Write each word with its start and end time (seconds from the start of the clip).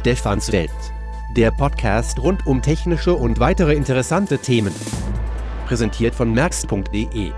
Stefans 0.00 0.50
Welt. 0.50 0.70
Der 1.36 1.50
Podcast 1.50 2.18
rund 2.20 2.46
um 2.46 2.62
technische 2.62 3.14
und 3.14 3.38
weitere 3.38 3.74
interessante 3.74 4.38
Themen. 4.38 4.74
Präsentiert 5.66 6.14
von 6.14 6.32
merx.de. 6.32 7.32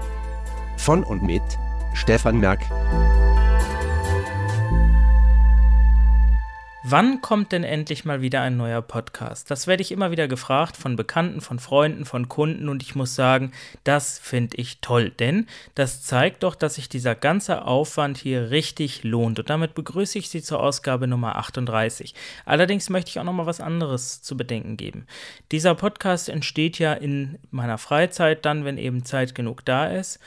Von 0.76 1.02
und 1.02 1.24
mit 1.24 1.42
Stefan 1.92 2.38
Merk. 2.38 2.60
Wann 6.84 7.20
kommt 7.20 7.52
denn 7.52 7.62
endlich 7.62 8.04
mal 8.04 8.22
wieder 8.22 8.40
ein 8.40 8.56
neuer 8.56 8.82
Podcast? 8.82 9.48
Das 9.52 9.68
werde 9.68 9.82
ich 9.82 9.92
immer 9.92 10.10
wieder 10.10 10.26
gefragt 10.26 10.76
von 10.76 10.96
Bekannten, 10.96 11.40
von 11.40 11.60
Freunden, 11.60 12.04
von 12.04 12.28
Kunden 12.28 12.68
und 12.68 12.82
ich 12.82 12.96
muss 12.96 13.14
sagen, 13.14 13.52
das 13.84 14.18
finde 14.18 14.56
ich 14.56 14.80
toll, 14.80 15.10
denn 15.10 15.46
das 15.76 16.02
zeigt 16.02 16.42
doch, 16.42 16.56
dass 16.56 16.74
sich 16.74 16.88
dieser 16.88 17.14
ganze 17.14 17.66
Aufwand 17.66 18.18
hier 18.18 18.50
richtig 18.50 19.04
lohnt 19.04 19.38
und 19.38 19.48
damit 19.48 19.74
begrüße 19.74 20.18
ich 20.18 20.28
Sie 20.28 20.42
zur 20.42 20.60
Ausgabe 20.60 21.06
Nummer 21.06 21.36
38. 21.36 22.16
Allerdings 22.46 22.90
möchte 22.90 23.10
ich 23.10 23.20
auch 23.20 23.24
noch 23.24 23.32
mal 23.32 23.46
was 23.46 23.60
anderes 23.60 24.20
zu 24.20 24.36
bedenken 24.36 24.76
geben. 24.76 25.06
Dieser 25.52 25.76
Podcast 25.76 26.28
entsteht 26.28 26.80
ja 26.80 26.94
in 26.94 27.38
meiner 27.52 27.78
Freizeit 27.78 28.44
dann, 28.44 28.64
wenn 28.64 28.76
eben 28.76 29.04
Zeit 29.04 29.36
genug 29.36 29.64
da 29.64 29.86
ist 29.86 30.18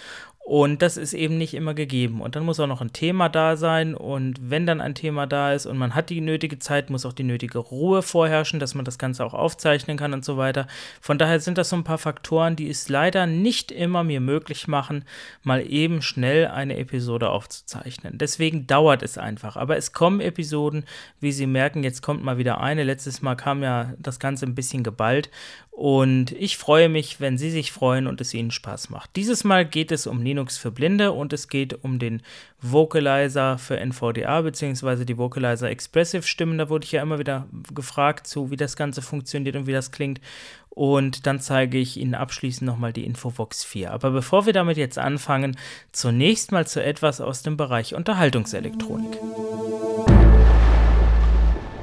und 0.47 0.83
das 0.83 0.95
ist 0.95 1.13
eben 1.13 1.39
nicht 1.39 1.55
immer 1.55 1.73
gegeben. 1.73 2.21
Und 2.21 2.35
dann 2.35 2.45
muss 2.45 2.59
auch 2.59 2.67
noch 2.67 2.79
ein 2.79 2.93
Thema 2.93 3.29
da 3.29 3.57
sein. 3.57 3.95
Und 3.95 4.51
wenn 4.51 4.67
dann 4.67 4.79
ein 4.79 4.93
Thema 4.93 5.25
da 5.25 5.53
ist 5.53 5.65
und 5.65 5.75
man 5.75 5.95
hat 5.95 6.11
die 6.11 6.21
nötige 6.21 6.59
Zeit, 6.59 6.91
muss 6.91 7.03
auch 7.07 7.13
die 7.13 7.23
nötige 7.23 7.57
Ruhe 7.57 8.03
vorherrschen, 8.03 8.59
dass 8.59 8.75
man 8.75 8.85
das 8.85 8.99
Ganze 8.99 9.25
auch 9.25 9.33
aufzeichnen 9.33 9.97
kann 9.97 10.13
und 10.13 10.23
so 10.23 10.37
weiter. 10.37 10.67
Von 11.01 11.17
daher 11.17 11.39
sind 11.39 11.57
das 11.57 11.69
so 11.69 11.75
ein 11.75 11.83
paar 11.83 11.97
Faktoren, 11.97 12.55
die 12.55 12.69
es 12.69 12.89
leider 12.89 13.25
nicht 13.25 13.71
immer 13.71 14.03
mir 14.03 14.21
möglich 14.21 14.67
machen, 14.67 15.05
mal 15.41 15.65
eben 15.67 16.03
schnell 16.03 16.45
eine 16.45 16.77
Episode 16.77 17.31
aufzuzeichnen. 17.31 18.19
Deswegen 18.19 18.67
dauert 18.67 19.01
es 19.01 19.17
einfach. 19.17 19.57
Aber 19.57 19.77
es 19.77 19.93
kommen 19.93 20.21
Episoden, 20.21 20.85
wie 21.19 21.31
Sie 21.31 21.47
merken, 21.47 21.81
jetzt 21.81 22.03
kommt 22.03 22.23
mal 22.23 22.37
wieder 22.37 22.61
eine. 22.61 22.83
Letztes 22.83 23.23
Mal 23.23 23.33
kam 23.33 23.63
ja 23.63 23.95
das 23.97 24.19
Ganze 24.19 24.45
ein 24.45 24.53
bisschen 24.53 24.83
geballt. 24.83 25.31
Und 25.75 26.31
ich 26.31 26.55
freue 26.55 26.87
mich, 26.87 27.19
wenn 27.19 27.37
Sie 27.37 27.51
sich 27.51 27.73
freuen 27.73 28.07
und 28.07 28.21
es 28.21 28.33
Ihnen 28.33 28.51
Spaß 28.51 28.89
macht. 28.91 29.13
Dieses 29.17 29.43
Mal 29.43 29.65
geht 29.65 29.91
es 29.91 30.07
um 30.07 30.21
Linux 30.21 30.57
für 30.57 30.71
Blinde 30.71 31.11
und 31.11 31.33
es 31.33 31.49
geht 31.49 31.83
um 31.83 31.99
den 31.99 32.21
Vocalizer 32.61 33.57
für 33.57 33.77
NVDA 33.77 34.39
bzw. 34.39 35.03
die 35.03 35.17
Vocalizer 35.17 35.69
Expressive 35.69 36.23
Stimmen. 36.23 36.59
Da 36.59 36.69
wurde 36.69 36.85
ich 36.85 36.93
ja 36.93 37.01
immer 37.01 37.19
wieder 37.19 37.45
gefragt 37.73 38.25
zu, 38.25 38.51
wie 38.51 38.55
das 38.55 38.77
Ganze 38.77 39.01
funktioniert 39.01 39.57
und 39.57 39.67
wie 39.67 39.73
das 39.73 39.91
klingt. 39.91 40.21
Und 40.69 41.27
dann 41.27 41.41
zeige 41.41 41.77
ich 41.77 41.97
Ihnen 41.97 42.15
abschließend 42.15 42.65
nochmal 42.65 42.93
die 42.93 43.03
Infovox 43.03 43.65
4. 43.65 43.91
Aber 43.91 44.11
bevor 44.11 44.45
wir 44.45 44.53
damit 44.53 44.77
jetzt 44.77 44.97
anfangen, 44.97 45.57
zunächst 45.91 46.53
mal 46.53 46.65
zu 46.65 46.81
etwas 46.81 47.19
aus 47.19 47.43
dem 47.43 47.57
Bereich 47.57 47.95
Unterhaltungselektronik. 47.95 49.17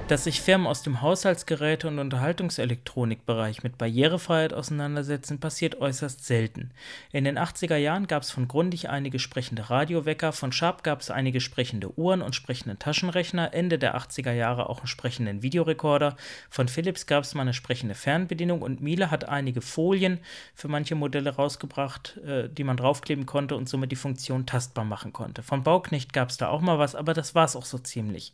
Dass 0.09 0.25
sich 0.25 0.43
Firmen 0.43 0.67
aus 0.67 0.83
dem 0.83 1.01
Haushaltsgeräte- 1.01 1.87
und 1.87 1.99
Unterhaltungselektronikbereich 1.99 3.63
mit 3.63 3.79
Barrierefreiheit 3.79 4.53
auseinandersetzen, 4.53 5.39
passiert 5.39 5.81
äußerst 5.81 6.27
selten. 6.27 6.73
In 7.13 7.25
den 7.25 7.39
80er 7.39 7.77
Jahren 7.77 8.09
gab 8.09 8.25
es 8.25 8.31
von 8.31 8.49
Grundig 8.49 8.91
einige 8.91 9.21
sprechende 9.21 9.71
Radiowecker, 9.71 10.33
von 10.33 10.53
Sharp 10.53 10.83
gab 10.83 11.01
es 11.01 11.11
einige 11.11 11.41
sprechende 11.41 11.97
Uhren 11.97 12.21
und 12.21 12.35
sprechenden 12.35 12.79
Taschenrechner, 12.79 13.55
Ende 13.55 13.79
der 13.79 13.97
80er 13.97 14.33
Jahre 14.33 14.69
auch 14.69 14.79
einen 14.79 14.89
sprechenden 14.89 15.43
Videorekorder, 15.43 16.17
von 16.51 16.69
Philips 16.69 17.07
gab 17.07 17.23
es 17.23 17.35
mal 17.35 17.43
eine 17.43 17.55
sprechende 17.55 17.95
Fernbedienung 17.95 18.61
und 18.61 18.83
Miele 18.83 19.11
hat 19.11 19.29
einige 19.29 19.63
Folien 19.63 20.19
für 20.55 20.69
manche 20.69 20.97
Modelle 20.97 21.31
rausgebracht, 21.37 22.19
äh, 22.27 22.49
die 22.51 22.65
man 22.65 22.77
draufkleben 22.77 23.25
konnte 23.25 23.55
und 23.55 23.69
somit 23.69 23.93
die 23.93 23.97
Funktion 23.97 24.47
tastbar 24.47 24.85
machen 24.85 25.13
konnte. 25.13 25.43
Von 25.43 25.63
Bauknecht 25.63 26.13
gab 26.13 26.31
es 26.31 26.37
da 26.37 26.49
auch 26.49 26.61
mal 26.61 26.79
was, 26.79 26.97
aber 26.97 27.15
das 27.15 27.35
war 27.35 27.45
es 27.45 27.57
auch 27.57 27.65
so 27.65 27.79
ziemlich. 27.79 28.33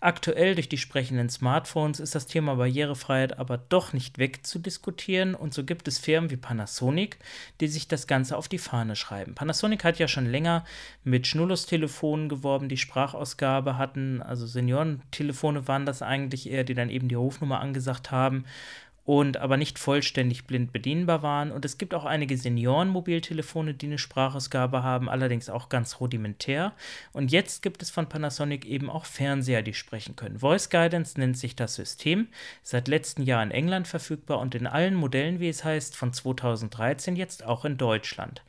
Aktuell 0.00 0.54
durch 0.54 0.68
die 0.68 0.78
sprechenden 0.78 1.28
Smartphones 1.28 1.98
ist 1.98 2.14
das 2.14 2.26
Thema 2.26 2.54
Barrierefreiheit 2.54 3.38
aber 3.38 3.58
doch 3.58 3.92
nicht 3.92 4.18
wegzudiskutieren. 4.18 5.34
Und 5.34 5.54
so 5.54 5.64
gibt 5.64 5.88
es 5.88 5.98
Firmen 5.98 6.30
wie 6.30 6.36
Panasonic, 6.36 7.18
die 7.60 7.68
sich 7.68 7.88
das 7.88 8.06
Ganze 8.06 8.36
auf 8.36 8.48
die 8.48 8.58
Fahne 8.58 8.94
schreiben. 8.94 9.34
Panasonic 9.34 9.84
hat 9.84 9.98
ja 9.98 10.06
schon 10.06 10.26
länger 10.26 10.64
mit 11.02 11.26
Schnullus-Telefonen 11.26 12.28
geworben, 12.28 12.68
die 12.68 12.76
Sprachausgabe 12.76 13.76
hatten, 13.76 14.22
also 14.22 14.46
Seniorentelefone 14.46 15.66
waren 15.66 15.86
das 15.86 16.02
eigentlich 16.02 16.48
eher, 16.50 16.64
die 16.64 16.74
dann 16.74 16.90
eben 16.90 17.08
die 17.08 17.14
Rufnummer 17.14 17.60
angesagt 17.60 18.10
haben 18.10 18.44
und 19.08 19.38
aber 19.38 19.56
nicht 19.56 19.78
vollständig 19.78 20.44
blind 20.44 20.70
bedienbar 20.70 21.22
waren. 21.22 21.50
Und 21.50 21.64
es 21.64 21.78
gibt 21.78 21.94
auch 21.94 22.04
einige 22.04 22.36
Senioren-Mobiltelefone, 22.36 23.72
die 23.72 23.86
eine 23.86 23.96
Sprachausgabe 23.96 24.82
haben, 24.82 25.08
allerdings 25.08 25.48
auch 25.48 25.70
ganz 25.70 25.98
rudimentär. 25.98 26.74
Und 27.14 27.32
jetzt 27.32 27.62
gibt 27.62 27.80
es 27.80 27.88
von 27.88 28.10
Panasonic 28.10 28.66
eben 28.66 28.90
auch 28.90 29.06
Fernseher, 29.06 29.62
die 29.62 29.72
sprechen 29.72 30.14
können. 30.14 30.40
Voice 30.40 30.68
Guidance 30.68 31.18
nennt 31.18 31.38
sich 31.38 31.56
das 31.56 31.74
System, 31.74 32.28
seit 32.62 32.86
letztem 32.86 33.24
Jahr 33.24 33.42
in 33.42 33.50
England 33.50 33.88
verfügbar 33.88 34.40
und 34.40 34.54
in 34.54 34.66
allen 34.66 34.94
Modellen, 34.94 35.40
wie 35.40 35.48
es 35.48 35.64
heißt, 35.64 35.96
von 35.96 36.12
2013 36.12 37.16
jetzt 37.16 37.46
auch 37.46 37.64
in 37.64 37.78
Deutschland. 37.78 38.42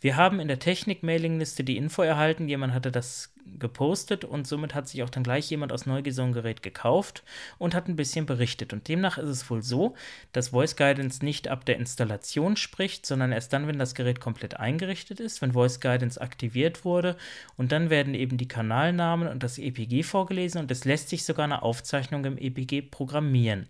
Wir 0.00 0.14
haben 0.14 0.38
in 0.38 0.46
der 0.46 0.60
Technik-Mailingliste 0.60 1.64
die 1.64 1.76
Info 1.76 2.02
erhalten, 2.02 2.46
jemand 2.46 2.72
hatte 2.72 2.92
das 2.92 3.33
gepostet 3.58 4.24
und 4.24 4.46
somit 4.46 4.74
hat 4.74 4.88
sich 4.88 5.02
auch 5.02 5.10
dann 5.10 5.22
gleich 5.22 5.50
jemand 5.50 5.72
aus 5.72 5.86
ein 5.86 6.32
Gerät 6.32 6.62
gekauft 6.62 7.22
und 7.58 7.74
hat 7.74 7.88
ein 7.88 7.96
bisschen 7.96 8.26
berichtet. 8.26 8.72
Und 8.72 8.88
demnach 8.88 9.18
ist 9.18 9.28
es 9.28 9.50
wohl 9.50 9.62
so, 9.62 9.94
dass 10.32 10.48
Voice 10.48 10.76
Guidance 10.76 11.24
nicht 11.24 11.48
ab 11.48 11.64
der 11.64 11.76
Installation 11.76 12.56
spricht, 12.56 13.06
sondern 13.06 13.32
erst 13.32 13.52
dann, 13.52 13.66
wenn 13.66 13.78
das 13.78 13.94
Gerät 13.94 14.20
komplett 14.20 14.58
eingerichtet 14.58 15.20
ist, 15.20 15.42
wenn 15.42 15.52
Voice 15.52 15.80
Guidance 15.80 16.20
aktiviert 16.20 16.84
wurde 16.84 17.16
und 17.56 17.72
dann 17.72 17.90
werden 17.90 18.14
eben 18.14 18.36
die 18.36 18.48
Kanalnamen 18.48 19.28
und 19.28 19.42
das 19.42 19.58
EPG 19.58 20.02
vorgelesen 20.02 20.60
und 20.60 20.70
es 20.70 20.84
lässt 20.84 21.08
sich 21.08 21.24
sogar 21.24 21.44
eine 21.44 21.62
Aufzeichnung 21.62 22.24
im 22.24 22.38
EPG 22.38 22.82
programmieren. 22.82 23.68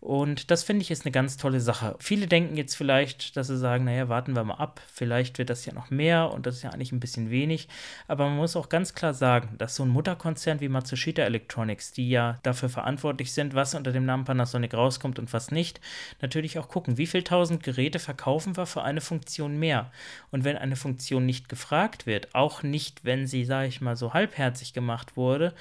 Und 0.00 0.50
das 0.52 0.62
finde 0.62 0.82
ich 0.82 0.90
ist 0.90 1.04
eine 1.04 1.12
ganz 1.12 1.36
tolle 1.36 1.60
Sache. 1.60 1.96
Viele 1.98 2.28
denken 2.28 2.56
jetzt 2.56 2.76
vielleicht, 2.76 3.36
dass 3.36 3.48
sie 3.48 3.58
sagen, 3.58 3.84
naja, 3.84 4.08
warten 4.08 4.36
wir 4.36 4.44
mal 4.44 4.54
ab, 4.54 4.80
vielleicht 4.92 5.38
wird 5.38 5.50
das 5.50 5.66
ja 5.66 5.72
noch 5.72 5.90
mehr 5.90 6.30
und 6.32 6.46
das 6.46 6.56
ist 6.56 6.62
ja 6.62 6.70
eigentlich 6.70 6.92
ein 6.92 7.00
bisschen 7.00 7.30
wenig. 7.30 7.68
Aber 8.06 8.28
man 8.28 8.36
muss 8.36 8.54
auch 8.54 8.68
ganz 8.68 8.94
klar 8.94 9.12
sagen, 9.12 9.56
dass 9.58 9.74
so 9.74 9.82
ein 9.82 9.88
Mutterkonzern 9.88 10.60
wie 10.60 10.68
Matsushita 10.68 11.22
Electronics, 11.22 11.92
die 11.92 12.10
ja 12.10 12.38
dafür 12.44 12.68
verantwortlich 12.68 13.32
sind, 13.32 13.54
was 13.54 13.74
unter 13.74 13.90
dem 13.90 14.04
Namen 14.04 14.24
Panasonic 14.24 14.72
rauskommt 14.74 15.18
und 15.18 15.32
was 15.32 15.50
nicht, 15.50 15.80
natürlich 16.20 16.58
auch 16.58 16.68
gucken, 16.68 16.96
wie 16.96 17.06
viel 17.06 17.24
tausend 17.24 17.64
Geräte 17.64 17.98
verkaufen 17.98 18.56
wir 18.56 18.66
für 18.66 18.82
eine 18.82 19.00
Funktion 19.00 19.58
mehr. 19.58 19.90
Und 20.30 20.44
wenn 20.44 20.56
eine 20.56 20.76
Funktion 20.76 21.26
nicht 21.26 21.48
gefragt 21.48 22.06
wird, 22.06 22.34
auch 22.36 22.62
nicht, 22.62 23.04
wenn 23.04 23.26
sie, 23.26 23.44
sage 23.44 23.68
ich 23.68 23.80
mal, 23.80 23.96
so 23.96 24.14
halbherzig 24.14 24.72
gemacht 24.72 25.16
wurde, 25.16 25.54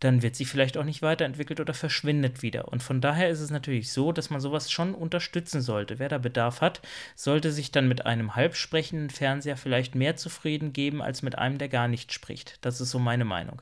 dann 0.00 0.22
wird 0.22 0.34
sie 0.34 0.44
vielleicht 0.44 0.76
auch 0.76 0.84
nicht 0.84 1.02
weiterentwickelt 1.02 1.60
oder 1.60 1.74
verschwindet 1.74 2.42
wieder. 2.42 2.68
Und 2.68 2.82
von 2.82 3.00
daher 3.00 3.28
ist 3.28 3.40
es 3.40 3.50
natürlich 3.50 3.92
so, 3.92 4.12
dass 4.12 4.30
man 4.30 4.40
sowas 4.40 4.70
schon 4.72 4.94
unterstützen 4.94 5.60
sollte. 5.60 5.98
Wer 5.98 6.08
da 6.08 6.18
Bedarf 6.18 6.60
hat, 6.60 6.80
sollte 7.14 7.52
sich 7.52 7.70
dann 7.70 7.86
mit 7.86 8.06
einem 8.06 8.34
halbsprechenden 8.34 9.10
Fernseher 9.10 9.56
vielleicht 9.56 9.94
mehr 9.94 10.16
zufrieden 10.16 10.72
geben 10.72 11.02
als 11.02 11.22
mit 11.22 11.38
einem, 11.38 11.58
der 11.58 11.68
gar 11.68 11.86
nicht 11.86 12.12
spricht. 12.12 12.58
Das 12.62 12.80
ist 12.80 12.90
so 12.90 12.98
meine 12.98 13.24
Meinung. 13.24 13.60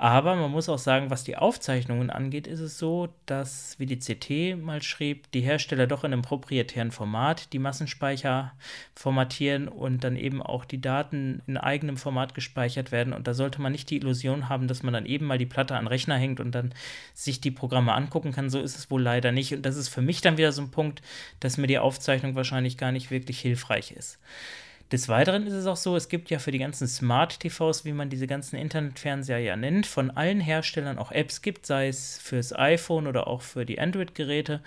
Aber 0.00 0.36
man 0.36 0.52
muss 0.52 0.68
auch 0.68 0.78
sagen, 0.78 1.10
was 1.10 1.24
die 1.24 1.36
Aufzeichnungen 1.36 2.08
angeht, 2.08 2.46
ist 2.46 2.60
es 2.60 2.78
so, 2.78 3.08
dass, 3.26 3.74
wie 3.80 3.86
die 3.86 3.98
CT 3.98 4.56
mal 4.56 4.80
schrieb, 4.80 5.28
die 5.32 5.40
Hersteller 5.40 5.88
doch 5.88 6.04
in 6.04 6.12
einem 6.12 6.22
proprietären 6.22 6.92
Format 6.92 7.52
die 7.52 7.58
Massenspeicher 7.58 8.52
formatieren 8.94 9.66
und 9.66 10.04
dann 10.04 10.14
eben 10.14 10.40
auch 10.40 10.64
die 10.64 10.80
Daten 10.80 11.42
in 11.48 11.56
eigenem 11.56 11.96
Format 11.96 12.36
gespeichert 12.36 12.92
werden. 12.92 13.12
Und 13.12 13.26
da 13.26 13.34
sollte 13.34 13.60
man 13.60 13.72
nicht 13.72 13.90
die 13.90 13.96
Illusion 13.96 14.48
haben, 14.48 14.68
dass 14.68 14.84
man 14.84 14.94
dann 14.94 15.04
eben 15.04 15.26
mal 15.26 15.36
die 15.36 15.46
Platte 15.46 15.74
an 15.74 15.82
den 15.82 15.88
Rechner 15.88 16.16
hängt 16.16 16.38
und 16.38 16.52
dann 16.52 16.72
sich 17.12 17.40
die 17.40 17.50
Programme 17.50 17.92
angucken 17.92 18.30
kann. 18.30 18.50
So 18.50 18.60
ist 18.60 18.78
es 18.78 18.92
wohl 18.92 19.02
leider 19.02 19.32
nicht. 19.32 19.52
Und 19.52 19.62
das 19.66 19.76
ist 19.76 19.88
für 19.88 20.02
mich 20.02 20.20
dann 20.20 20.38
wieder 20.38 20.52
so 20.52 20.62
ein 20.62 20.70
Punkt, 20.70 21.02
dass 21.40 21.58
mir 21.58 21.66
die 21.66 21.80
Aufzeichnung 21.80 22.36
wahrscheinlich 22.36 22.78
gar 22.78 22.92
nicht 22.92 23.10
wirklich 23.10 23.40
hilfreich 23.40 23.90
ist. 23.90 24.20
Des 24.90 25.08
Weiteren 25.10 25.46
ist 25.46 25.52
es 25.52 25.66
auch 25.66 25.76
so, 25.76 25.96
es 25.96 26.08
gibt 26.08 26.30
ja 26.30 26.38
für 26.38 26.50
die 26.50 26.58
ganzen 26.58 26.88
Smart 26.88 27.40
TVs, 27.40 27.84
wie 27.84 27.92
man 27.92 28.08
diese 28.08 28.26
ganzen 28.26 28.56
Internetfernseher 28.56 29.38
ja 29.38 29.54
nennt, 29.54 29.86
von 29.86 30.10
allen 30.10 30.40
Herstellern 30.40 30.96
auch 30.96 31.12
Apps 31.12 31.42
gibt, 31.42 31.66
sei 31.66 31.88
es 31.88 32.18
fürs 32.18 32.54
iPhone 32.54 33.06
oder 33.06 33.26
auch 33.26 33.42
für 33.42 33.66
die 33.66 33.78
Android-Geräte, 33.78 34.62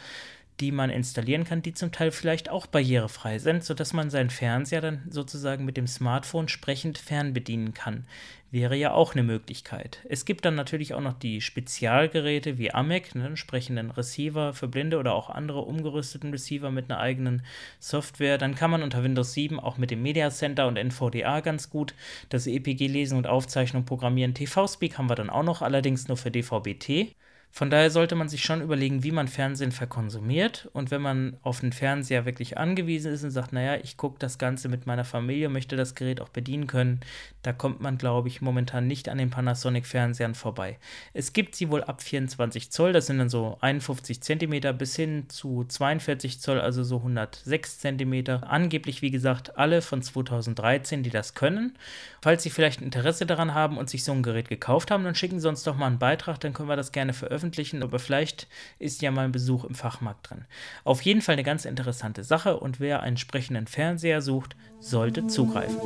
die 0.62 0.72
man 0.72 0.92
installieren 0.92 1.44
kann, 1.44 1.64
die 1.64 1.74
zum 1.74 1.92
Teil 1.92 2.12
vielleicht 2.12 2.50
auch 2.50 2.68
barrierefrei 2.68 3.40
sind, 3.40 3.64
sodass 3.64 3.94
man 3.94 4.12
seinen 4.12 4.30
Fernseher 4.30 4.82
dann 4.82 5.02
sozusagen 5.10 5.66
mit 5.66 5.76
dem 5.76 5.88
Smartphone 5.88 6.48
sprechend 6.48 7.00
fernbedienen 7.00 7.74
kann. 7.74 8.06
Wäre 8.52 8.76
ja 8.76 8.92
auch 8.92 9.14
eine 9.14 9.24
Möglichkeit. 9.24 10.06
Es 10.08 10.26
gibt 10.26 10.46
dann 10.46 10.56
natürlich 10.56 10.94
auch 10.94 11.02
noch 11.02 11.18
die 11.18 11.42
Spezialgeräte 11.42 12.60
wie 12.60 12.72
AMEC, 12.72 13.16
ne, 13.16 13.26
entsprechenden 13.26 13.90
Receiver 13.90 14.54
für 14.54 14.68
Blinde 14.68 15.00
oder 15.00 15.14
auch 15.16 15.30
andere 15.30 15.62
umgerüsteten 15.62 16.32
Receiver 16.32 16.70
mit 16.70 16.92
einer 16.92 17.00
eigenen 17.00 17.44
Software. 17.80 18.38
Dann 18.38 18.54
kann 18.54 18.70
man 18.70 18.84
unter 18.84 19.04
Windows 19.04 19.34
7 19.34 19.60
auch 19.60 19.78
mit 19.78 19.90
dem 19.90 20.04
Media 20.04 20.30
Center 20.30 20.68
und 20.68 20.78
NVDA 20.78 21.40
ganz 21.40 21.70
gut 21.70 21.96
das 22.30 22.46
EPG 22.46 22.88
lesen 22.88 23.18
und 23.18 23.26
Aufzeichnung 23.26 23.86
programmieren. 23.86 24.36
TV-Speak 24.36 24.98
haben 24.98 25.10
wir 25.10 25.16
dann 25.16 25.30
auch 25.32 25.44
noch, 25.44 25.62
allerdings 25.62 26.08
nur 26.08 26.18
für 26.18 26.30
DVB-T. 26.30 27.16
Von 27.54 27.70
daher 27.70 27.92
sollte 27.92 28.16
man 28.16 28.30
sich 28.30 28.44
schon 28.44 28.62
überlegen, 28.62 29.04
wie 29.04 29.12
man 29.12 29.28
Fernsehen 29.28 29.74
verkonsumiert. 29.74 30.70
Und 30.72 30.90
wenn 30.90 31.02
man 31.02 31.36
auf 31.44 31.60
den 31.60 31.74
Fernseher 31.74 32.26
wirklich 32.26 32.58
angewiesen 32.58 33.12
ist 33.12 33.26
und 33.26 33.32
sagt, 33.32 33.52
naja, 33.52 33.76
ich 33.84 33.98
gucke 33.98 34.18
das 34.20 34.38
Ganze 34.38 34.70
mit 34.70 34.88
meiner 34.88 35.04
Familie, 35.04 35.50
möchte 35.50 35.76
das 35.76 35.94
Gerät 35.94 36.22
auch 36.22 36.30
bedienen 36.30 36.68
können, 36.68 37.02
da 37.44 37.52
kommt 37.52 37.82
man, 37.82 37.98
glaube 37.98 38.30
ich, 38.30 38.42
momentan 38.42 38.88
nicht 38.88 39.10
an 39.10 39.18
den 39.18 39.32
Panasonic-Fernsehern 39.32 40.34
vorbei. 40.34 40.78
Es 41.14 41.34
gibt 41.34 41.56
sie 41.56 41.70
wohl 41.70 41.84
ab 41.84 42.02
24 42.02 42.72
Zoll, 42.72 42.94
das 42.94 43.08
sind 43.08 43.18
dann 43.18 43.30
so 43.30 43.58
51 43.60 44.22
Zentimeter 44.22 44.72
bis 44.72 44.96
hin 44.96 45.26
zu 45.28 45.66
42 45.66 46.40
Zoll, 46.40 46.62
also 46.62 46.86
so 46.86 46.98
106 46.98 47.80
Zentimeter. 47.80 48.50
Angeblich, 48.50 49.02
wie 49.02 49.12
gesagt, 49.12 49.58
alle 49.58 49.82
von 49.82 50.02
2013, 50.02 51.04
die 51.04 51.10
das 51.10 51.34
können. 51.34 51.78
Falls 52.22 52.44
Sie 52.44 52.50
vielleicht 52.50 52.82
Interesse 52.82 53.26
daran 53.26 53.54
haben 53.54 53.78
und 53.78 53.90
sich 53.90 54.06
so 54.06 54.14
ein 54.14 54.24
Gerät 54.24 54.48
gekauft 54.48 54.90
haben, 54.90 55.04
dann 55.04 55.16
schicken 55.16 55.42
Sie 55.42 55.50
uns 55.50 55.64
doch 55.64 55.76
mal 55.76 55.88
einen 55.88 56.00
Beitrag, 56.00 56.40
dann 56.40 56.54
können 56.54 56.70
wir 56.70 56.78
das 56.78 56.94
gerne 56.94 57.12
veröffentlichen 57.12 57.41
veröffentlichen, 57.42 57.84
aber 57.84 58.00
vielleicht 58.00 58.48
ist 58.80 59.02
ja 59.02 59.12
mal 59.12 59.26
ein 59.26 59.32
Besuch 59.32 59.66
im 59.66 59.76
Fachmarkt 59.76 60.30
drin. 60.30 60.46
Auf 60.84 61.02
jeden 61.02 61.22
Fall 61.22 61.34
eine 61.34 61.44
ganz 61.44 61.66
interessante 61.66 62.24
Sache 62.24 62.58
und 62.58 62.80
wer 62.80 63.02
einen 63.02 63.12
entsprechenden 63.12 63.68
Fernseher 63.68 64.22
sucht, 64.22 64.56
sollte 64.80 65.28
zugreifen. 65.28 65.78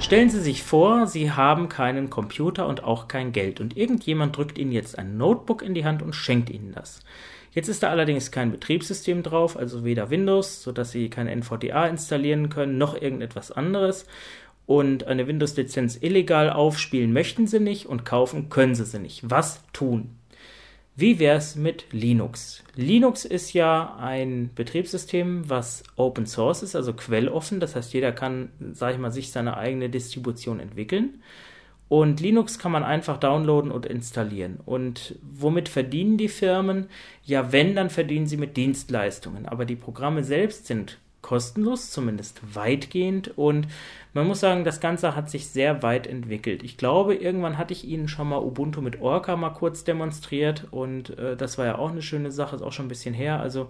Stellen 0.00 0.30
Sie 0.30 0.40
sich 0.40 0.62
vor, 0.62 1.06
Sie 1.06 1.30
haben 1.30 1.68
keinen 1.68 2.10
Computer 2.10 2.66
und 2.66 2.84
auch 2.84 3.06
kein 3.06 3.32
Geld 3.32 3.60
und 3.60 3.76
irgendjemand 3.76 4.36
drückt 4.36 4.58
Ihnen 4.58 4.72
jetzt 4.72 4.98
ein 4.98 5.16
Notebook 5.16 5.62
in 5.62 5.74
die 5.74 5.84
Hand 5.84 6.02
und 6.02 6.14
schenkt 6.14 6.50
Ihnen 6.50 6.72
das. 6.72 7.00
Jetzt 7.52 7.68
ist 7.68 7.82
da 7.82 7.90
allerdings 7.90 8.30
kein 8.30 8.52
Betriebssystem 8.52 9.22
drauf, 9.22 9.56
also 9.56 9.84
weder 9.84 10.10
Windows, 10.10 10.62
sodass 10.62 10.92
Sie 10.92 11.10
kein 11.10 11.26
NVDA 11.26 11.86
installieren 11.86 12.48
können, 12.48 12.78
noch 12.78 13.00
irgendetwas 13.00 13.50
anderes 13.50 14.06
und 14.70 15.08
eine 15.08 15.26
Windows-Lizenz 15.26 15.98
illegal 16.00 16.48
aufspielen 16.48 17.12
möchten 17.12 17.48
sie 17.48 17.58
nicht 17.58 17.86
und 17.86 18.04
kaufen 18.04 18.50
können 18.50 18.76
sie 18.76 18.84
sie 18.84 19.00
nicht. 19.00 19.28
Was 19.28 19.64
tun? 19.72 20.10
Wie 20.94 21.18
wäre 21.18 21.38
es 21.38 21.56
mit 21.56 21.86
Linux? 21.90 22.62
Linux 22.76 23.24
ist 23.24 23.52
ja 23.52 23.96
ein 23.98 24.50
Betriebssystem, 24.54 25.50
was 25.50 25.82
Open 25.96 26.24
Source 26.24 26.62
ist, 26.62 26.76
also 26.76 26.92
quelloffen. 26.92 27.58
Das 27.58 27.74
heißt, 27.74 27.92
jeder 27.92 28.12
kann, 28.12 28.50
sage 28.72 28.94
ich 28.94 29.00
mal, 29.00 29.10
sich 29.10 29.32
seine 29.32 29.56
eigene 29.56 29.90
Distribution 29.90 30.60
entwickeln. 30.60 31.20
Und 31.88 32.20
Linux 32.20 32.60
kann 32.60 32.70
man 32.70 32.84
einfach 32.84 33.18
downloaden 33.18 33.72
und 33.72 33.86
installieren. 33.86 34.60
Und 34.64 35.16
womit 35.20 35.68
verdienen 35.68 36.16
die 36.16 36.28
Firmen? 36.28 36.86
Ja, 37.24 37.50
wenn, 37.50 37.74
dann 37.74 37.90
verdienen 37.90 38.28
sie 38.28 38.36
mit 38.36 38.56
Dienstleistungen. 38.56 39.46
Aber 39.46 39.64
die 39.64 39.74
Programme 39.74 40.22
selbst 40.22 40.68
sind 40.68 40.98
kostenlos, 41.22 41.90
zumindest 41.90 42.40
weitgehend. 42.54 43.36
Und 43.36 43.66
man 44.12 44.26
muss 44.26 44.40
sagen, 44.40 44.64
das 44.64 44.80
Ganze 44.80 45.14
hat 45.14 45.30
sich 45.30 45.48
sehr 45.48 45.82
weit 45.82 46.06
entwickelt. 46.06 46.62
Ich 46.62 46.76
glaube, 46.76 47.14
irgendwann 47.14 47.58
hatte 47.58 47.72
ich 47.72 47.84
Ihnen 47.84 48.08
schon 48.08 48.28
mal 48.28 48.38
Ubuntu 48.42 48.80
mit 48.80 49.00
Orca 49.00 49.36
mal 49.36 49.50
kurz 49.50 49.84
demonstriert 49.84 50.66
und 50.70 51.16
äh, 51.18 51.36
das 51.36 51.58
war 51.58 51.66
ja 51.66 51.78
auch 51.78 51.90
eine 51.90 52.02
schöne 52.02 52.30
Sache, 52.30 52.56
ist 52.56 52.62
auch 52.62 52.72
schon 52.72 52.86
ein 52.86 52.90
bisschen 52.90 53.14
her. 53.14 53.40
Also 53.40 53.68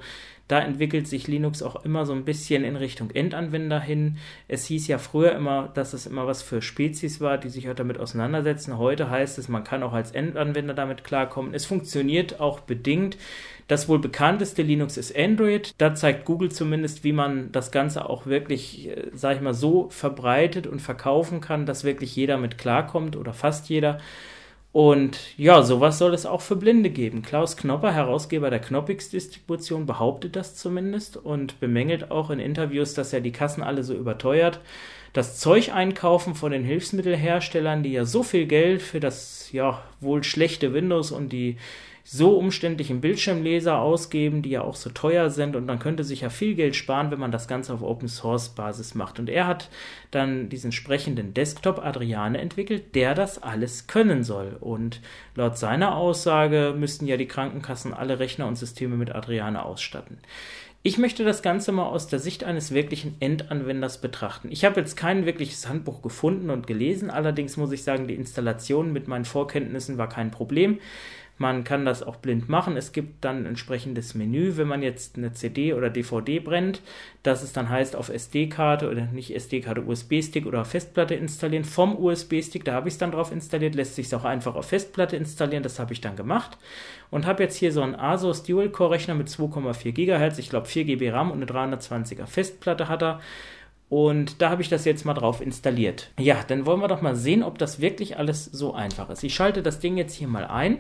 da 0.48 0.58
entwickelt 0.58 1.06
sich 1.06 1.28
Linux 1.28 1.62
auch 1.62 1.84
immer 1.84 2.06
so 2.06 2.12
ein 2.12 2.24
bisschen 2.24 2.64
in 2.64 2.74
Richtung 2.74 3.10
Endanwender 3.10 3.78
hin. 3.78 4.18
Es 4.48 4.64
hieß 4.64 4.88
ja 4.88 4.98
früher 4.98 5.32
immer, 5.32 5.70
dass 5.74 5.92
es 5.92 6.06
immer 6.06 6.26
was 6.26 6.42
für 6.42 6.60
Spezies 6.60 7.20
war, 7.20 7.38
die 7.38 7.50
sich 7.50 7.68
halt 7.68 7.78
damit 7.78 8.00
auseinandersetzen. 8.00 8.76
Heute 8.76 9.10
heißt 9.10 9.38
es, 9.38 9.48
man 9.48 9.62
kann 9.62 9.84
auch 9.84 9.92
als 9.92 10.10
Endanwender 10.10 10.74
damit 10.74 11.04
klarkommen. 11.04 11.54
Es 11.54 11.66
funktioniert 11.66 12.40
auch 12.40 12.60
bedingt. 12.60 13.16
Das 13.70 13.88
wohl 13.88 14.00
bekannteste 14.00 14.62
Linux 14.62 14.96
ist 14.96 15.16
Android. 15.16 15.76
Da 15.78 15.94
zeigt 15.94 16.24
Google 16.24 16.50
zumindest, 16.50 17.04
wie 17.04 17.12
man 17.12 17.52
das 17.52 17.70
Ganze 17.70 18.10
auch 18.10 18.26
wirklich, 18.26 18.88
äh, 18.88 19.12
sag 19.14 19.36
ich 19.36 19.42
mal, 19.42 19.54
so 19.54 19.88
verbreitet 19.90 20.66
und 20.66 20.82
verkaufen 20.82 21.40
kann, 21.40 21.66
dass 21.66 21.84
wirklich 21.84 22.16
jeder 22.16 22.36
mit 22.36 22.58
klarkommt 22.58 23.14
oder 23.14 23.32
fast 23.32 23.68
jeder. 23.68 24.00
Und 24.72 25.20
ja, 25.36 25.62
sowas 25.62 25.98
soll 25.98 26.14
es 26.14 26.26
auch 26.26 26.40
für 26.40 26.56
Blinde 26.56 26.90
geben. 26.90 27.22
Klaus 27.22 27.56
Knopper, 27.56 27.92
Herausgeber 27.92 28.50
der 28.50 28.58
Knoppix-Distribution, 28.58 29.86
behauptet 29.86 30.34
das 30.34 30.56
zumindest 30.56 31.16
und 31.16 31.60
bemängelt 31.60 32.10
auch 32.10 32.30
in 32.30 32.40
Interviews, 32.40 32.94
dass 32.94 33.12
er 33.12 33.20
die 33.20 33.30
Kassen 33.30 33.62
alle 33.62 33.84
so 33.84 33.94
überteuert. 33.94 34.58
Das 35.12 35.38
Zeug 35.38 35.72
einkaufen 35.72 36.34
von 36.34 36.50
den 36.50 36.64
Hilfsmittelherstellern, 36.64 37.84
die 37.84 37.92
ja 37.92 38.04
so 38.04 38.24
viel 38.24 38.46
Geld 38.46 38.82
für 38.82 38.98
das 38.98 39.52
ja 39.52 39.80
wohl 40.00 40.24
schlechte 40.24 40.74
Windows 40.74 41.12
und 41.12 41.32
die 41.32 41.56
so 42.12 42.36
umständlichen 42.36 43.00
Bildschirmleser 43.00 43.78
ausgeben, 43.78 44.42
die 44.42 44.50
ja 44.50 44.62
auch 44.62 44.74
so 44.74 44.90
teuer 44.90 45.30
sind 45.30 45.54
und 45.54 45.66
man 45.66 45.78
könnte 45.78 46.02
sich 46.02 46.22
ja 46.22 46.28
viel 46.28 46.56
Geld 46.56 46.74
sparen, 46.74 47.12
wenn 47.12 47.20
man 47.20 47.30
das 47.30 47.46
Ganze 47.46 47.72
auf 47.72 47.84
Open 47.84 48.08
Source 48.08 48.48
Basis 48.48 48.96
macht. 48.96 49.20
Und 49.20 49.30
er 49.30 49.46
hat 49.46 49.70
dann 50.10 50.48
diesen 50.48 50.72
sprechenden 50.72 51.34
Desktop 51.34 51.78
Adriane 51.78 52.38
entwickelt, 52.38 52.96
der 52.96 53.14
das 53.14 53.40
alles 53.40 53.86
können 53.86 54.24
soll. 54.24 54.56
Und 54.58 55.00
laut 55.36 55.56
seiner 55.56 55.94
Aussage 55.94 56.74
müssten 56.76 57.06
ja 57.06 57.16
die 57.16 57.28
Krankenkassen 57.28 57.94
alle 57.94 58.18
Rechner 58.18 58.48
und 58.48 58.56
Systeme 58.56 58.96
mit 58.96 59.14
Adriane 59.14 59.64
ausstatten. 59.64 60.18
Ich 60.82 60.96
möchte 60.98 61.24
das 61.24 61.42
Ganze 61.42 61.72
mal 61.72 61.86
aus 61.86 62.08
der 62.08 62.18
Sicht 62.18 62.42
eines 62.42 62.72
wirklichen 62.72 63.14
Endanwenders 63.20 64.00
betrachten. 64.00 64.48
Ich 64.50 64.64
habe 64.64 64.80
jetzt 64.80 64.96
kein 64.96 65.26
wirkliches 65.26 65.68
Handbuch 65.68 66.00
gefunden 66.00 66.48
und 66.48 66.66
gelesen, 66.66 67.10
allerdings 67.10 67.58
muss 67.58 67.70
ich 67.70 67.84
sagen, 67.84 68.08
die 68.08 68.14
Installation 68.14 68.90
mit 68.90 69.06
meinen 69.06 69.26
Vorkenntnissen 69.26 69.98
war 69.98 70.08
kein 70.08 70.30
Problem. 70.30 70.80
Man 71.40 71.64
kann 71.64 71.86
das 71.86 72.02
auch 72.02 72.16
blind 72.16 72.50
machen. 72.50 72.76
Es 72.76 72.92
gibt 72.92 73.24
dann 73.24 73.38
ein 73.38 73.46
entsprechendes 73.46 74.14
Menü, 74.14 74.58
wenn 74.58 74.68
man 74.68 74.82
jetzt 74.82 75.16
eine 75.16 75.32
CD 75.32 75.72
oder 75.72 75.88
DVD 75.88 76.38
brennt, 76.38 76.82
dass 77.22 77.42
es 77.42 77.54
dann 77.54 77.70
heißt 77.70 77.96
auf 77.96 78.10
SD-Karte 78.10 78.90
oder 78.90 79.06
nicht 79.06 79.34
SD-Karte, 79.34 79.80
USB-Stick 79.80 80.44
oder 80.44 80.66
Festplatte 80.66 81.14
installieren. 81.14 81.64
Vom 81.64 81.96
USB-Stick, 81.96 82.66
da 82.66 82.74
habe 82.74 82.88
ich 82.88 82.94
es 82.94 82.98
dann 82.98 83.12
drauf 83.12 83.32
installiert, 83.32 83.74
lässt 83.74 83.94
sich 83.94 84.08
es 84.08 84.12
auch 84.12 84.26
einfach 84.26 84.54
auf 84.54 84.66
Festplatte 84.66 85.16
installieren. 85.16 85.62
Das 85.62 85.78
habe 85.78 85.94
ich 85.94 86.02
dann 86.02 86.14
gemacht 86.14 86.58
und 87.10 87.24
habe 87.24 87.42
jetzt 87.42 87.56
hier 87.56 87.72
so 87.72 87.80
einen 87.80 87.94
Asus 87.94 88.42
Dual-Core-Rechner 88.42 89.14
mit 89.14 89.28
2,4 89.28 89.92
GHz. 89.92 90.36
Ich 90.36 90.50
glaube 90.50 90.66
4 90.66 90.84
GB 90.84 91.08
RAM 91.08 91.30
und 91.30 91.38
eine 91.38 91.46
320er 91.78 92.26
Festplatte 92.26 92.88
hat 92.88 93.02
er. 93.02 93.20
Und 93.88 94.42
da 94.42 94.50
habe 94.50 94.60
ich 94.60 94.68
das 94.68 94.84
jetzt 94.84 95.06
mal 95.06 95.14
drauf 95.14 95.40
installiert. 95.40 96.10
Ja, 96.18 96.44
dann 96.46 96.66
wollen 96.66 96.80
wir 96.80 96.88
doch 96.88 97.00
mal 97.00 97.16
sehen, 97.16 97.42
ob 97.42 97.56
das 97.56 97.80
wirklich 97.80 98.18
alles 98.18 98.44
so 98.44 98.74
einfach 98.74 99.08
ist. 99.08 99.24
Ich 99.24 99.34
schalte 99.34 99.62
das 99.62 99.80
Ding 99.80 99.96
jetzt 99.96 100.12
hier 100.12 100.28
mal 100.28 100.44
ein. 100.44 100.78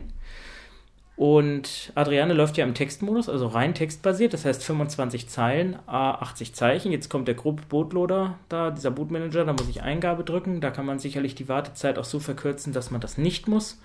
Und 1.20 1.92
Adriane 1.96 2.32
läuft 2.32 2.56
ja 2.56 2.64
im 2.64 2.72
Textmodus, 2.72 3.28
also 3.28 3.46
rein 3.46 3.74
textbasiert, 3.74 4.32
das 4.32 4.46
heißt 4.46 4.64
25 4.64 5.28
Zeilen, 5.28 5.76
a 5.86 6.12
80 6.12 6.54
Zeichen. 6.54 6.92
Jetzt 6.92 7.10
kommt 7.10 7.28
der 7.28 7.34
Group 7.34 7.68
Bootloader 7.68 8.38
da, 8.48 8.70
dieser 8.70 8.90
Bootmanager, 8.90 9.44
da 9.44 9.52
muss 9.52 9.68
ich 9.68 9.82
Eingabe 9.82 10.24
drücken. 10.24 10.62
Da 10.62 10.70
kann 10.70 10.86
man 10.86 10.98
sicherlich 10.98 11.34
die 11.34 11.46
Wartezeit 11.46 11.98
auch 11.98 12.06
so 12.06 12.20
verkürzen, 12.20 12.72
dass 12.72 12.90
man 12.90 13.02
das 13.02 13.18
nicht 13.18 13.48
muss. 13.48 13.78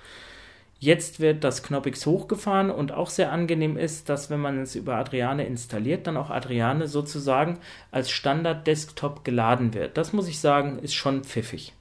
Jetzt 0.80 1.20
wird 1.20 1.44
das 1.44 1.62
Knoppix 1.62 2.06
hochgefahren 2.06 2.72
und 2.72 2.94
auch 2.94 3.10
sehr 3.10 3.34
angenehm 3.34 3.76
ist, 3.76 4.08
dass 4.08 4.30
wenn 4.30 4.40
man 4.40 4.62
es 4.62 4.76
über 4.76 4.96
Adriane 4.96 5.46
installiert, 5.46 6.08
dann 6.08 6.16
auch 6.16 6.30
Adriane 6.30 6.88
sozusagen 6.88 7.60
als 7.92 8.12
Standard-Desktop 8.12 9.26
geladen 9.26 9.74
wird. 9.74 9.98
Das 9.98 10.14
muss 10.14 10.30
ich 10.30 10.40
sagen, 10.40 10.80
ist 10.80 10.94
schon 10.94 11.26
pfiffig. 11.26 11.74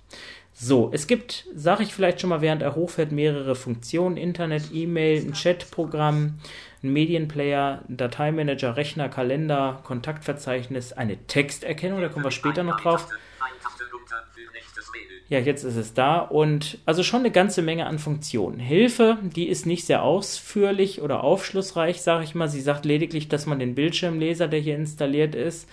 So, 0.57 0.91
es 0.93 1.09
gibt, 1.09 1.47
sage 1.55 1.83
ich 1.83 1.93
vielleicht 1.93 2.21
schon 2.21 2.31
mal, 2.31 2.41
während 2.41 2.63
er 2.63 2.77
hochfährt, 2.77 3.11
mehrere 3.11 3.57
Funktionen: 3.57 4.17
Internet, 4.17 4.71
E-Mail, 4.73 5.27
ein 5.27 5.33
Chatprogramm, 5.33 6.39
ein 6.83 6.93
Medienplayer, 6.93 7.83
ein 7.89 7.97
Dateimanager, 7.97 8.77
Rechner, 8.77 9.09
Kalender, 9.09 9.81
Kontaktverzeichnis, 9.83 10.93
eine 10.93 11.17
Texterkennung, 11.27 12.01
da 12.01 12.09
kommen 12.09 12.25
wir 12.25 12.31
später 12.31 12.63
noch 12.63 12.81
drauf. 12.81 13.09
Ja, 15.29 15.39
jetzt 15.41 15.65
ist 15.65 15.77
es 15.77 15.95
da 15.95 16.19
und 16.19 16.79
also 16.85 17.03
schon 17.03 17.21
eine 17.21 17.31
ganze 17.31 17.63
Menge 17.63 17.87
an 17.87 17.99
Funktionen. 17.99 18.61
Hilfe, 18.61 19.19
die 19.23 19.49
ist 19.49 19.67
nicht 19.67 19.87
sehr 19.87 20.03
ausführlich 20.03 21.01
oder 21.01 21.25
aufschlussreich, 21.25 22.03
sage 22.03 22.25
ich 22.25 22.35
mal. 22.35 22.49
Sie 22.49 22.61
sagt 22.61 22.85
lediglich, 22.85 23.29
dass 23.29 23.47
man 23.47 23.59
den 23.59 23.75
Bildschirmleser, 23.75 24.49
der 24.49 24.61
hier 24.61 24.77
installiert 24.77 25.35
ist, 25.35 25.69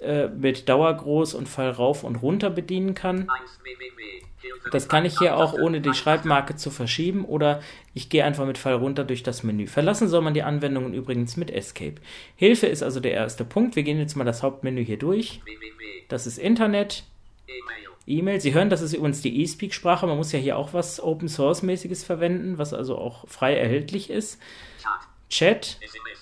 äh, 0.00 0.28
mit 0.28 0.68
Dauergroß 0.68 1.34
und 1.34 1.48
Fall 1.48 1.70
rauf 1.70 2.04
und 2.04 2.16
runter 2.16 2.50
bedienen 2.50 2.94
kann. 2.94 3.28
Das 4.72 4.88
kann 4.88 5.04
ich 5.04 5.18
hier 5.18 5.36
auch 5.36 5.52
ohne 5.54 5.80
die 5.80 5.94
Schreibmarke 5.94 6.56
zu 6.56 6.70
verschieben 6.70 7.24
oder 7.24 7.60
ich 7.94 8.08
gehe 8.08 8.24
einfach 8.24 8.46
mit 8.46 8.58
Fall 8.58 8.74
runter 8.74 9.04
durch 9.04 9.22
das 9.22 9.42
Menü. 9.42 9.66
Verlassen 9.66 10.08
soll 10.08 10.22
man 10.22 10.34
die 10.34 10.42
Anwendungen 10.42 10.94
übrigens 10.94 11.36
mit 11.36 11.50
Escape. 11.50 11.96
Hilfe 12.36 12.66
ist 12.66 12.82
also 12.82 13.00
der 13.00 13.12
erste 13.12 13.44
Punkt. 13.44 13.76
Wir 13.76 13.82
gehen 13.82 13.98
jetzt 13.98 14.16
mal 14.16 14.24
das 14.24 14.42
Hauptmenü 14.42 14.84
hier 14.84 14.98
durch. 14.98 15.40
Das 16.08 16.26
ist 16.26 16.38
Internet. 16.38 17.04
E-Mail. 18.06 18.40
Sie 18.40 18.54
hören, 18.54 18.70
das 18.70 18.82
ist 18.82 18.92
übrigens 18.92 19.22
die 19.22 19.42
eSpeak-Sprache. 19.42 20.06
Man 20.06 20.16
muss 20.16 20.32
ja 20.32 20.38
hier 20.38 20.56
auch 20.56 20.72
was 20.72 21.00
Open 21.00 21.28
Source-mäßiges 21.28 22.04
verwenden, 22.04 22.58
was 22.58 22.74
also 22.74 22.98
auch 22.98 23.28
frei 23.28 23.56
erhältlich 23.56 24.10
ist. 24.10 24.40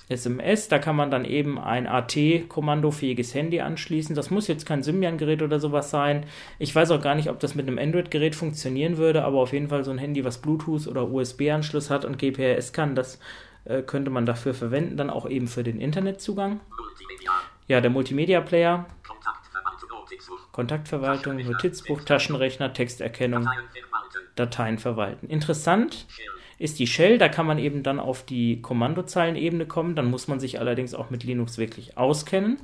SMS, 0.08 0.68
da 0.68 0.78
kann 0.78 0.96
man 0.96 1.10
dann 1.10 1.24
eben 1.24 1.58
ein 1.58 1.86
AT-kommandofähiges 1.86 3.34
Handy 3.34 3.60
anschließen. 3.60 4.14
Das 4.14 4.30
muss 4.30 4.48
jetzt 4.48 4.66
kein 4.66 4.82
Symbian-Gerät 4.82 5.42
oder 5.42 5.60
sowas 5.60 5.90
sein. 5.90 6.26
Ich 6.58 6.74
weiß 6.74 6.90
auch 6.90 7.02
gar 7.02 7.14
nicht, 7.14 7.28
ob 7.28 7.40
das 7.40 7.54
mit 7.54 7.66
einem 7.66 7.78
Android-Gerät 7.78 8.34
funktionieren 8.34 8.96
würde, 8.96 9.24
aber 9.24 9.38
auf 9.38 9.52
jeden 9.52 9.68
Fall 9.68 9.84
so 9.84 9.90
ein 9.90 9.98
Handy, 9.98 10.24
was 10.24 10.38
Bluetooth 10.38 10.86
oder 10.86 11.08
USB-Anschluss 11.08 11.90
hat 11.90 12.04
und 12.04 12.18
GPRS 12.18 12.72
kann, 12.72 12.94
das 12.94 13.18
äh, 13.64 13.82
könnte 13.82 14.10
man 14.10 14.26
dafür 14.26 14.54
verwenden, 14.54 14.96
dann 14.96 15.10
auch 15.10 15.28
eben 15.28 15.46
für 15.46 15.62
den 15.62 15.80
Internetzugang. 15.80 16.60
Ja, 17.66 17.80
der 17.80 17.90
Multimedia-Player. 17.90 18.86
Kontaktverwaltung, 20.52 21.36
Notizbuch, 21.36 22.02
Taschenrechner, 22.02 22.72
Texterkennung, 22.72 23.48
Dateien 24.34 24.78
verwalten. 24.78 25.28
Interessant 25.28 26.06
ist 26.58 26.78
die 26.78 26.86
Shell. 26.86 27.18
Da 27.18 27.28
kann 27.28 27.46
man 27.46 27.58
eben 27.58 27.82
dann 27.82 28.00
auf 28.00 28.24
die 28.24 28.60
Kommandozeilenebene 28.60 29.66
kommen. 29.66 29.94
Dann 29.94 30.10
muss 30.10 30.28
man 30.28 30.40
sich 30.40 30.60
allerdings 30.60 30.94
auch 30.94 31.10
mit 31.10 31.24
Linux 31.24 31.58
wirklich 31.58 31.96
auskennen. 31.96 32.58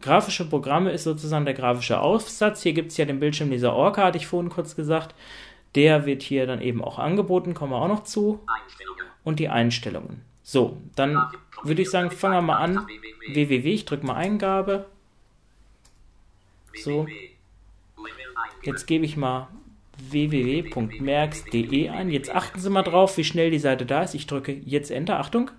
Grafische 0.00 0.44
Programme. 0.46 0.90
Ist 0.90 1.04
sozusagen 1.04 1.44
der 1.44 1.54
grafische 1.54 2.00
Aufsatz. 2.00 2.62
Hier 2.62 2.72
gibt 2.72 2.92
es 2.92 2.96
ja 2.96 3.04
den 3.04 3.20
Bildschirmleser 3.20 3.72
Orca, 3.72 4.04
hatte 4.04 4.18
ich 4.18 4.26
vorhin 4.26 4.50
kurz 4.50 4.76
gesagt. 4.76 5.14
Der 5.74 6.06
wird 6.06 6.22
hier 6.22 6.46
dann 6.46 6.62
eben 6.62 6.82
auch 6.82 6.98
angeboten, 6.98 7.52
kommen 7.52 7.72
wir 7.72 7.82
auch 7.82 7.88
noch 7.88 8.04
zu. 8.04 8.40
Und 9.24 9.38
die 9.38 9.48
Einstellungen. 9.48 10.22
So, 10.42 10.78
dann 10.94 11.20
würde 11.64 11.82
ich 11.82 11.90
sagen, 11.90 12.10
fangen 12.10 12.34
wir 12.34 12.42
mal 12.42 12.58
an. 12.58 12.86
www, 13.32 13.72
ich 13.72 13.84
drücke 13.84 14.06
mal 14.06 14.14
Eingabe. 14.14 14.86
So. 16.82 17.06
Jetzt 18.62 18.86
gebe 18.86 19.04
ich 19.04 19.16
mal 19.16 19.48
www.merx.de 19.98 21.88
ein. 21.88 22.10
Jetzt 22.10 22.34
achten 22.34 22.60
Sie 22.60 22.70
mal 22.70 22.82
drauf, 22.82 23.16
wie 23.16 23.24
schnell 23.24 23.50
die 23.50 23.58
Seite 23.58 23.86
da 23.86 24.02
ist. 24.02 24.14
Ich 24.14 24.26
drücke 24.26 24.52
jetzt 24.52 24.90
Enter. 24.90 25.18
Achtung. 25.18 25.50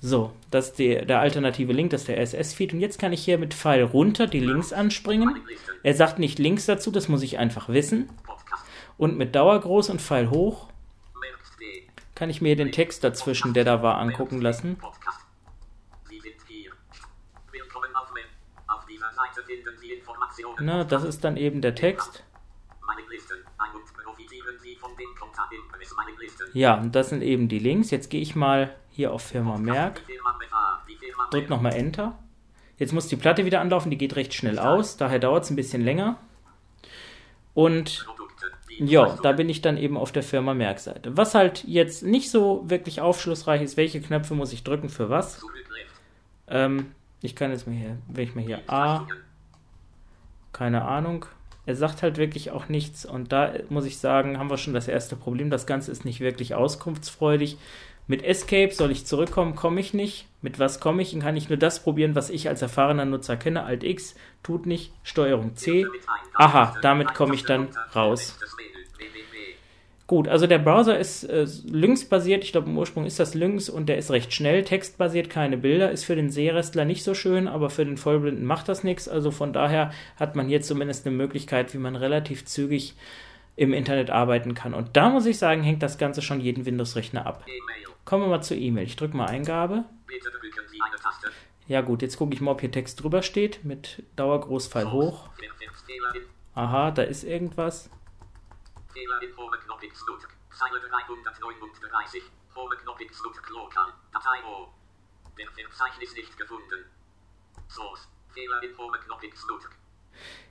So, 0.00 0.32
das 0.52 0.68
ist 0.68 0.78
der, 0.78 1.04
der 1.04 1.18
alternative 1.20 1.72
Link, 1.72 1.90
das 1.90 2.02
ist 2.02 2.08
der 2.08 2.22
RSS-Feed. 2.22 2.72
Und 2.72 2.80
jetzt 2.80 3.00
kann 3.00 3.12
ich 3.12 3.24
hier 3.24 3.36
mit 3.36 3.52
Pfeil 3.52 3.82
runter 3.82 4.28
die 4.28 4.38
Links 4.38 4.72
anspringen. 4.72 5.40
Er 5.82 5.94
sagt 5.94 6.20
nicht 6.20 6.38
Links 6.38 6.66
dazu, 6.66 6.92
das 6.92 7.08
muss 7.08 7.22
ich 7.22 7.38
einfach 7.38 7.68
wissen. 7.68 8.08
Und 8.96 9.18
mit 9.18 9.34
Dauer 9.34 9.60
groß 9.60 9.90
und 9.90 10.00
Pfeil 10.00 10.30
hoch 10.30 10.68
kann 12.14 12.30
ich 12.30 12.40
mir 12.40 12.56
den 12.56 12.72
Text 12.72 13.04
dazwischen, 13.04 13.54
der 13.54 13.64
da 13.64 13.80
war, 13.80 13.98
angucken 13.98 14.40
lassen. 14.40 14.76
Podcast. 14.76 15.20
Sie 16.08 16.18
sind 16.18 16.34
hier. 16.48 16.72
Willkommen 17.52 17.94
auf 17.94 18.12
Mer. 18.12 18.24
Auf 18.66 18.84
dieser 18.86 19.12
Seite 19.12 19.14
finden 19.14 19.16
Sie 19.16 19.16
Informationen. 19.16 19.18
Na, 20.60 20.84
das 20.84 21.04
ist 21.04 21.24
dann 21.24 21.36
eben 21.36 21.60
der 21.60 21.74
Text. 21.74 22.24
Ja, 26.52 26.74
und 26.74 26.94
das 26.94 27.10
sind 27.10 27.22
eben 27.22 27.48
die 27.48 27.58
Links. 27.58 27.90
Jetzt 27.90 28.10
gehe 28.10 28.20
ich 28.20 28.34
mal 28.34 28.74
hier 28.90 29.12
auf 29.12 29.22
Firma 29.22 29.58
Merck, 29.58 30.00
Firma 30.00 30.38
drück 31.30 31.48
nochmal 31.48 31.74
Enter. 31.74 32.18
Jetzt 32.78 32.92
muss 32.92 33.08
die 33.08 33.16
Platte 33.16 33.44
wieder 33.44 33.60
anlaufen, 33.60 33.90
die 33.90 33.98
geht 33.98 34.16
recht 34.16 34.34
schnell 34.34 34.58
aus, 34.58 34.96
daher 34.96 35.18
dauert 35.18 35.44
es 35.44 35.50
ein 35.50 35.56
bisschen 35.56 35.82
länger. 35.82 36.18
Und 37.54 38.06
ja, 38.78 39.18
da 39.22 39.32
bin 39.32 39.48
ich 39.48 39.62
dann 39.62 39.76
eben 39.76 39.96
auf 39.96 40.12
der 40.12 40.22
Firma 40.22 40.54
Merck-Seite. 40.54 41.16
Was 41.16 41.34
halt 41.34 41.64
jetzt 41.64 42.04
nicht 42.04 42.30
so 42.30 42.62
wirklich 42.70 43.00
aufschlussreich 43.00 43.62
ist, 43.62 43.76
welche 43.76 44.00
Knöpfe 44.00 44.34
muss 44.34 44.52
ich 44.52 44.62
drücken 44.62 44.88
für 44.88 45.10
was. 45.10 45.44
Ähm, 46.46 46.92
ich 47.20 47.34
kann 47.34 47.50
jetzt 47.50 47.66
mal 47.66 47.74
hier, 47.74 47.98
wenn 48.06 48.24
ich 48.24 48.34
mal 48.36 48.44
hier 48.44 48.62
A, 48.68 49.06
keine 50.52 50.82
Ahnung. 50.82 51.26
Er 51.66 51.76
sagt 51.76 52.02
halt 52.02 52.16
wirklich 52.16 52.50
auch 52.50 52.68
nichts 52.68 53.04
und 53.04 53.30
da 53.30 53.52
muss 53.68 53.84
ich 53.84 53.98
sagen, 53.98 54.38
haben 54.38 54.48
wir 54.48 54.56
schon 54.56 54.72
das 54.72 54.88
erste 54.88 55.16
Problem. 55.16 55.50
Das 55.50 55.66
Ganze 55.66 55.92
ist 55.92 56.04
nicht 56.04 56.20
wirklich 56.20 56.54
auskunftsfreudig. 56.54 57.58
Mit 58.06 58.24
Escape 58.24 58.72
soll 58.72 58.90
ich 58.90 59.04
zurückkommen, 59.04 59.54
komme 59.54 59.80
ich 59.80 59.92
nicht. 59.92 60.28
Mit 60.40 60.58
was 60.58 60.80
komme 60.80 61.02
ich? 61.02 61.10
Dann 61.10 61.20
kann 61.20 61.36
ich 61.36 61.50
nur 61.50 61.58
das 61.58 61.82
probieren, 61.82 62.14
was 62.14 62.30
ich 62.30 62.48
als 62.48 62.62
erfahrener 62.62 63.04
Nutzer 63.04 63.36
kenne. 63.36 63.64
Alt 63.64 63.84
X 63.84 64.14
tut 64.42 64.64
nicht, 64.64 64.94
Steuerung 65.02 65.56
C. 65.56 65.84
Aha, 66.34 66.74
damit 66.80 67.12
komme 67.12 67.34
ich 67.34 67.44
dann 67.44 67.68
raus. 67.94 68.38
Gut, 70.08 70.26
also 70.26 70.46
der 70.46 70.58
Browser 70.58 70.98
ist 70.98 71.24
äh, 71.24 71.46
Lynx-basiert. 71.70 72.42
Ich 72.42 72.52
glaube, 72.52 72.70
im 72.70 72.78
Ursprung 72.78 73.04
ist 73.04 73.20
das 73.20 73.34
Lynx 73.34 73.68
und 73.68 73.90
der 73.90 73.98
ist 73.98 74.10
recht 74.10 74.32
schnell. 74.32 74.64
Textbasiert, 74.64 75.28
keine 75.28 75.58
Bilder. 75.58 75.90
Ist 75.90 76.04
für 76.04 76.16
den 76.16 76.30
Sehrestler 76.30 76.86
nicht 76.86 77.04
so 77.04 77.12
schön, 77.12 77.46
aber 77.46 77.68
für 77.68 77.84
den 77.84 77.98
Vollblinden 77.98 78.46
macht 78.46 78.70
das 78.70 78.84
nichts. 78.84 79.06
Also 79.06 79.30
von 79.30 79.52
daher 79.52 79.92
hat 80.16 80.34
man 80.34 80.48
hier 80.48 80.62
zumindest 80.62 81.06
eine 81.06 81.14
Möglichkeit, 81.14 81.74
wie 81.74 81.78
man 81.78 81.94
relativ 81.94 82.46
zügig 82.46 82.96
im 83.56 83.74
Internet 83.74 84.08
arbeiten 84.08 84.54
kann. 84.54 84.72
Und 84.72 84.96
da 84.96 85.10
muss 85.10 85.26
ich 85.26 85.36
sagen, 85.36 85.62
hängt 85.62 85.82
das 85.82 85.98
Ganze 85.98 86.22
schon 86.22 86.40
jeden 86.40 86.64
Windows-Rechner 86.64 87.26
ab. 87.26 87.44
Kommen 88.06 88.24
wir 88.24 88.28
mal 88.28 88.40
zur 88.40 88.56
E-Mail. 88.56 88.86
Ich 88.86 88.96
drücke 88.96 89.14
mal 89.14 89.26
Eingabe. 89.26 89.84
Ja 91.66 91.82
gut, 91.82 92.00
jetzt 92.00 92.16
gucke 92.16 92.32
ich 92.32 92.40
mal, 92.40 92.52
ob 92.52 92.62
hier 92.62 92.70
Text 92.70 93.02
drüber 93.02 93.20
steht. 93.20 93.62
Mit 93.62 94.02
Dauergroßpfeil 94.16 94.90
hoch. 94.90 95.28
Aha, 96.54 96.92
da 96.92 97.02
ist 97.02 97.24
irgendwas. 97.24 97.90
Fehler 98.98 99.22
in 99.22 99.36
Home-Knopf 99.36 99.82
X 99.84 100.04
Nut. 100.08 100.26
Zeile 100.50 100.80
339. 100.80 102.22
Home-Knopf 102.56 103.00
X 103.00 103.22
Nut 103.22 103.36
Lokal. 103.48 103.92
Datei 104.12 104.44
O. 104.44 104.66
Der 105.38 105.46
Verzeichnis 105.46 106.14
nicht 106.16 106.36
gefunden. 106.36 106.84
Source. 107.68 108.08
Fehler 108.34 108.60
in 108.64 108.76
Home-Knopf 108.76 109.22
X 109.22 109.46
Nut. 109.48 109.62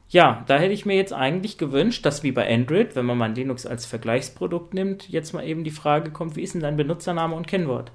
Ja, 0.08 0.46
da 0.48 0.58
hätte 0.58 0.74
ich 0.74 0.86
mir 0.86 0.96
jetzt 0.96 1.12
eigentlich 1.12 1.58
gewünscht, 1.58 2.06
dass 2.06 2.24
wie 2.24 2.32
bei 2.32 2.50
Android, 2.50 2.96
wenn 2.96 3.06
man 3.06 3.18
mal 3.18 3.34
Linux 3.34 3.66
als 3.66 3.86
Vergleichsprodukt 3.86 4.74
nimmt, 4.74 5.10
jetzt 5.10 5.34
mal 5.34 5.46
eben 5.46 5.66
die 5.66 5.72
Frage 5.72 6.12
kommt, 6.12 6.38
wie 6.38 6.44
ist 6.44 6.54
denn 6.54 6.62
dein 6.62 6.78
Benutzername 6.78 7.36
und 7.36 7.48
Kennwort? 7.48 7.92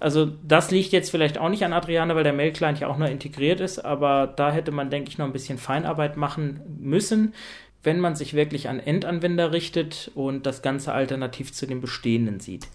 Also 0.00 0.26
das 0.26 0.72
liegt 0.72 0.90
jetzt 0.90 1.10
vielleicht 1.10 1.38
auch 1.38 1.48
nicht 1.48 1.64
an 1.64 1.72
Adriana, 1.72 2.16
weil 2.16 2.24
der 2.24 2.32
Mail-Client 2.32 2.80
ja 2.80 2.88
auch 2.88 2.98
nur 2.98 3.08
integriert 3.08 3.60
ist, 3.60 3.78
aber 3.78 4.26
da 4.26 4.50
hätte 4.50 4.72
man, 4.72 4.90
denke 4.90 5.10
ich, 5.10 5.18
noch 5.18 5.26
ein 5.26 5.32
bisschen 5.32 5.58
Feinarbeit 5.58 6.16
machen 6.16 6.60
müssen, 6.80 7.34
wenn 7.82 8.00
man 8.00 8.16
sich 8.16 8.34
wirklich 8.34 8.68
an 8.68 8.80
Endanwender 8.80 9.52
richtet 9.52 10.10
und 10.14 10.46
das 10.46 10.62
Ganze 10.62 10.92
alternativ 10.92 11.52
zu 11.52 11.66
den 11.66 11.80
bestehenden 11.80 12.40
sieht. 12.40 12.68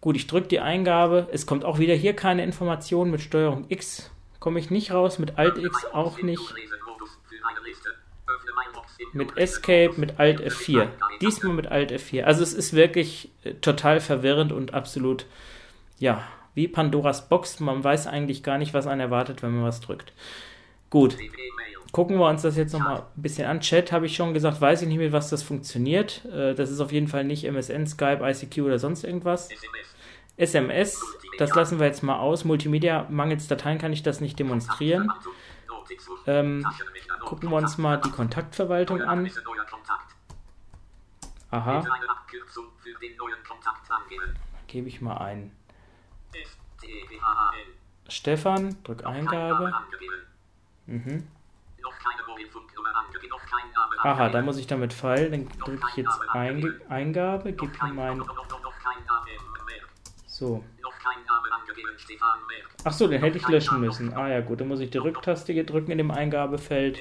Gut, 0.00 0.16
ich 0.16 0.26
drücke 0.26 0.48
die 0.48 0.60
Eingabe. 0.60 1.28
Es 1.32 1.46
kommt 1.46 1.64
auch 1.64 1.78
wieder 1.78 1.94
hier 1.94 2.14
keine 2.14 2.44
Information. 2.44 3.10
Mit 3.10 3.20
Steuerung 3.20 3.64
X 3.68 4.10
komme 4.38 4.58
ich 4.58 4.70
nicht 4.70 4.92
raus, 4.92 5.18
mit 5.18 5.38
Alt 5.38 5.56
X 5.56 5.86
auch 5.92 6.20
nicht. 6.20 6.42
Mit 9.12 9.36
Escape, 9.36 9.94
mit 9.96 10.18
Alt 10.18 10.40
F4. 10.40 10.88
Diesmal 11.20 11.54
mit 11.54 11.68
Alt 11.68 11.92
F4. 11.92 12.24
Also 12.24 12.42
es 12.42 12.52
ist 12.52 12.74
wirklich 12.74 13.30
äh, 13.44 13.54
total 13.54 14.00
verwirrend 14.00 14.52
und 14.52 14.74
absolut, 14.74 15.24
ja, 15.98 16.22
wie 16.54 16.68
Pandoras 16.68 17.28
Box. 17.28 17.60
Man 17.60 17.82
weiß 17.82 18.06
eigentlich 18.06 18.42
gar 18.42 18.58
nicht, 18.58 18.74
was 18.74 18.86
einen 18.86 19.00
erwartet, 19.00 19.42
wenn 19.42 19.54
man 19.54 19.64
was 19.64 19.80
drückt. 19.80 20.12
Gut, 20.90 21.16
gucken 21.94 22.18
wir 22.18 22.28
uns 22.28 22.42
das 22.42 22.56
jetzt 22.56 22.72
nochmal 22.72 23.04
ein 23.16 23.22
bisschen 23.22 23.46
an. 23.46 23.60
Chat 23.60 23.92
habe 23.92 24.06
ich 24.06 24.16
schon 24.16 24.34
gesagt, 24.34 24.60
weiß 24.60 24.82
ich 24.82 24.88
nicht, 24.88 24.98
mit 24.98 25.12
was 25.12 25.30
das 25.30 25.44
funktioniert. 25.44 26.24
Äh, 26.24 26.54
Das 26.54 26.68
ist 26.68 26.80
auf 26.80 26.90
jeden 26.90 27.06
Fall 27.06 27.22
nicht 27.22 27.44
MSN, 27.44 27.86
Skype, 27.86 28.18
ICQ 28.20 28.58
oder 28.62 28.80
sonst 28.80 29.04
irgendwas. 29.04 29.48
SMS, 30.36 31.00
das 31.38 31.54
lassen 31.54 31.78
wir 31.78 31.86
jetzt 31.86 32.02
mal 32.02 32.18
aus. 32.18 32.44
Multimedia, 32.44 33.06
mangels 33.10 33.46
Dateien 33.46 33.78
kann 33.78 33.92
ich 33.92 34.02
das 34.02 34.20
nicht 34.20 34.36
demonstrieren. 34.40 35.08
Ähm, 36.26 36.66
gucken 37.24 37.50
wir 37.50 37.56
uns 37.58 37.78
mal 37.78 37.98
die 37.98 38.10
Kontaktverwaltung 38.10 39.00
an. 39.00 39.30
Aha, 41.52 41.84
gebe 44.66 44.88
ich 44.88 45.00
mal 45.00 45.18
ein. 45.18 45.52
Stefan, 48.08 48.76
drück 48.82 49.06
Eingabe. 49.06 49.72
Mhm. 50.86 51.28
Aha, 54.02 54.28
da 54.28 54.42
muss 54.42 54.58
ich 54.58 54.66
damit 54.66 54.92
Pfeil, 54.92 55.30
dann 55.30 55.48
drücke 55.64 55.86
ich 55.90 55.96
jetzt 55.96 56.18
Einge 56.32 56.80
Eingabe, 56.88 57.52
gebe 57.52 57.72
hier 57.72 57.94
mein. 57.94 58.22
So. 60.26 60.64
Ach 62.84 62.92
so, 62.92 63.08
den 63.08 63.20
hätte 63.22 63.38
ich 63.38 63.48
löschen 63.48 63.80
müssen. 63.80 64.12
Ah 64.14 64.28
ja, 64.28 64.40
gut, 64.40 64.60
dann 64.60 64.68
muss 64.68 64.80
ich 64.80 64.90
die 64.90 64.98
Rücktaste 64.98 65.52
hier 65.52 65.64
drücken 65.64 65.90
in 65.90 65.98
dem 65.98 66.10
Eingabefeld. 66.10 66.98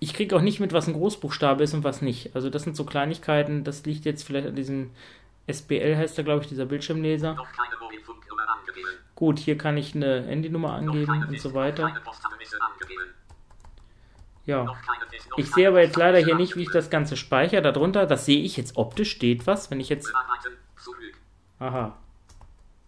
Ich 0.00 0.14
kriege 0.14 0.36
auch 0.36 0.40
nicht 0.40 0.60
mit, 0.60 0.72
was 0.72 0.86
ein 0.86 0.94
Großbuchstabe 0.94 1.62
ist 1.62 1.74
und 1.74 1.84
was 1.84 2.00
nicht. 2.00 2.34
Also 2.34 2.48
das 2.48 2.62
sind 2.62 2.76
so 2.76 2.84
Kleinigkeiten, 2.84 3.64
das 3.64 3.84
liegt 3.84 4.04
jetzt 4.04 4.24
vielleicht 4.24 4.46
an 4.46 4.56
diesem 4.56 4.90
SBL 5.46 5.96
heißt 5.96 6.16
der, 6.16 6.24
glaube 6.24 6.42
ich, 6.42 6.48
dieser 6.48 6.64
Bildschirmleser. 6.64 7.36
Gut, 9.14 9.38
hier 9.38 9.56
kann 9.56 9.76
ich 9.76 9.94
eine 9.94 10.24
Handynummer 10.26 10.72
angeben 10.72 11.26
und 11.28 11.40
so 11.40 11.54
weiter. 11.54 11.94
Ja. 14.46 14.76
Ich 15.36 15.50
sehe 15.50 15.68
aber 15.68 15.80
jetzt 15.82 15.96
leider 15.96 16.18
hier 16.18 16.34
nicht, 16.34 16.56
wie 16.56 16.62
ich 16.62 16.70
das 16.70 16.90
Ganze 16.90 17.16
speichere. 17.16 17.62
Darunter, 17.62 18.06
das 18.06 18.26
sehe 18.26 18.42
ich 18.42 18.56
jetzt 18.56 18.76
optisch, 18.76 19.10
steht 19.12 19.46
was. 19.46 19.70
Wenn 19.70 19.80
ich 19.80 19.88
jetzt. 19.88 20.12
Aha. 21.58 21.96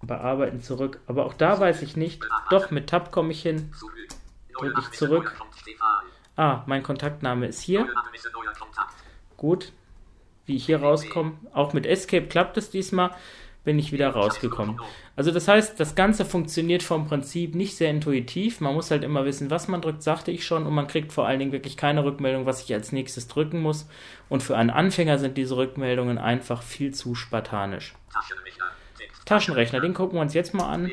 Bearbeiten 0.03 0.61
zurück. 0.61 1.01
Aber 1.07 1.27
auch 1.27 1.35
da 1.35 1.59
weiß 1.59 1.83
ich 1.83 1.97
nicht. 1.97 2.23
Doch, 2.51 2.71
mit 2.71 2.89
Tab 2.89 3.13
komme 3.13 3.33
ich 3.33 3.43
hin. 3.43 3.73
Drücke 4.59 4.81
ich 4.81 4.91
zurück. 4.99 5.35
Ah, 6.37 6.63
mein 6.67 6.83
Kontaktname 6.83 7.47
ist 7.47 7.61
hier. 7.61 7.87
Gut. 9.37 9.73
Wie 10.45 10.57
ich 10.57 10.67
hier 10.67 10.81
rauskomme. 10.81 11.33
Auch 11.53 11.73
mit 11.73 11.87
Escape 11.87 12.27
klappt 12.27 12.57
es 12.57 12.71
diesmal. 12.71 13.11
Bin 13.67 13.81
ich 13.81 13.91
wieder 13.91 14.11
rausgekommen. 14.11 14.81
Also 15.17 15.33
das 15.33 15.49
heißt, 15.49 15.81
das 15.81 15.97
Ganze 15.97 16.25
funktioniert 16.25 16.85
vom 16.85 17.09
Prinzip 17.09 17.57
nicht 17.57 17.77
sehr 17.77 17.91
intuitiv. 17.91 18.61
Man 18.61 18.75
muss 18.75 18.93
halt 18.93 19.03
immer 19.03 19.25
wissen, 19.25 19.51
was 19.51 19.67
man 19.67 19.83
drückt, 19.83 20.05
sagte 20.05 20.31
ich 20.31 20.47
schon. 20.47 20.67
Und 20.67 20.73
man 20.73 20.87
kriegt 20.87 21.13
vor 21.13 21.27
allen 21.27 21.41
Dingen 21.41 21.51
wirklich 21.51 21.77
keine 21.77 22.05
Rückmeldung, 22.05 22.47
was 22.47 22.63
ich 22.63 22.73
als 22.73 22.93
nächstes 22.93 23.27
drücken 23.27 23.61
muss. 23.61 23.89
Und 24.29 24.45
für 24.45 24.57
einen 24.57 24.71
Anfänger 24.71 25.19
sind 25.19 25.37
diese 25.37 25.57
Rückmeldungen 25.57 26.17
einfach 26.17 26.63
viel 26.63 26.95
zu 26.95 27.17
spartanisch. 27.17 27.97
Taschenrechner, 29.25 29.81
den 29.81 29.95
gucken 29.95 30.17
wir 30.17 30.23
uns 30.23 30.33
jetzt 30.33 30.55
mal 30.55 30.69
an. 30.69 30.89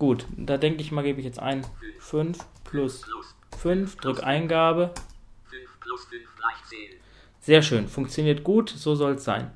Gut, 0.00 0.26
da 0.36 0.56
denke 0.56 0.80
ich 0.80 0.90
mal, 0.90 1.04
gebe 1.04 1.20
ich 1.20 1.26
jetzt 1.26 1.38
ein 1.38 1.64
5 2.00 2.44
plus 2.64 3.06
5, 3.56 3.98
drück 3.98 4.24
Eingabe. 4.24 4.92
5 5.48 5.80
plus 5.80 6.04
5 6.06 6.22
gleich 6.34 6.64
10. 6.70 7.05
Sehr 7.46 7.62
schön, 7.62 7.86
funktioniert 7.86 8.42
gut, 8.42 8.70
so 8.70 8.96
soll 8.96 9.12
es 9.12 9.24
sein. 9.24 9.52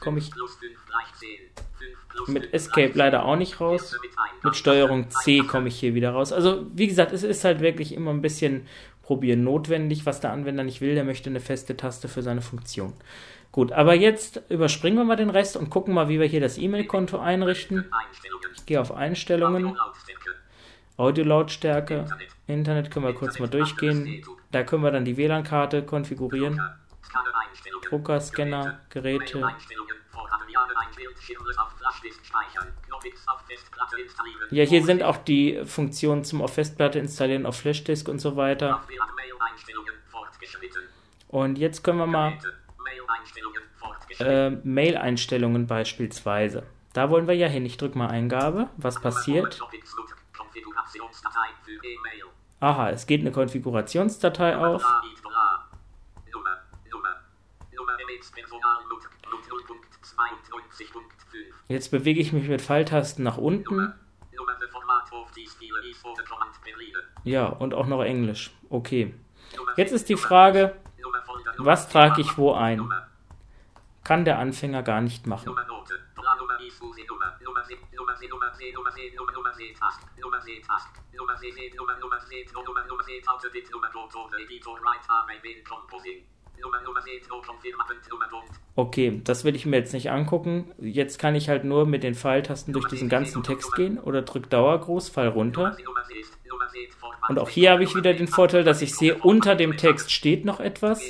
Komme 0.00 0.18
ich 0.18 0.32
Plus 0.32 0.56
5 0.56 0.72
gleich 0.84 1.14
10. 1.20 1.28
5 1.78 2.08
plus 2.08 2.28
mit 2.28 2.42
5 2.42 2.54
Escape 2.54 2.90
leider 2.94 3.24
auch 3.24 3.36
nicht 3.36 3.60
raus. 3.60 3.90
10. 3.92 4.00
Mit 4.42 4.56
Steuerung 4.56 5.08
C 5.10 5.38
komme 5.38 5.68
ich 5.68 5.78
hier 5.78 5.94
wieder 5.94 6.10
raus. 6.10 6.32
Also, 6.32 6.66
wie 6.74 6.88
gesagt, 6.88 7.12
es 7.12 7.22
ist 7.22 7.44
halt 7.44 7.60
wirklich 7.60 7.94
immer 7.94 8.10
ein 8.10 8.20
bisschen 8.20 8.66
probieren 9.02 9.44
notwendig, 9.44 10.06
was 10.06 10.18
der 10.18 10.32
Anwender 10.32 10.64
nicht 10.64 10.80
will. 10.80 10.96
Der 10.96 11.04
möchte 11.04 11.30
eine 11.30 11.38
feste 11.38 11.76
Taste 11.76 12.08
für 12.08 12.22
seine 12.22 12.42
Funktion. 12.42 12.94
Gut, 13.52 13.70
aber 13.70 13.94
jetzt 13.94 14.42
überspringen 14.48 14.98
wir 14.98 15.04
mal 15.04 15.14
den 15.14 15.30
Rest 15.30 15.56
und 15.56 15.70
gucken 15.70 15.94
mal, 15.94 16.08
wie 16.08 16.18
wir 16.18 16.26
hier 16.26 16.40
das 16.40 16.58
E-Mail-Konto 16.58 17.20
einrichten. 17.20 17.84
Ich 18.56 18.66
gehe 18.66 18.80
auf 18.80 18.90
Einstellungen. 18.90 19.76
Audiolautstärke, 20.96 22.06
Internet 22.48 22.90
können 22.90 23.06
wir 23.06 23.14
kurz 23.14 23.38
mal 23.38 23.48
durchgehen. 23.48 24.24
Da 24.50 24.64
können 24.64 24.82
wir 24.82 24.90
dann 24.90 25.04
die 25.04 25.16
WLAN-Karte 25.16 25.84
konfigurieren. 25.84 26.60
Drucker, 27.88 28.20
Scanner, 28.20 28.80
Geräte. 28.88 29.42
Ja, 34.50 34.64
hier 34.64 34.84
sind 34.84 35.02
auch 35.02 35.16
die 35.18 35.64
Funktionen 35.64 36.24
zum 36.24 36.42
auf 36.42 36.54
Festplatte 36.54 36.98
installieren, 36.98 37.46
auf 37.46 37.56
Flashdisk 37.56 38.08
und 38.08 38.18
so 38.18 38.36
weiter. 38.36 38.82
Und 41.28 41.58
jetzt 41.58 41.82
können 41.82 41.98
wir 41.98 42.06
mal 42.06 42.38
äh, 44.20 44.50
Mail-Einstellungen 44.50 45.66
beispielsweise. 45.66 46.64
Da 46.92 47.10
wollen 47.10 47.26
wir 47.26 47.34
ja 47.34 47.48
hin. 47.48 47.66
Ich 47.66 47.76
drücke 47.76 47.98
mal 47.98 48.06
Eingabe. 48.08 48.68
Was 48.76 49.00
passiert? 49.00 49.60
Aha, 52.60 52.90
es 52.90 53.06
geht 53.06 53.20
eine 53.20 53.32
Konfigurationsdatei 53.32 54.56
auf. 54.56 54.84
Jetzt 61.68 61.90
bewege 61.90 62.20
ich 62.20 62.32
mich 62.32 62.48
mit 62.48 62.60
Pfeiltasten 62.60 63.24
nach 63.24 63.38
unten. 63.38 63.92
Ja, 67.24 67.46
und 67.46 67.74
auch 67.74 67.86
noch 67.86 68.02
Englisch. 68.02 68.50
Okay. 68.68 69.14
Jetzt 69.76 69.92
ist 69.92 70.08
die 70.08 70.16
Frage, 70.16 70.76
was 71.58 71.88
trage 71.88 72.20
ich 72.20 72.36
wo 72.36 72.52
ein? 72.52 72.88
Kann 74.02 74.24
der 74.24 74.38
Anfänger 74.38 74.82
gar 74.82 75.00
nicht 75.00 75.26
machen. 75.26 75.54
Okay, 88.76 89.20
das 89.22 89.44
will 89.44 89.54
ich 89.54 89.66
mir 89.66 89.76
jetzt 89.76 89.92
nicht 89.92 90.10
angucken. 90.10 90.72
Jetzt 90.78 91.18
kann 91.18 91.36
ich 91.36 91.48
halt 91.48 91.64
nur 91.64 91.86
mit 91.86 92.02
den 92.02 92.14
Pfeiltasten 92.14 92.72
durch 92.72 92.88
diesen 92.88 93.08
ganzen 93.08 93.42
Text 93.44 93.72
gehen 93.76 93.98
oder 93.98 94.22
drück 94.22 94.50
Dauergroß, 94.50 95.10
Pfeil 95.10 95.28
runter. 95.28 95.76
Und 97.28 97.38
auch 97.38 97.48
hier 97.48 97.70
habe 97.70 97.84
ich 97.84 97.94
wieder 97.94 98.12
den 98.14 98.26
Vorteil, 98.26 98.64
dass 98.64 98.82
ich 98.82 98.94
sehe, 98.94 99.16
unter 99.16 99.54
dem 99.54 99.76
Text 99.76 100.10
steht 100.10 100.44
noch 100.44 100.60
etwas. 100.60 101.00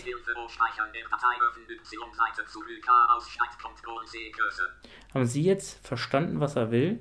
Haben 5.14 5.26
Sie 5.26 5.42
jetzt 5.42 5.86
verstanden, 5.86 6.40
was 6.40 6.56
er 6.56 6.70
will? 6.70 7.00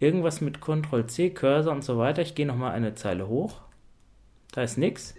Irgendwas 0.00 0.40
mit 0.40 0.60
Ctrl 0.60 1.06
C, 1.06 1.30
Cursor 1.30 1.72
und 1.72 1.84
so 1.84 1.98
weiter. 1.98 2.22
Ich 2.22 2.34
gehe 2.34 2.46
nochmal 2.46 2.72
eine 2.72 2.94
Zeile 2.94 3.28
hoch. 3.28 3.60
Da 4.52 4.62
ist 4.62 4.78
nichts. 4.78 5.14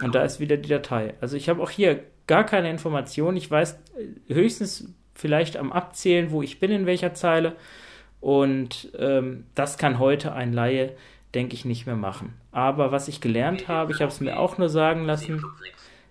Und 0.00 0.14
da 0.14 0.24
ist 0.24 0.40
wieder 0.40 0.56
die 0.56 0.68
Datei. 0.68 1.14
Also 1.20 1.36
ich 1.36 1.48
habe 1.48 1.62
auch 1.62 1.70
hier 1.70 2.04
gar 2.26 2.44
keine 2.44 2.70
Information. 2.70 3.36
Ich 3.36 3.50
weiß 3.50 3.72
äh, 3.96 4.34
höchstens 4.34 4.88
vielleicht 5.14 5.56
am 5.56 5.72
Abzählen, 5.72 6.30
wo 6.30 6.42
ich 6.42 6.58
bin, 6.58 6.70
in 6.70 6.86
welcher 6.86 7.14
Zeile. 7.14 7.56
Und 8.20 8.90
ähm, 8.98 9.46
das 9.54 9.78
kann 9.78 9.98
heute 9.98 10.32
ein 10.32 10.52
Laie, 10.52 10.96
denke 11.34 11.54
ich, 11.54 11.64
nicht 11.64 11.86
mehr 11.86 11.96
machen. 11.96 12.34
Aber 12.50 12.92
was 12.92 13.08
ich 13.08 13.20
gelernt 13.20 13.68
habe, 13.68 13.92
ich 13.92 14.00
habe 14.00 14.12
es 14.12 14.20
mir 14.20 14.38
auch 14.38 14.58
nur 14.58 14.68
sagen 14.68 15.04
lassen, 15.04 15.44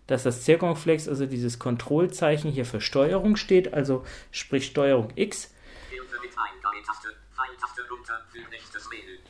dass 0.07 0.23
das 0.23 0.43
Zirkumflex, 0.43 1.07
also 1.07 1.25
dieses 1.25 1.59
Kontrollzeichen 1.59 2.51
hier 2.51 2.65
für 2.65 2.81
Steuerung 2.81 3.35
steht, 3.37 3.73
also 3.73 4.03
sprich 4.31 4.65
Steuerung 4.65 5.09
X, 5.15 5.53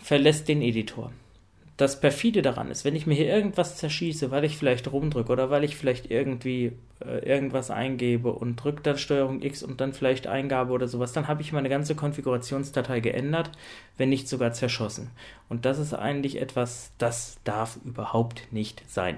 verlässt 0.02 0.48
den 0.48 0.62
Editor. 0.62 1.14
Das 1.82 2.00
perfide 2.00 2.44
daran 2.44 2.70
ist, 2.70 2.86
wenn 2.86 2.96
ich 2.96 3.08
mir 3.08 3.16
hier 3.16 3.26
irgendwas 3.26 3.76
zerschieße, 3.76 4.30
weil 4.30 4.44
ich 4.44 4.56
vielleicht 4.56 4.92
rumdrücke 4.92 5.32
oder 5.32 5.50
weil 5.50 5.64
ich 5.64 5.76
vielleicht 5.76 6.12
irgendwie 6.12 6.74
äh, 7.04 7.28
irgendwas 7.28 7.72
eingebe 7.72 8.32
und 8.32 8.58
drücke 8.58 8.84
dann 8.84 9.00
Steuerung 9.00 9.42
X 9.42 9.64
und 9.64 9.82
dann 9.82 9.92
vielleicht 9.92 10.28
Eingabe 10.28 10.74
oder 10.74 10.88
sowas, 10.88 11.12
dann 11.12 11.28
habe 11.28 11.42
ich 11.42 11.54
meine 11.54 11.70
ganze 11.70 11.96
Konfigurationsdatei 11.96 13.00
geändert, 13.00 13.50
wenn 13.98 14.10
nicht 14.10 14.30
sogar 14.30 14.54
zerschossen. 14.54 15.10
Und 15.50 15.66
das 15.66 15.80
ist 15.80 15.96
eigentlich 15.96 16.40
etwas, 16.40 16.92
das 17.00 17.40
darf 17.46 17.80
überhaupt 17.84 18.54
nicht 18.54 18.84
sein. 18.88 19.18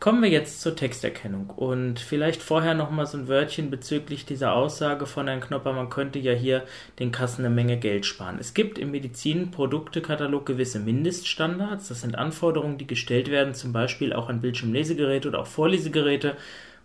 Kommen 0.00 0.22
wir 0.22 0.30
jetzt 0.30 0.60
zur 0.60 0.76
Texterkennung 0.76 1.50
und 1.50 1.98
vielleicht 1.98 2.40
vorher 2.40 2.74
noch 2.74 2.92
mal 2.92 3.04
so 3.04 3.18
ein 3.18 3.26
Wörtchen 3.26 3.68
bezüglich 3.68 4.24
dieser 4.24 4.54
Aussage 4.54 5.06
von 5.06 5.26
Herrn 5.26 5.40
Knopper, 5.40 5.72
man 5.72 5.90
könnte 5.90 6.20
ja 6.20 6.32
hier 6.32 6.62
den 7.00 7.10
Kassen 7.10 7.44
eine 7.44 7.52
Menge 7.52 7.78
Geld 7.78 8.06
sparen. 8.06 8.38
Es 8.38 8.54
gibt 8.54 8.78
im 8.78 8.92
Medizinproduktekatalog 8.92 10.46
gewisse 10.46 10.78
Mindeststandards, 10.78 11.88
das 11.88 12.02
sind 12.02 12.16
Anforderungen, 12.16 12.78
die 12.78 12.86
gestellt 12.86 13.28
werden, 13.28 13.54
zum 13.54 13.72
Beispiel 13.72 14.12
auch 14.12 14.28
an 14.28 14.40
Bildschirmlesegeräte 14.40 15.26
oder 15.26 15.40
auch 15.40 15.48
Vorlesegeräte. 15.48 16.36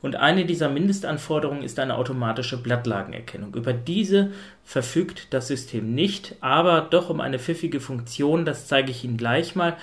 Und 0.02 0.16
eine 0.16 0.46
dieser 0.46 0.68
Mindestanforderungen 0.68 1.64
ist 1.64 1.80
eine 1.80 1.96
automatische 1.96 2.62
Blattlagenerkennung. 2.62 3.54
Über 3.54 3.72
diese 3.72 4.32
verfügt 4.66 5.28
das 5.30 5.48
System 5.48 5.94
nicht, 5.94 6.36
aber 6.42 6.82
doch 6.82 7.10
um 7.10 7.22
eine 7.22 7.40
pfiffige 7.40 7.80
Funktion, 7.80 8.44
das 8.44 8.68
zeige 8.68 8.92
ich 8.92 9.06
Ihnen 9.06 9.18
gleich 9.18 9.56
mal. 9.56 9.78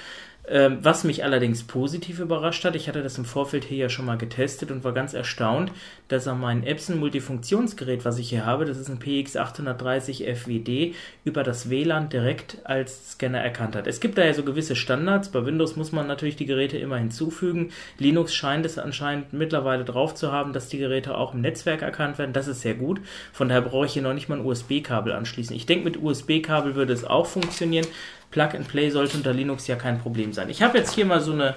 Ähm, 0.48 0.78
was 0.82 1.04
mich 1.04 1.22
allerdings 1.22 1.62
positiv 1.64 2.18
überrascht 2.18 2.64
hat, 2.64 2.74
ich 2.74 2.88
hatte 2.88 3.02
das 3.02 3.18
im 3.18 3.24
Vorfeld 3.24 3.64
hier 3.64 3.76
ja 3.78 3.88
schon 3.88 4.06
mal 4.06 4.18
getestet 4.18 4.70
und 4.70 4.82
war 4.84 4.92
ganz 4.92 5.14
erstaunt, 5.14 5.70
dass 6.08 6.26
er 6.26 6.34
mein 6.34 6.64
Epson 6.64 6.98
Multifunktionsgerät, 6.98 8.04
was 8.04 8.18
ich 8.18 8.30
hier 8.30 8.46
habe, 8.46 8.64
das 8.64 8.78
ist 8.78 8.88
ein 8.88 8.98
PX830 8.98 10.26
FWD, 10.34 10.94
über 11.24 11.42
das 11.42 11.70
WLAN 11.70 12.08
direkt 12.08 12.58
als 12.64 13.12
Scanner 13.12 13.40
erkannt 13.40 13.76
hat. 13.76 13.86
Es 13.86 14.00
gibt 14.00 14.18
da 14.18 14.24
ja 14.24 14.34
so 14.34 14.42
gewisse 14.42 14.76
Standards, 14.76 15.28
bei 15.28 15.44
Windows 15.44 15.76
muss 15.76 15.92
man 15.92 16.06
natürlich 16.06 16.36
die 16.36 16.46
Geräte 16.46 16.78
immer 16.78 16.96
hinzufügen. 16.96 17.70
Linux 17.98 18.34
scheint 18.34 18.66
es 18.66 18.78
anscheinend 18.78 19.32
mittlerweile 19.32 19.84
drauf 19.84 20.14
zu 20.14 20.32
haben, 20.32 20.52
dass 20.52 20.68
die 20.68 20.78
Geräte 20.78 21.16
auch 21.16 21.34
im 21.34 21.42
Netzwerk 21.42 21.82
erkannt 21.82 22.18
werden. 22.18 22.32
Das 22.32 22.48
ist 22.48 22.62
sehr 22.62 22.74
gut. 22.74 23.00
Von 23.32 23.48
daher 23.48 23.62
brauche 23.62 23.86
ich 23.86 23.92
hier 23.92 24.02
noch 24.02 24.14
nicht 24.14 24.28
mal 24.28 24.38
ein 24.38 24.44
USB-Kabel 24.44 25.12
anschließen. 25.12 25.54
Ich 25.54 25.66
denke, 25.66 25.84
mit 25.84 26.02
USB-Kabel 26.02 26.74
würde 26.74 26.92
es 26.92 27.04
auch 27.04 27.26
funktionieren. 27.26 27.86
Plug 28.30 28.54
and 28.54 28.68
Play 28.68 28.90
sollte 28.90 29.16
unter 29.16 29.32
Linux 29.32 29.66
ja 29.66 29.76
kein 29.76 30.00
Problem 30.00 30.32
sein. 30.32 30.48
Ich 30.50 30.62
habe 30.62 30.78
jetzt 30.78 30.94
hier 30.94 31.04
mal 31.04 31.20
so 31.20 31.32
eine, 31.32 31.56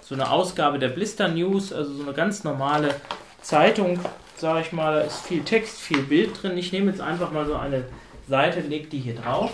so 0.00 0.14
eine 0.14 0.30
Ausgabe 0.30 0.78
der 0.78 0.88
Blister 0.88 1.28
News, 1.28 1.72
also 1.72 1.92
so 1.92 2.02
eine 2.02 2.12
ganz 2.12 2.44
normale 2.44 2.94
Zeitung, 3.40 3.98
sage 4.36 4.60
ich 4.60 4.72
mal. 4.72 4.94
Da 4.94 5.00
ist 5.00 5.26
viel 5.26 5.42
Text, 5.42 5.80
viel 5.80 6.02
Bild 6.02 6.42
drin. 6.42 6.56
Ich 6.56 6.72
nehme 6.72 6.90
jetzt 6.90 7.00
einfach 7.00 7.32
mal 7.32 7.46
so 7.46 7.56
eine 7.56 7.84
Seite, 8.28 8.60
lege 8.60 8.86
die 8.86 9.00
hier 9.00 9.16
drauf. 9.16 9.50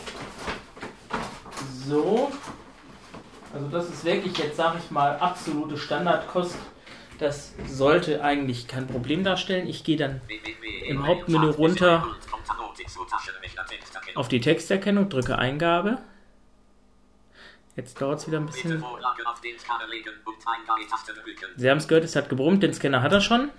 So. 1.86 2.30
Also 3.54 3.66
das 3.68 3.88
ist 3.88 4.04
wirklich 4.04 4.36
jetzt, 4.36 4.56
sage 4.56 4.78
ich 4.84 4.90
mal, 4.90 5.16
absolute 5.16 5.78
Standardkost. 5.78 6.56
Das 7.18 7.54
sollte 7.66 8.22
eigentlich 8.22 8.68
kein 8.68 8.86
Problem 8.86 9.24
darstellen. 9.24 9.66
Ich 9.66 9.84
gehe 9.84 9.96
dann 9.96 10.20
Im 10.86 11.06
Hauptmenü 11.06 11.48
runter 11.50 12.06
auf 14.14 14.28
die 14.28 14.40
Texterkennung, 14.40 15.08
drücke 15.08 15.38
Eingabe. 15.38 15.98
Jetzt 17.78 18.00
dauert 18.00 18.18
es 18.18 18.26
wieder 18.26 18.38
ein 18.38 18.46
bisschen. 18.46 18.84
Sie 21.56 21.70
haben 21.70 21.78
es 21.78 21.86
gehört, 21.86 22.04
es 22.04 22.16
hat 22.16 22.28
gebrummt, 22.28 22.60
den 22.64 22.74
Scanner 22.74 23.02
hat 23.02 23.12
er 23.12 23.20
schon. 23.20 23.52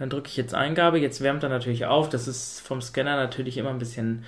Dann 0.00 0.10
drücke 0.10 0.26
ich 0.26 0.36
jetzt 0.36 0.52
Eingabe, 0.52 0.98
jetzt 0.98 1.20
wärmt 1.20 1.44
er 1.44 1.48
natürlich 1.48 1.86
auf. 1.86 2.08
Das 2.08 2.26
ist 2.26 2.60
vom 2.60 2.82
Scanner 2.82 3.14
natürlich 3.14 3.56
immer 3.56 3.70
ein 3.70 3.78
bisschen 3.78 4.24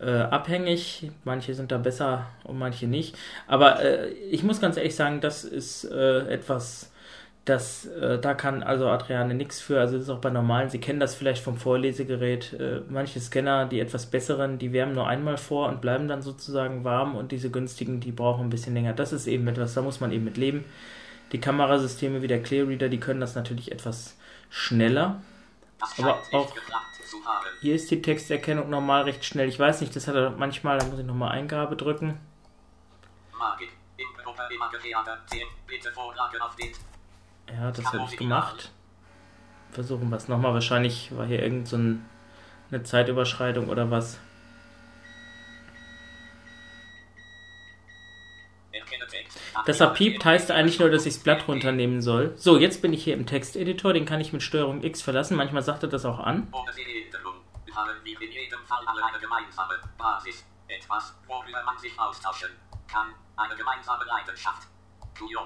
äh, 0.00 0.10
abhängig. 0.10 1.10
Manche 1.24 1.54
sind 1.54 1.72
da 1.72 1.78
besser 1.78 2.26
und 2.44 2.58
manche 2.58 2.88
nicht. 2.88 3.16
Aber 3.46 3.82
äh, 3.82 4.10
ich 4.10 4.42
muss 4.42 4.60
ganz 4.60 4.76
ehrlich 4.76 4.94
sagen, 4.94 5.22
das 5.22 5.42
ist 5.42 5.84
äh, 5.84 6.28
etwas, 6.28 6.92
das, 7.46 7.86
äh, 7.86 8.18
da 8.18 8.34
kann 8.34 8.64
also 8.64 8.88
Adriane 8.88 9.32
nichts 9.32 9.60
für. 9.60 9.78
Also 9.78 9.94
das 9.94 10.04
ist 10.04 10.10
auch 10.10 10.20
bei 10.20 10.30
normalen, 10.30 10.68
Sie 10.68 10.80
kennen 10.80 10.98
das 10.98 11.14
vielleicht 11.14 11.42
vom 11.42 11.56
Vorlesegerät. 11.56 12.52
Äh, 12.54 12.80
manche 12.88 13.20
Scanner, 13.20 13.66
die 13.66 13.78
etwas 13.78 14.06
besseren, 14.06 14.58
die 14.58 14.72
wärmen 14.72 14.96
nur 14.96 15.06
einmal 15.06 15.36
vor 15.36 15.68
und 15.68 15.80
bleiben 15.80 16.08
dann 16.08 16.22
sozusagen 16.22 16.82
warm 16.82 17.14
und 17.14 17.30
diese 17.30 17.48
günstigen, 17.50 18.00
die 18.00 18.10
brauchen 18.10 18.46
ein 18.46 18.50
bisschen 18.50 18.74
länger. 18.74 18.94
Das 18.94 19.12
ist 19.12 19.28
eben 19.28 19.46
etwas, 19.46 19.74
da 19.74 19.82
muss 19.82 20.00
man 20.00 20.10
eben 20.10 20.24
mit 20.24 20.36
leben. 20.36 20.64
Die 21.30 21.40
Kamerasysteme 21.40 22.20
wie 22.20 22.26
der 22.26 22.42
ClearReader, 22.42 22.88
die 22.88 22.98
können 22.98 23.20
das 23.20 23.36
natürlich 23.36 23.70
etwas 23.70 24.16
schneller. 24.50 25.22
Aber 25.98 26.20
auch 26.32 26.52
hier 27.60 27.76
ist 27.76 27.90
die 27.92 28.02
Texterkennung 28.02 28.70
normal 28.70 29.02
recht 29.02 29.24
schnell. 29.24 29.48
Ich 29.48 29.58
weiß 29.58 29.82
nicht, 29.82 29.94
das 29.94 30.08
hat 30.08 30.16
er 30.16 30.30
manchmal, 30.30 30.78
da 30.78 30.86
muss 30.86 30.98
ich 30.98 31.06
nochmal 31.06 31.30
Eingabe 31.30 31.76
drücken. 31.76 32.18
Oper 34.26 34.50
Image 34.50 34.82
Theater 34.82 35.18
10. 35.26 35.42
Bitte 35.66 35.92
Vorlage 35.92 36.42
auf 36.42 36.56
den 36.56 36.72
Ja, 37.48 37.70
das 37.70 37.84
habe 37.86 38.06
ich 38.10 38.16
gemacht. 38.16 38.72
Versuchen 39.70 40.08
wir 40.10 40.16
es 40.16 40.28
nochmal. 40.28 40.54
Wahrscheinlich 40.54 41.14
war 41.16 41.26
hier 41.26 41.42
irgend 41.42 41.68
so 41.68 41.76
ein, 41.76 42.04
eine 42.70 42.82
Zeitüberschreitung 42.82 43.68
oder 43.68 43.90
was. 43.90 44.18
Erkenne 48.72 49.06
Text. 49.06 49.38
Das 49.66 49.80
erpiept 49.80 50.24
heißt 50.24 50.50
eigentlich 50.50 50.78
nur, 50.78 50.90
dass 50.90 51.06
ich 51.06 51.14
das 51.14 51.22
Blatt 51.22 51.48
runternehmen 51.48 52.02
soll. 52.02 52.32
So, 52.36 52.58
jetzt 52.58 52.82
bin 52.82 52.92
ich 52.92 53.04
hier 53.04 53.14
im 53.14 53.26
Texteditor. 53.26 53.92
Den 53.92 54.06
kann 54.06 54.20
ich 54.20 54.32
mit 54.32 54.42
Steuerung 54.42 54.82
X 54.82 55.02
verlassen. 55.02 55.36
Manchmal 55.36 55.62
sagt 55.62 55.82
er 55.82 55.88
das 55.88 56.04
auch 56.04 56.18
an. 56.18 56.52
Haben 56.52 57.90
wir 58.04 58.20
in 58.22 58.32
jedem 58.32 58.64
Fall 58.64 58.82
eine 58.88 59.18
gemeinsame 59.20 59.74
Basis. 59.98 60.44
Etwas, 60.68 61.14
worüber 61.26 61.62
man 61.64 61.78
sich 61.78 61.98
austauschen 61.98 62.48
kann. 62.88 63.08
Eine 63.36 63.54
gemeinsame 63.54 64.04
Leidenschaft. 64.04 64.66
QJ. 65.14 65.36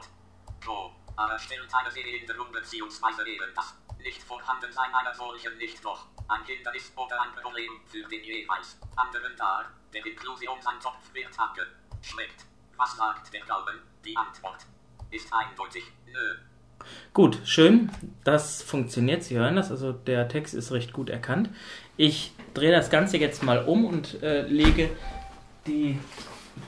Pro. 0.61 0.93
Aber 1.21 1.39
stellt 1.39 1.69
eine 1.75 1.91
Sehhintergrund 1.91 2.51
beziehungsweise 2.51 3.29
eben 3.29 3.45
das 3.55 3.75
Nicht-Vorhandensein 3.99 4.95
einer 4.95 5.15
solchen 5.15 5.55
nicht 5.59 5.85
doch 5.85 6.07
ein 6.29 6.43
Hindernis 6.47 6.91
oder 6.97 7.21
ein 7.21 7.35
Problem 7.35 7.71
für 7.85 8.03
den 8.09 8.25
jeweils 8.25 8.79
anderen 8.97 9.37
dar, 9.37 9.67
der 9.93 10.07
Inklusionseintopf 10.07 11.13
wird 11.13 11.29
abgeschmeckt. 11.39 12.47
Was 12.79 12.97
sagt 12.97 13.35
der 13.35 13.43
Glauben? 13.43 13.83
Die 14.03 14.17
Antwort 14.17 14.65
ist 15.11 15.31
eindeutig 15.31 15.85
nö. 16.07 16.37
Gut, 17.13 17.39
schön. 17.45 17.91
Das 18.25 18.63
funktioniert. 18.63 19.23
Sie 19.23 19.37
hören 19.37 19.57
das. 19.57 19.71
Also 19.71 19.93
der 19.93 20.27
Text 20.27 20.55
ist 20.55 20.73
recht 20.73 20.95
gut 20.95 21.11
erkannt. 21.11 21.51
Ich 21.99 22.33
drehe 22.55 22.73
das 22.73 22.89
Ganze 22.89 23.19
jetzt 23.19 23.43
mal 23.43 23.67
um 23.67 23.85
und 23.85 24.23
äh, 24.23 24.47
lege 24.47 24.91
die 25.67 26.01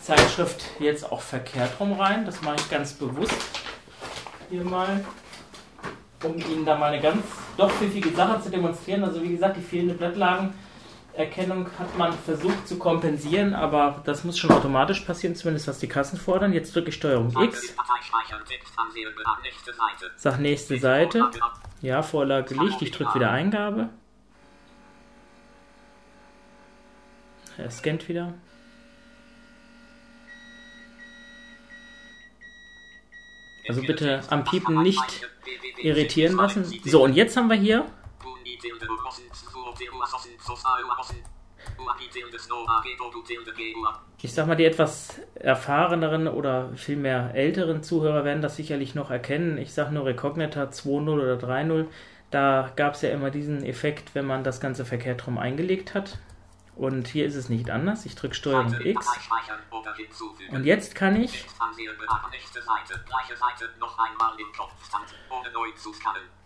Zeitschrift 0.01 0.62
jetzt 0.79 1.11
auch 1.11 1.23
verkehrt 1.23 1.81
rum 1.81 1.95
rein. 1.95 2.27
Das 2.27 2.43
mache 2.43 2.57
ich 2.57 2.69
ganz 2.69 2.93
bewusst 2.93 3.62
hier 4.53 4.65
mal, 4.65 5.03
um 6.23 6.37
Ihnen 6.37 6.65
da 6.67 6.77
mal 6.77 6.93
eine 6.93 7.01
ganz 7.01 7.25
doch 7.57 7.71
pfiffige 7.71 8.11
Sache 8.11 8.41
zu 8.43 8.51
demonstrieren. 8.51 9.03
Also 9.03 9.23
wie 9.23 9.31
gesagt, 9.31 9.57
die 9.57 9.62
fehlende 9.62 9.95
Blattlagenerkennung 9.95 11.67
hat 11.79 11.97
man 11.97 12.12
versucht 12.12 12.69
zu 12.69 12.79
kompensieren, 12.79 13.55
aber 13.55 14.03
das 14.05 14.25
muss 14.25 14.38
schon 14.38 14.51
automatisch 14.51 15.01
passieren, 15.01 15.35
zumindest 15.35 15.69
was 15.69 15.79
die 15.79 15.88
Kassen 15.88 16.19
fordern. 16.19 16.53
Jetzt 16.53 16.77
drücke 16.77 16.91
ich 16.91 16.97
Steuerung 16.97 17.35
X, 17.43 17.75
sag 20.17 20.38
nächste 20.38 20.79
Seite. 20.79 21.31
Ja, 21.81 22.03
Vorlage 22.03 22.55
liegt. 22.55 22.83
Ich 22.83 22.91
drücke 22.91 23.15
wieder 23.15 23.31
Eingabe. 23.31 23.88
Er 27.57 27.71
scannt 27.71 28.07
wieder. 28.09 28.35
Also 33.68 33.83
bitte 33.83 34.22
am 34.29 34.44
Piepen 34.44 34.83
nicht 34.83 35.29
irritieren 35.79 36.37
lassen. 36.37 36.64
So, 36.85 37.05
und 37.05 37.14
jetzt 37.14 37.37
haben 37.37 37.48
wir 37.48 37.57
hier 37.57 37.87
ich 44.22 44.33
sag 44.33 44.46
mal, 44.46 44.55
die 44.55 44.64
etwas 44.64 45.20
erfahreneren 45.35 46.29
oder 46.29 46.70
vielmehr 46.77 47.33
älteren 47.35 47.83
Zuhörer 47.83 48.25
werden 48.25 48.40
das 48.40 48.57
sicherlich 48.57 48.94
noch 48.94 49.11
erkennen. 49.11 49.59
Ich 49.59 49.72
sag 49.72 49.90
nur 49.90 50.07
Recognita 50.07 50.64
2.0 50.64 51.11
oder 51.11 51.35
3.0. 51.35 51.87
Da 52.31 52.70
gab 52.77 52.94
es 52.94 53.03
ja 53.03 53.11
immer 53.11 53.31
diesen 53.31 53.64
Effekt, 53.64 54.14
wenn 54.14 54.25
man 54.25 54.44
das 54.44 54.61
Ganze 54.61 54.85
verkehrt 54.85 55.27
rum 55.27 55.38
eingelegt 55.38 55.94
hat. 55.94 56.18
Und 56.74 57.08
hier 57.08 57.26
ist 57.26 57.35
es 57.35 57.48
nicht 57.48 57.70
anders. 57.70 58.06
Ich 58.06 58.14
drücke 58.14 58.35
Steuerung 58.35 58.72
X. 58.80 59.06
Und 60.50 60.64
jetzt 60.64 60.94
kann 60.94 61.16
ich, 61.16 61.46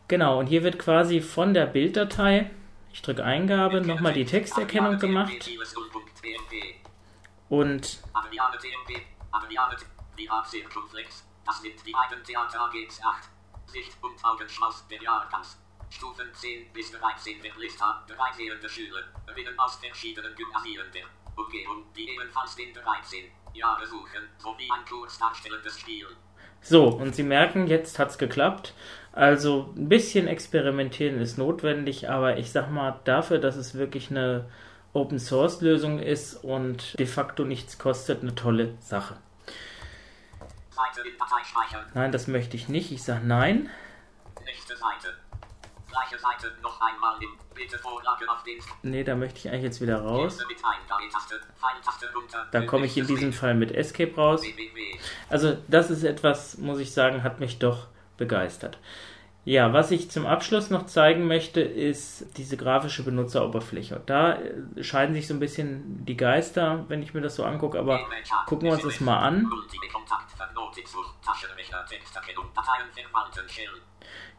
genau, 0.08 0.38
und 0.38 0.46
hier 0.46 0.62
wird 0.64 0.78
quasi 0.78 1.20
von 1.20 1.54
der 1.54 1.66
Bilddatei, 1.66 2.50
ich 2.92 3.02
drücke 3.02 3.24
Eingabe, 3.24 3.80
nochmal 3.80 4.12
die 4.14 4.24
Texterkennung 4.24 4.98
gemacht. 4.98 5.32
Und 7.48 8.02
das 11.44 11.62
sind 11.62 11.86
die 11.86 11.92
beiden 11.92 12.24
Theater 12.24 12.60
AGs 12.62 13.00
8. 13.02 13.28
Sicht- 13.66 13.96
und 14.02 14.24
Augenschmaus 14.24 14.86
der 14.88 15.00
Jahrgangs. 15.02 15.58
Stufen 15.90 16.26
10 16.32 16.72
bis 16.72 16.90
13 16.92 17.42
der 17.42 17.52
Lista, 17.56 18.04
dreisehende 18.06 18.68
Schüler, 18.68 19.02
Willen 19.34 19.58
aus 19.58 19.76
verschiedenen 19.76 20.34
Gymnasien 20.34 20.84
der 20.92 21.04
Umgebung, 21.36 21.84
die 21.96 22.10
ebenfalls 22.10 22.56
den 22.56 22.72
13 22.72 23.24
Jahre 23.54 23.86
suchen, 23.86 24.28
sowie 24.38 24.68
ein 24.70 24.84
kurzdarstellendes 24.88 25.80
Spiel. 25.80 26.06
So, 26.60 26.88
und 26.88 27.14
Sie 27.14 27.22
merken, 27.22 27.66
jetzt 27.66 27.98
hat's 27.98 28.18
geklappt. 28.18 28.74
Also 29.12 29.72
ein 29.76 29.88
bisschen 29.88 30.26
experimentieren 30.28 31.20
ist 31.20 31.38
notwendig, 31.38 32.10
aber 32.10 32.38
ich 32.38 32.50
sag 32.50 32.70
mal, 32.70 33.00
dafür, 33.04 33.38
dass 33.38 33.56
es 33.56 33.74
wirklich 33.74 34.10
eine 34.10 34.50
Open 34.92 35.18
Source 35.18 35.60
Lösung 35.60 35.98
ist 36.00 36.42
und 36.42 36.98
de 36.98 37.06
facto 37.06 37.44
nichts 37.44 37.78
kostet, 37.78 38.22
eine 38.22 38.34
tolle 38.34 38.74
Sache. 38.80 39.16
Nein, 41.94 42.12
das 42.12 42.26
möchte 42.26 42.56
ich 42.56 42.68
nicht. 42.68 42.92
Ich 42.92 43.02
sage 43.02 43.26
nein. 43.26 43.70
nächste 44.44 44.76
Seite. 44.76 45.14
Gleiche 45.96 46.18
Seite, 46.18 46.54
noch 46.62 46.78
einmal 46.80 47.16
in, 47.22 47.28
bitte 47.54 47.78
Vorlage 47.78 48.28
auf 48.28 48.42
den 48.42 48.60
Nee, 48.82 49.02
da 49.02 49.16
möchte 49.16 49.38
ich 49.38 49.48
eigentlich 49.48 49.62
jetzt 49.62 49.80
wieder 49.80 50.02
raus. 50.02 50.38
Da 52.52 52.60
komme 52.62 52.84
ich 52.84 52.98
in 52.98 53.06
diesem 53.06 53.32
Fall 53.32 53.54
mit 53.54 53.72
Escape 53.72 54.14
raus. 54.14 54.42
Also 55.30 55.56
das 55.68 55.90
ist 55.90 56.04
etwas, 56.04 56.58
muss 56.58 56.80
ich 56.80 56.92
sagen, 56.92 57.22
hat 57.22 57.40
mich 57.40 57.58
doch 57.58 57.86
begeistert. 58.18 58.78
Ja, 59.46 59.72
was 59.72 59.92
ich 59.92 60.10
zum 60.10 60.26
Abschluss 60.26 60.70
noch 60.70 60.86
zeigen 60.86 61.28
möchte, 61.28 61.60
ist 61.60 62.26
diese 62.36 62.56
grafische 62.56 63.04
Benutzeroberfläche. 63.04 64.02
Da 64.04 64.32
äh, 64.32 64.82
scheiden 64.82 65.14
sich 65.14 65.28
so 65.28 65.34
ein 65.34 65.38
bisschen 65.38 66.04
die 66.04 66.16
Geister, 66.16 66.84
wenn 66.88 67.00
ich 67.00 67.14
mir 67.14 67.20
das 67.20 67.36
so 67.36 67.44
angucke, 67.44 67.78
aber 67.78 68.00
gucken 68.46 68.66
wir 68.66 68.72
uns 68.72 68.82
das 68.82 68.98
mal 68.98 69.20
an. 69.20 69.48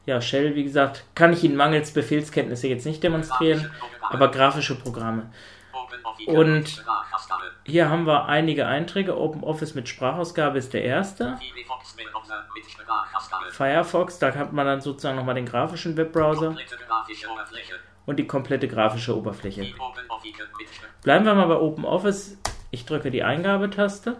Ja, 0.05 0.19
Shell, 0.19 0.55
wie 0.55 0.65
gesagt, 0.65 1.05
kann 1.15 1.31
ich 1.31 1.41
Ihnen 1.45 1.55
mangels 1.55 1.93
Befehlskenntnisse 1.93 2.67
jetzt 2.67 2.85
nicht 2.85 3.01
demonstrieren, 3.01 3.71
aber 4.01 4.29
grafische 4.29 4.75
Programme. 4.75 5.31
Und- 6.27 6.83
Hier 7.65 7.89
haben 7.89 8.05
wir 8.05 8.25
einige 8.25 8.65
Einträge. 8.67 9.17
OpenOffice 9.17 9.75
mit 9.75 9.89
Sprachausgabe 9.89 10.57
ist 10.57 10.73
der 10.73 10.83
erste. 10.83 11.37
Firefox 13.51 14.19
da 14.19 14.33
hat 14.33 14.53
man 14.53 14.65
dann 14.65 14.81
sozusagen 14.81 15.17
nochmal 15.17 15.35
den 15.35 15.45
grafischen 15.45 15.97
Webbrowser 15.97 16.55
und 18.05 18.17
die 18.17 18.27
komplette 18.27 18.67
grafische 18.67 19.15
Oberfläche. 19.17 19.61
Bleiben 21.03 21.25
wir 21.25 21.35
mal 21.35 21.47
bei 21.47 21.55
OpenOffice. 21.57 22.37
Ich 22.71 22.85
drücke 22.85 23.11
die 23.11 23.23
Eingabetaste 23.23 24.17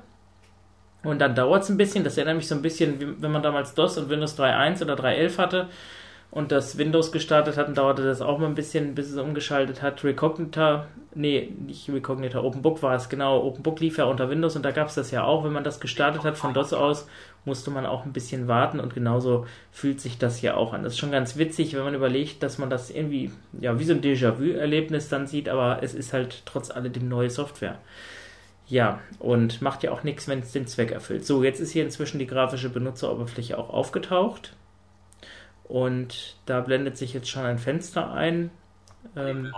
und 1.04 1.20
dann 1.20 1.36
dauert 1.36 1.64
es 1.64 1.70
ein 1.70 1.78
bisschen. 1.78 2.04
Das 2.04 2.18
erinnert 2.18 2.38
mich 2.38 2.48
so 2.48 2.56
ein 2.56 2.62
bisschen, 2.62 3.00
wie 3.00 3.22
wenn 3.22 3.32
man 3.32 3.44
damals 3.44 3.74
DOS 3.76 3.98
und 3.98 4.10
Windows 4.10 4.38
3.1 4.40 4.82
oder 4.82 4.96
3.11 4.96 5.38
hatte 5.38 5.70
und 6.30 6.52
das 6.52 6.78
Windows 6.78 7.12
gestartet 7.12 7.58
hat, 7.58 7.68
dann 7.68 7.76
dauerte 7.76 8.04
das 8.04 8.22
auch 8.22 8.38
mal 8.38 8.48
ein 8.48 8.56
bisschen, 8.56 8.96
bis 8.96 9.10
es 9.10 9.18
umgeschaltet 9.18 9.82
hat. 9.82 10.04
Recognita, 10.04 10.88
nee, 11.16 11.54
nicht 11.66 11.90
Recognita, 11.90 12.42
OpenBook 12.42 12.84
war 12.84 12.96
es, 12.96 13.08
genau. 13.08 13.44
OpenBook 13.44 13.80
lief 13.80 13.98
ja 13.98 14.06
unter 14.06 14.30
Windows 14.30 14.56
und 14.56 14.64
da 14.64 14.72
gab 14.72 14.90
es 14.90 14.96
das 14.96 15.12
ja 15.12 15.24
auch. 15.24 15.46
Wenn 15.46 15.54
man 15.54 15.64
das 15.64 15.80
gestartet 15.80 16.24
hat 16.24 16.38
von 16.38 16.54
DOS 16.54 16.74
aus, 16.74 17.08
musste 17.46 17.72
man 17.72 17.86
auch 17.86 18.06
ein 18.06 18.12
bisschen 18.12 18.48
warten 18.48 18.80
und 18.82 18.94
genauso 18.94 19.46
fühlt 19.72 20.02
sich 20.02 20.18
das 20.18 20.38
hier 20.38 20.58
auch 20.58 20.74
an. 20.74 20.84
Das 20.84 20.94
ist 20.94 21.00
schon 21.00 21.12
ganz 21.12 21.38
witzig, 21.38 21.74
wenn 21.76 21.84
man 21.84 21.96
überlegt, 21.96 22.44
dass 22.44 22.58
man 22.58 22.70
das 22.70 22.90
irgendwie, 22.90 23.32
ja, 23.60 23.80
wie 23.80 23.86
so 23.86 23.94
ein 23.94 24.02
Déjà-vu-Erlebnis 24.02 25.08
dann 25.08 25.28
sieht, 25.28 25.48
aber 25.48 25.80
es 25.82 25.94
ist 25.94 26.12
halt 26.12 26.44
trotz 26.46 26.72
alledem 26.72 27.08
neue 27.08 27.30
Software. 27.30 27.78
Ja, 28.68 29.00
und 29.20 29.62
macht 29.62 29.84
ja 29.84 29.92
auch 29.92 30.04
nichts, 30.04 30.28
wenn 30.28 30.40
es 30.40 30.52
den 30.52 30.68
Zweck 30.68 30.92
erfüllt. 30.92 31.26
So, 31.26 31.42
jetzt 31.42 31.62
ist 31.62 31.72
hier 31.72 31.86
inzwischen 31.86 32.20
die 32.20 32.28
grafische 32.28 32.70
Benutzeroberfläche 32.70 33.58
auch 33.58 33.70
aufgetaucht. 33.70 34.54
Und 35.68 36.38
da 36.46 36.62
blendet 36.62 36.98
sich 36.98 37.14
jetzt 37.14 37.30
schon 37.30 37.44
ein 37.44 37.60
Fenster 37.60 38.12
ein. 38.12 38.52
Ähm, 39.16 39.54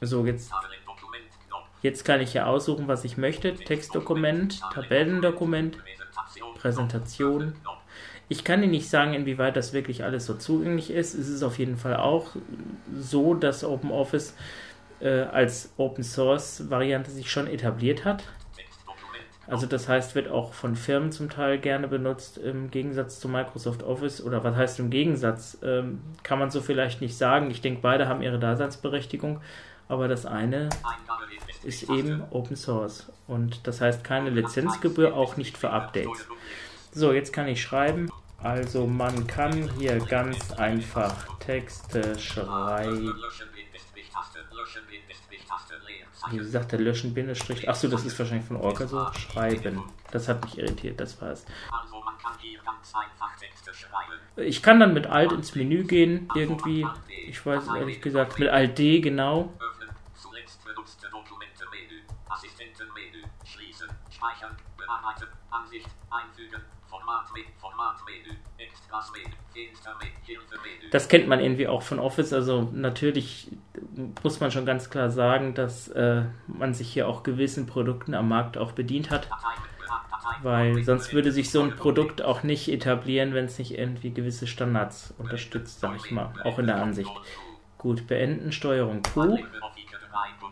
so, 0.00 0.24
jetzt, 0.26 0.50
jetzt 1.82 2.04
kann 2.04 2.20
ich 2.20 2.32
hier 2.32 2.46
aussuchen, 2.46 2.88
was 2.88 3.04
ich 3.04 3.16
möchte. 3.16 3.54
Textdokument, 3.54 4.60
Tabellendokument, 4.72 5.78
Präsentation. 6.54 7.54
Ich 8.28 8.44
kann 8.44 8.62
Ihnen 8.62 8.70
nicht 8.70 8.88
sagen, 8.88 9.14
inwieweit 9.14 9.56
das 9.56 9.72
wirklich 9.72 10.04
alles 10.04 10.24
so 10.26 10.34
zugänglich 10.34 10.90
ist. 10.90 11.14
Es 11.14 11.28
ist 11.28 11.42
auf 11.42 11.58
jeden 11.58 11.76
Fall 11.76 11.96
auch 11.96 12.36
so, 12.94 13.34
dass 13.34 13.64
OpenOffice 13.64 14.34
äh, 15.00 15.22
als 15.22 15.72
Open 15.76 16.04
Source 16.04 16.70
Variante 16.70 17.10
sich 17.10 17.30
schon 17.30 17.46
etabliert 17.46 18.04
hat. 18.04 18.24
Also 19.50 19.66
das 19.66 19.88
heißt, 19.88 20.14
wird 20.14 20.28
auch 20.28 20.54
von 20.54 20.76
Firmen 20.76 21.10
zum 21.10 21.28
Teil 21.28 21.58
gerne 21.58 21.88
benutzt, 21.88 22.38
im 22.38 22.70
Gegensatz 22.70 23.18
zu 23.18 23.28
Microsoft 23.28 23.82
Office. 23.82 24.22
Oder 24.22 24.44
was 24.44 24.54
heißt 24.54 24.78
im 24.78 24.90
Gegensatz? 24.90 25.58
Ähm, 25.64 26.00
kann 26.22 26.38
man 26.38 26.52
so 26.52 26.60
vielleicht 26.60 27.00
nicht 27.00 27.18
sagen. 27.18 27.50
Ich 27.50 27.60
denke, 27.60 27.80
beide 27.82 28.06
haben 28.06 28.22
ihre 28.22 28.38
Daseinsberechtigung. 28.38 29.40
aber 29.88 30.06
das 30.06 30.24
eine 30.24 30.68
ist 31.64 31.90
eben 31.90 32.22
Open 32.30 32.54
Source 32.54 33.06
und 33.26 33.66
das 33.66 33.80
heißt 33.80 34.04
keine 34.04 34.30
Lizenzgebühr, 34.30 35.14
auch 35.14 35.36
nicht 35.36 35.58
für 35.58 35.70
Updates. 35.70 36.28
So, 36.92 37.12
jetzt 37.12 37.32
kann 37.32 37.48
ich 37.48 37.60
schreiben. 37.60 38.08
Also 38.38 38.86
man 38.86 39.26
kann 39.26 39.68
hier 39.78 39.98
ganz 39.98 40.52
einfach 40.52 41.38
Texte 41.40 42.18
schreiben. 42.18 43.12
Wie 46.28 46.36
gesagt, 46.36 46.72
der 46.72 46.80
Löschen 46.80 47.14
Bindestrich. 47.14 47.68
Achso, 47.68 47.88
das 47.88 48.04
ist 48.04 48.18
wahrscheinlich 48.18 48.46
von 48.46 48.56
Orca 48.56 48.86
so. 48.86 49.10
Schreiben. 49.14 49.82
Das 50.10 50.28
hat 50.28 50.44
mich 50.44 50.58
irritiert, 50.58 51.00
das 51.00 51.20
war's. 51.20 51.46
Also 51.70 52.00
man 52.00 52.16
kann 52.18 52.32
hier 52.40 52.58
ganz 52.62 52.94
einfach 52.94 53.36
Texte 53.38 53.72
schreiben. 53.72 54.20
Ich 54.36 54.62
kann 54.62 54.80
dann 54.80 54.92
mit 54.92 55.06
Alt 55.06 55.32
ins 55.32 55.54
Menü 55.54 55.84
gehen, 55.84 56.28
irgendwie. 56.34 56.86
Ich 57.26 57.44
weiß 57.44 57.64
ehrlich 57.76 58.00
gesagt, 58.00 58.38
mit 58.38 58.48
Alt 58.48 58.78
D, 58.78 59.00
genau. 59.00 59.52
Öffnen. 59.58 59.88
Zuletzt 60.14 60.64
benutzte 60.64 61.08
Dokumente 61.10 61.64
Menü. 61.70 62.02
Assistentenmenü. 62.28 63.24
Schließen. 63.44 63.88
Speichern. 64.10 64.56
Bearbeiten. 64.76 65.28
Ansicht. 65.50 65.88
Einfügen. 66.10 66.60
Das 70.90 71.08
kennt 71.08 71.28
man 71.28 71.40
irgendwie 71.40 71.68
auch 71.68 71.82
von 71.82 71.98
Office. 71.98 72.32
Also 72.32 72.68
natürlich 72.72 73.48
muss 74.22 74.40
man 74.40 74.50
schon 74.50 74.66
ganz 74.66 74.90
klar 74.90 75.10
sagen, 75.10 75.54
dass 75.54 75.88
äh, 75.88 76.24
man 76.46 76.74
sich 76.74 76.92
hier 76.92 77.08
auch 77.08 77.22
gewissen 77.22 77.66
Produkten 77.66 78.14
am 78.14 78.28
Markt 78.28 78.58
auch 78.58 78.72
bedient 78.72 79.10
hat. 79.10 79.28
Weil 80.42 80.82
sonst 80.84 81.12
würde 81.12 81.32
sich 81.32 81.50
so 81.50 81.62
ein 81.62 81.76
Produkt 81.76 82.22
auch 82.22 82.42
nicht 82.42 82.68
etablieren, 82.68 83.34
wenn 83.34 83.44
es 83.44 83.58
nicht 83.58 83.76
irgendwie 83.76 84.12
gewisse 84.12 84.46
Standards 84.46 85.14
unterstützt, 85.18 85.80
sag 85.80 85.96
ich 85.96 86.10
mal, 86.10 86.32
auch 86.44 86.58
in 86.58 86.66
der 86.66 86.76
Ansicht. 86.76 87.10
Gut, 87.78 88.06
beenden, 88.06 88.52
Steuerung 88.52 89.02
Q. 89.02 89.20
Anlegen 89.22 89.48
auf 89.62 89.76
Icke 89.76 89.96
3.5. 89.96 90.50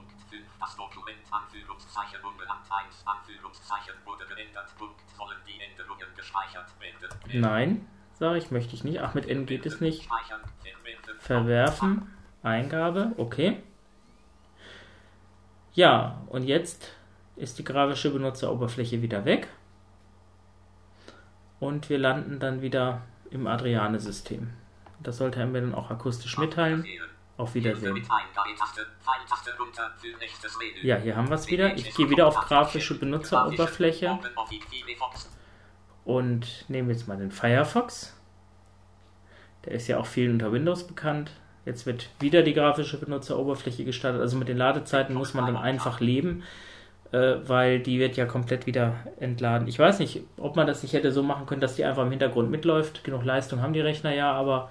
Das 0.61 0.77
Dokument 0.77 1.18
Anführungszeichen 1.31 2.18
umbenannt 2.25 2.64
1 2.71 3.05
Anführungszeichen 3.05 3.94
wurde 4.05 4.27
geändert. 4.27 4.66
Punkt. 4.79 4.97
Nein, 7.32 7.86
sage 8.14 8.38
ich, 8.38 8.50
möchte 8.50 8.74
ich 8.74 8.84
nicht. 8.84 9.00
Ach, 9.00 9.14
mit 9.14 9.28
N 9.28 9.46
geht 9.46 9.66
es 9.66 9.80
nicht. 9.80 10.08
Verwerfen. 11.18 12.14
Eingabe, 12.42 13.12
okay. 13.16 13.62
Ja, 15.72 16.22
und 16.28 16.44
jetzt 16.44 16.92
ist 17.36 17.58
die 17.58 17.64
grafische 17.64 18.10
Benutzeroberfläche 18.10 19.02
wieder 19.02 19.24
weg. 19.24 19.48
Und 21.60 21.88
wir 21.90 21.98
landen 21.98 22.38
dann 22.38 22.62
wieder 22.62 23.02
im 23.30 23.46
Adriane-System. 23.46 24.50
Das 25.00 25.18
sollte 25.18 25.40
er 25.40 25.46
mir 25.46 25.60
dann 25.60 25.74
auch 25.74 25.90
akustisch 25.90 26.38
mitteilen. 26.38 26.84
Auf 27.36 27.54
Wiedersehen. 27.54 28.04
Ja, 30.82 30.96
hier 30.96 31.14
haben 31.14 31.28
wir 31.28 31.36
es 31.36 31.48
wieder. 31.48 31.74
Ich 31.76 31.94
gehe 31.94 32.10
wieder 32.10 32.26
auf 32.26 32.34
grafische 32.34 32.98
Benutzeroberfläche. 32.98 34.18
Und 36.09 36.64
nehme 36.68 36.90
jetzt 36.90 37.07
mal 37.07 37.18
den 37.18 37.31
Firefox. 37.31 38.16
Der 39.66 39.75
ist 39.75 39.88
ja 39.88 39.99
auch 39.99 40.07
vielen 40.07 40.33
unter 40.33 40.53
Windows 40.53 40.87
bekannt. 40.87 41.33
Jetzt 41.66 41.85
wird 41.85 42.09
wieder 42.18 42.42
die 42.42 42.55
grafische 42.55 42.99
Benutzeroberfläche 42.99 43.85
gestartet. 43.85 44.23
Also 44.23 44.38
mit 44.38 44.49
den 44.49 44.57
Ladezeiten 44.57 45.14
muss 45.14 45.35
man 45.35 45.44
dann 45.44 45.59
einfach 45.59 46.01
leben, 46.01 46.44
äh, 47.12 47.35
weil 47.44 47.81
die 47.81 47.99
wird 47.99 48.16
ja 48.16 48.25
komplett 48.25 48.64
wieder 48.64 48.94
entladen. 49.21 49.68
Ich 49.68 49.79
weiß 49.79 49.99
nicht, 49.99 50.23
ob 50.38 50.57
man 50.57 50.66
das 50.66 50.83
nicht 50.83 50.94
hätte 50.94 51.12
so 51.12 51.23
machen 51.23 51.44
können, 51.44 51.61
dass 51.61 51.77
die 51.77 51.85
einfach 51.85 52.05
im 52.05 52.11
Hintergrund 52.11 52.51
mitläuft. 52.51 53.05
Genug 53.05 53.27
Leistung 53.27 53.61
haben 53.61 53.75
die 53.75 53.83
Rechner 53.83 54.14
ja, 54.14 54.33
aber 54.33 54.71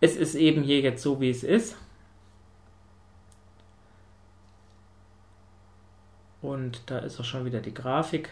es 0.00 0.16
ist 0.16 0.34
eben 0.34 0.62
hier 0.62 0.80
jetzt 0.80 1.02
so, 1.02 1.20
wie 1.20 1.28
es 1.28 1.44
ist. 1.44 1.76
Und 6.40 6.80
da 6.86 7.00
ist 7.00 7.20
auch 7.20 7.24
schon 7.24 7.44
wieder 7.44 7.60
die 7.60 7.74
Grafik. 7.74 8.30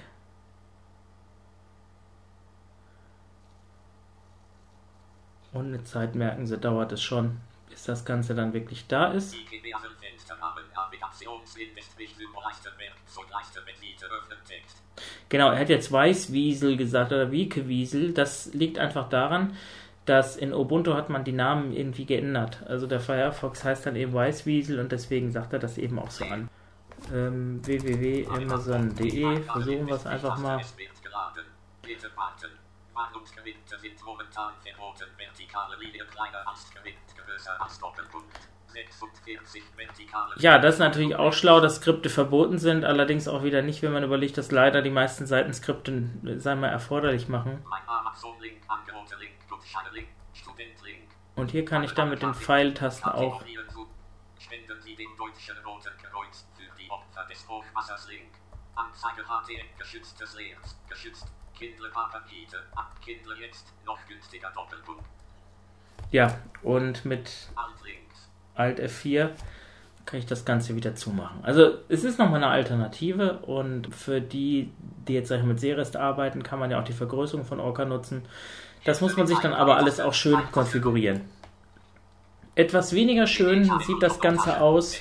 Und 5.52 5.66
eine 5.66 5.82
Zeit 5.84 6.14
merken 6.14 6.46
Sie, 6.46 6.58
dauert 6.58 6.92
es 6.92 7.02
schon, 7.02 7.38
bis 7.68 7.84
das 7.84 8.04
Ganze 8.04 8.34
dann 8.34 8.52
wirklich 8.52 8.86
da 8.86 9.12
ist. 9.12 9.34
Genau, 15.28 15.50
er 15.50 15.58
hat 15.58 15.68
jetzt 15.68 15.92
Weißwiesel 15.92 16.76
gesagt 16.76 17.12
oder 17.12 17.30
Wiekewiesel. 17.30 18.12
Das 18.12 18.52
liegt 18.52 18.78
einfach 18.78 19.08
daran, 19.08 19.56
dass 20.06 20.36
in 20.36 20.54
Ubuntu 20.54 20.94
hat 20.94 21.10
man 21.10 21.24
die 21.24 21.32
Namen 21.32 21.72
irgendwie 21.72 22.06
geändert. 22.06 22.62
Also 22.66 22.86
der 22.86 23.00
Firefox 23.00 23.64
heißt 23.64 23.86
dann 23.86 23.96
eben 23.96 24.12
Weißwiesel 24.14 24.80
und 24.80 24.90
deswegen 24.90 25.30
sagt 25.30 25.52
er 25.52 25.58
das 25.58 25.76
eben 25.76 25.98
auch 25.98 26.10
so 26.10 26.24
an. 26.24 26.48
Ähm, 27.12 27.60
www.amazon.de, 27.64 29.42
versuchen 29.42 29.86
wir 29.86 29.94
es 29.94 30.06
einfach 30.06 30.38
mal. 30.38 30.60
Warnungsgewichte 32.98 33.78
sind 33.78 34.04
momentan 34.04 34.54
verboten. 34.60 35.06
Vertikale 35.16 35.76
Linie 35.76 36.04
kleiner 36.06 36.46
als 36.46 36.68
Gewicht, 36.74 36.98
größer 37.16 37.60
als 37.60 37.78
Doppelpunkt. 37.78 38.36
46 38.66 39.62
vertikale 39.76 40.34
Ja, 40.38 40.58
das 40.58 40.74
ist 40.74 40.80
natürlich 40.80 41.16
auch 41.16 41.32
schlau, 41.32 41.60
dass 41.60 41.76
Skripte 41.76 42.10
verboten 42.10 42.58
sind, 42.58 42.84
allerdings 42.84 43.26
auch 43.26 43.42
wieder 43.42 43.62
nicht, 43.62 43.80
wenn 43.82 43.92
man 43.92 44.04
überlegt, 44.04 44.36
dass 44.36 44.50
leider 44.50 44.82
die 44.82 44.90
meisten 44.90 45.26
Seiten 45.26 45.54
Skripte, 45.54 46.10
sagen 46.38 46.60
wir, 46.60 46.68
erforderlich 46.68 47.28
machen. 47.28 47.64
Und 51.34 51.50
hier 51.52 51.64
kann 51.64 51.84
ich 51.84 51.92
dann 51.92 52.10
mit 52.10 52.20
den 52.20 52.34
Pfeiltasten 52.34 53.10
auch. 53.10 53.42
Spenden 54.38 54.80
Sie 54.82 54.96
dem 54.96 55.16
Deutschen 55.16 55.56
Roten 55.64 55.92
Kreuz 56.02 56.46
für 56.56 56.76
die 56.76 56.90
Opfer 56.90 57.24
des 57.30 57.48
Hochwassers 57.48 58.08
Link. 58.08 58.32
Anzeige 58.74 59.22
HTM, 59.22 59.78
geschütztes 59.78 60.34
Leers, 60.36 60.78
geschützt. 60.88 61.26
Ja, 66.10 66.38
und 66.62 67.04
mit 67.04 67.30
Alt 67.54 67.74
links. 67.84 68.28
Alt 68.54 68.80
F4 68.80 69.30
kann 70.06 70.18
ich 70.18 70.26
das 70.26 70.44
Ganze 70.44 70.74
wieder 70.74 70.94
zumachen. 70.94 71.44
Also 71.44 71.78
es 71.88 72.02
ist 72.02 72.18
nochmal 72.18 72.42
eine 72.42 72.48
Alternative 72.48 73.40
und 73.40 73.94
für 73.94 74.20
die, 74.20 74.72
die 75.06 75.12
jetzt 75.12 75.30
ich, 75.30 75.42
mit 75.42 75.60
Serest 75.60 75.96
arbeiten, 75.96 76.42
kann 76.42 76.58
man 76.58 76.70
ja 76.70 76.80
auch 76.80 76.84
die 76.84 76.94
Vergrößerung 76.94 77.44
von 77.44 77.60
Orca 77.60 77.84
nutzen. 77.84 78.24
Das 78.84 79.02
muss 79.02 79.16
man 79.16 79.26
sich 79.26 79.38
dann 79.40 79.52
aber 79.52 79.76
alles 79.76 80.00
auch 80.00 80.14
schön 80.14 80.40
konfigurieren. 80.50 81.28
Etwas 82.54 82.92
weniger 82.92 83.26
schön 83.26 83.70
sieht 83.80 84.02
das 84.02 84.18
Ganze 84.18 84.60
aus. 84.60 85.00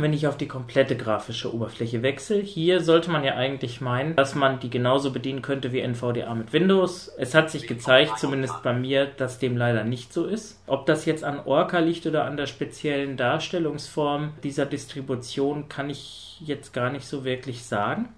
Wenn 0.00 0.12
ich 0.12 0.28
auf 0.28 0.36
die 0.36 0.46
komplette 0.46 0.96
grafische 0.96 1.52
Oberfläche 1.52 2.02
wechsle. 2.02 2.38
Hier 2.38 2.80
sollte 2.80 3.10
man 3.10 3.24
ja 3.24 3.34
eigentlich 3.34 3.80
meinen, 3.80 4.14
dass 4.14 4.36
man 4.36 4.60
die 4.60 4.70
genauso 4.70 5.12
bedienen 5.12 5.42
könnte 5.42 5.72
wie 5.72 5.80
NVDA 5.80 6.32
mit 6.34 6.52
Windows. 6.52 7.12
Es 7.18 7.34
hat 7.34 7.50
sich 7.50 7.66
gezeigt, 7.66 8.16
zumindest 8.18 8.62
bei 8.62 8.72
mir, 8.72 9.06
dass 9.06 9.40
dem 9.40 9.56
leider 9.56 9.82
nicht 9.82 10.12
so 10.12 10.26
ist. 10.26 10.62
Ob 10.68 10.86
das 10.86 11.04
jetzt 11.04 11.24
an 11.24 11.40
Orca 11.44 11.80
liegt 11.80 12.06
oder 12.06 12.24
an 12.26 12.36
der 12.36 12.46
speziellen 12.46 13.16
Darstellungsform 13.16 14.34
dieser 14.44 14.66
Distribution, 14.66 15.68
kann 15.68 15.90
ich 15.90 16.40
jetzt 16.40 16.72
gar 16.72 16.90
nicht 16.90 17.06
so 17.06 17.24
wirklich 17.24 17.64
sagen. 17.64 18.08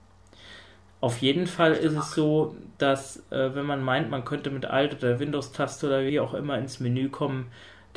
Auf 1.01 1.23
jeden 1.23 1.47
Fall 1.47 1.73
ist 1.73 1.97
es 1.97 2.13
so, 2.13 2.57
dass 2.77 3.25
äh, 3.31 3.55
wenn 3.55 3.65
man 3.65 3.83
meint, 3.83 4.11
man 4.11 4.27
könnte 4.27 4.51
mit 4.51 4.67
Alt 4.67 4.95
oder 4.95 5.19
Windows-Taste 5.19 5.87
oder 5.87 6.03
wie 6.05 6.21
auch 6.21 6.35
immer 6.35 6.59
ins 6.59 6.79
Menü 6.79 7.09
kommen, 7.09 7.47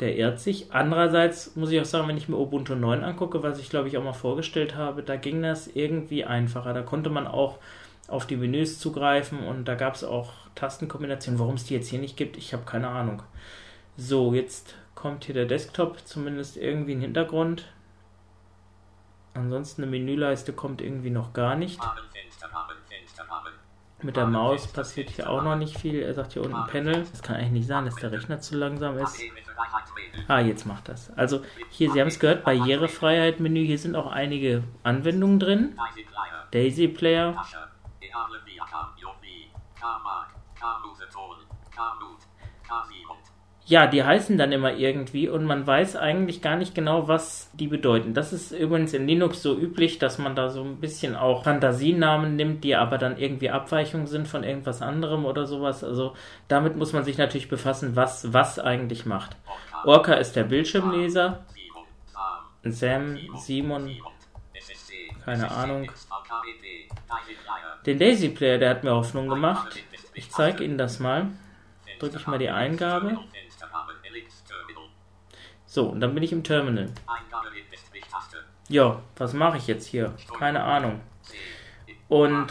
der 0.04 0.16
irrt 0.16 0.38
sich. 0.38 0.70
Andererseits 0.70 1.56
muss 1.56 1.70
ich 1.70 1.80
auch 1.80 1.86
sagen, 1.86 2.08
wenn 2.08 2.18
ich 2.18 2.28
mir 2.28 2.36
Ubuntu 2.36 2.74
9 2.74 3.02
angucke, 3.02 3.42
was 3.42 3.58
ich 3.58 3.70
glaube 3.70 3.88
ich 3.88 3.96
auch 3.96 4.04
mal 4.04 4.12
vorgestellt 4.12 4.76
habe, 4.76 5.02
da 5.02 5.16
ging 5.16 5.40
das 5.40 5.66
irgendwie 5.66 6.26
einfacher. 6.26 6.74
Da 6.74 6.82
konnte 6.82 7.08
man 7.08 7.26
auch 7.26 7.58
auf 8.06 8.26
die 8.26 8.36
Menüs 8.36 8.78
zugreifen 8.78 9.38
und 9.38 9.64
da 9.64 9.76
gab 9.76 9.94
es 9.94 10.04
auch 10.04 10.32
Tastenkombinationen. 10.54 11.40
Warum 11.40 11.54
es 11.54 11.64
die 11.64 11.74
jetzt 11.74 11.88
hier 11.88 12.00
nicht 12.00 12.18
gibt, 12.18 12.36
ich 12.36 12.52
habe 12.52 12.64
keine 12.64 12.88
Ahnung. 12.88 13.22
So, 13.96 14.34
jetzt 14.34 14.74
kommt 14.94 15.24
hier 15.24 15.34
der 15.34 15.46
Desktop 15.46 15.98
zumindest 16.06 16.58
irgendwie 16.58 16.92
in 16.92 16.98
den 16.98 17.06
Hintergrund. 17.06 17.64
Ansonsten 19.32 19.82
eine 19.82 19.90
Menüleiste 19.90 20.52
kommt 20.52 20.82
irgendwie 20.82 21.10
noch 21.10 21.32
gar 21.32 21.56
nicht. 21.56 21.80
Rahmen. 21.82 22.83
Mit 24.04 24.16
der 24.16 24.26
Maus 24.26 24.66
passiert 24.66 25.08
hier 25.08 25.30
auch 25.30 25.42
noch 25.42 25.56
nicht 25.56 25.78
viel. 25.78 26.02
Er 26.02 26.12
sagt 26.12 26.34
hier 26.34 26.42
unten 26.42 26.66
Panel. 26.66 27.06
Das 27.10 27.22
kann 27.22 27.36
eigentlich 27.36 27.52
nicht 27.52 27.66
sein, 27.66 27.86
dass 27.86 27.94
der 27.96 28.12
Rechner 28.12 28.38
zu 28.38 28.54
langsam 28.54 28.98
ist. 28.98 29.18
Ah, 30.28 30.40
jetzt 30.40 30.66
macht 30.66 30.90
das. 30.90 31.10
Also 31.16 31.42
hier, 31.70 31.90
Sie 31.90 32.00
haben 32.00 32.08
es 32.08 32.20
gehört, 32.20 32.44
Barrierefreiheit-Menü. 32.44 33.64
Hier 33.64 33.78
sind 33.78 33.96
auch 33.96 34.12
einige 34.12 34.62
Anwendungen 34.82 35.40
drin. 35.40 35.78
Daisy 36.50 36.88
Player. 36.88 37.34
Ja, 43.66 43.86
die 43.86 44.04
heißen 44.04 44.36
dann 44.36 44.52
immer 44.52 44.74
irgendwie 44.74 45.28
und 45.28 45.44
man 45.44 45.66
weiß 45.66 45.96
eigentlich 45.96 46.42
gar 46.42 46.56
nicht 46.56 46.74
genau, 46.74 47.08
was 47.08 47.50
die 47.54 47.66
bedeuten. 47.66 48.12
Das 48.12 48.34
ist 48.34 48.52
übrigens 48.52 48.92
in 48.92 49.06
Linux 49.06 49.42
so 49.42 49.56
üblich, 49.56 49.98
dass 49.98 50.18
man 50.18 50.36
da 50.36 50.50
so 50.50 50.62
ein 50.62 50.80
bisschen 50.80 51.16
auch 51.16 51.44
Fantasienamen 51.44 52.36
nimmt, 52.36 52.62
die 52.62 52.76
aber 52.76 52.98
dann 52.98 53.16
irgendwie 53.16 53.48
Abweichungen 53.48 54.06
sind 54.06 54.28
von 54.28 54.44
irgendwas 54.44 54.82
anderem 54.82 55.24
oder 55.24 55.46
sowas. 55.46 55.82
Also 55.82 56.14
damit 56.46 56.76
muss 56.76 56.92
man 56.92 57.04
sich 57.04 57.16
natürlich 57.16 57.48
befassen, 57.48 57.96
was 57.96 58.34
was 58.34 58.58
eigentlich 58.58 59.06
macht. 59.06 59.34
Orca 59.84 60.14
ist 60.14 60.36
der 60.36 60.44
Bildschirmleser. 60.44 61.44
Sam, 62.64 63.18
Simon, 63.36 63.96
keine 65.24 65.50
Ahnung. 65.50 65.90
Den 67.86 67.98
Daisy 67.98 68.28
Player, 68.28 68.58
der 68.58 68.70
hat 68.70 68.84
mir 68.84 68.94
Hoffnung 68.94 69.28
gemacht. 69.28 69.82
Ich 70.12 70.30
zeige 70.30 70.64
Ihnen 70.64 70.76
das 70.76 71.00
mal. 71.00 71.28
Drücke 71.98 72.16
ich 72.18 72.26
mal 72.26 72.38
die 72.38 72.50
Eingabe. 72.50 73.18
So, 75.74 75.86
und 75.86 75.98
dann 75.98 76.14
bin 76.14 76.22
ich 76.22 76.30
im 76.30 76.44
Terminal. 76.44 76.86
Ja, 78.68 79.02
was 79.16 79.32
mache 79.32 79.58
ich 79.58 79.66
jetzt 79.66 79.88
hier? 79.88 80.14
Keine 80.38 80.62
Ahnung. 80.62 81.00
Und 82.06 82.46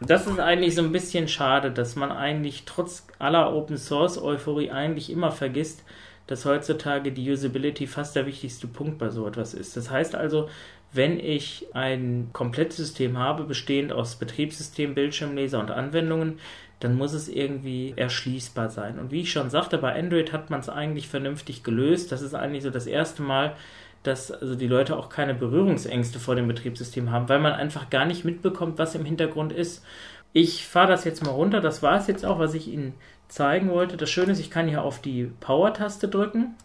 das 0.00 0.26
ist 0.26 0.40
eigentlich 0.40 0.74
so 0.74 0.82
ein 0.82 0.90
bisschen 0.90 1.28
schade, 1.28 1.70
dass 1.70 1.94
man 1.94 2.10
eigentlich 2.10 2.64
trotz 2.64 3.06
aller 3.20 3.54
Open 3.54 3.78
Source 3.78 4.20
Euphorie 4.20 4.72
eigentlich 4.72 5.08
immer 5.10 5.30
vergisst, 5.30 5.84
dass 6.26 6.44
heutzutage 6.44 7.12
die 7.12 7.30
Usability 7.30 7.86
fast 7.86 8.16
der 8.16 8.26
wichtigste 8.26 8.66
Punkt 8.66 8.98
bei 8.98 9.08
so 9.10 9.24
etwas 9.28 9.54
ist. 9.54 9.76
Das 9.76 9.88
heißt 9.88 10.16
also, 10.16 10.48
wenn 10.92 11.20
ich 11.20 11.68
ein 11.74 12.30
komplettes 12.32 12.78
System 12.78 13.18
habe, 13.18 13.44
bestehend 13.44 13.92
aus 13.92 14.16
Betriebssystem, 14.16 14.96
Bildschirmleser 14.96 15.60
und 15.60 15.70
Anwendungen, 15.70 16.40
dann 16.82 16.96
muss 16.96 17.12
es 17.12 17.28
irgendwie 17.28 17.94
erschließbar 17.94 18.68
sein. 18.68 18.98
Und 18.98 19.12
wie 19.12 19.20
ich 19.20 19.30
schon 19.30 19.50
sagte, 19.50 19.78
bei 19.78 19.96
Android 19.96 20.32
hat 20.32 20.50
man 20.50 20.58
es 20.58 20.68
eigentlich 20.68 21.08
vernünftig 21.08 21.62
gelöst. 21.62 22.10
Das 22.10 22.22
ist 22.22 22.34
eigentlich 22.34 22.64
so 22.64 22.70
das 22.70 22.88
erste 22.88 23.22
Mal, 23.22 23.54
dass 24.02 24.32
also 24.32 24.56
die 24.56 24.66
Leute 24.66 24.96
auch 24.96 25.08
keine 25.08 25.32
Berührungsängste 25.32 26.18
vor 26.18 26.34
dem 26.34 26.48
Betriebssystem 26.48 27.12
haben, 27.12 27.28
weil 27.28 27.38
man 27.38 27.52
einfach 27.52 27.88
gar 27.88 28.04
nicht 28.04 28.24
mitbekommt, 28.24 28.78
was 28.78 28.96
im 28.96 29.04
Hintergrund 29.04 29.52
ist. 29.52 29.84
Ich 30.32 30.66
fahre 30.66 30.88
das 30.88 31.04
jetzt 31.04 31.24
mal 31.24 31.30
runter. 31.30 31.60
Das 31.60 31.84
war 31.84 32.00
es 32.00 32.08
jetzt 32.08 32.26
auch, 32.26 32.40
was 32.40 32.54
ich 32.54 32.66
Ihnen 32.66 32.94
zeigen 33.28 33.70
wollte. 33.70 33.96
Das 33.96 34.10
Schöne 34.10 34.32
ist, 34.32 34.40
ich 34.40 34.50
kann 34.50 34.66
hier 34.66 34.82
auf 34.82 35.00
die 35.00 35.30
Power-Taste 35.38 36.08
drücken 36.08 36.56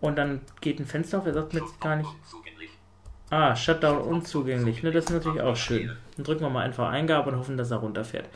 und 0.00 0.16
dann 0.16 0.40
geht 0.60 0.78
ein 0.78 0.86
Fenster 0.86 1.18
auf. 1.18 1.26
Er 1.26 1.34
sagt 1.34 1.52
mir 1.52 1.60
jetzt 1.60 1.80
gar 1.80 1.96
nicht. 1.96 2.10
Ah, 3.32 3.56
Shutdown 3.56 3.96
unzugänglich. 3.96 4.82
Ne, 4.82 4.90
das 4.90 5.06
ist 5.06 5.10
natürlich 5.10 5.40
auch 5.40 5.56
schön. 5.56 5.90
Dann 6.16 6.24
drücken 6.26 6.42
wir 6.42 6.50
mal 6.50 6.66
einfach 6.66 6.90
Eingabe 6.90 7.30
und 7.30 7.38
hoffen, 7.38 7.56
dass 7.56 7.70
er 7.70 7.78
runterfährt. 7.78 8.26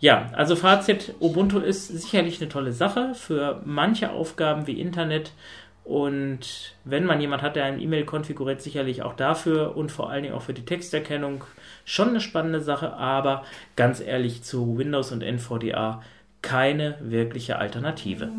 Ja, 0.00 0.30
also 0.32 0.56
Fazit, 0.56 1.12
Ubuntu 1.20 1.58
ist 1.58 1.88
sicherlich 1.88 2.40
eine 2.40 2.48
tolle 2.48 2.72
Sache 2.72 3.12
für 3.14 3.60
manche 3.66 4.10
Aufgaben 4.10 4.66
wie 4.66 4.80
Internet 4.80 5.32
und 5.84 6.74
wenn 6.84 7.04
man 7.04 7.20
jemand 7.20 7.42
hat, 7.42 7.56
der 7.56 7.64
ein 7.64 7.78
E-Mail 7.78 8.06
konfiguriert, 8.06 8.62
sicherlich 8.62 9.02
auch 9.02 9.12
dafür 9.12 9.76
und 9.76 9.92
vor 9.92 10.08
allen 10.08 10.22
Dingen 10.22 10.34
auch 10.34 10.42
für 10.42 10.54
die 10.54 10.64
Texterkennung 10.64 11.44
schon 11.84 12.08
eine 12.08 12.22
spannende 12.22 12.62
Sache, 12.62 12.94
aber 12.94 13.44
ganz 13.76 14.00
ehrlich 14.00 14.42
zu 14.42 14.78
Windows 14.78 15.12
und 15.12 15.22
NVDA 15.22 16.00
keine 16.40 16.96
wirkliche 17.00 17.58
Alternative. 17.58 18.30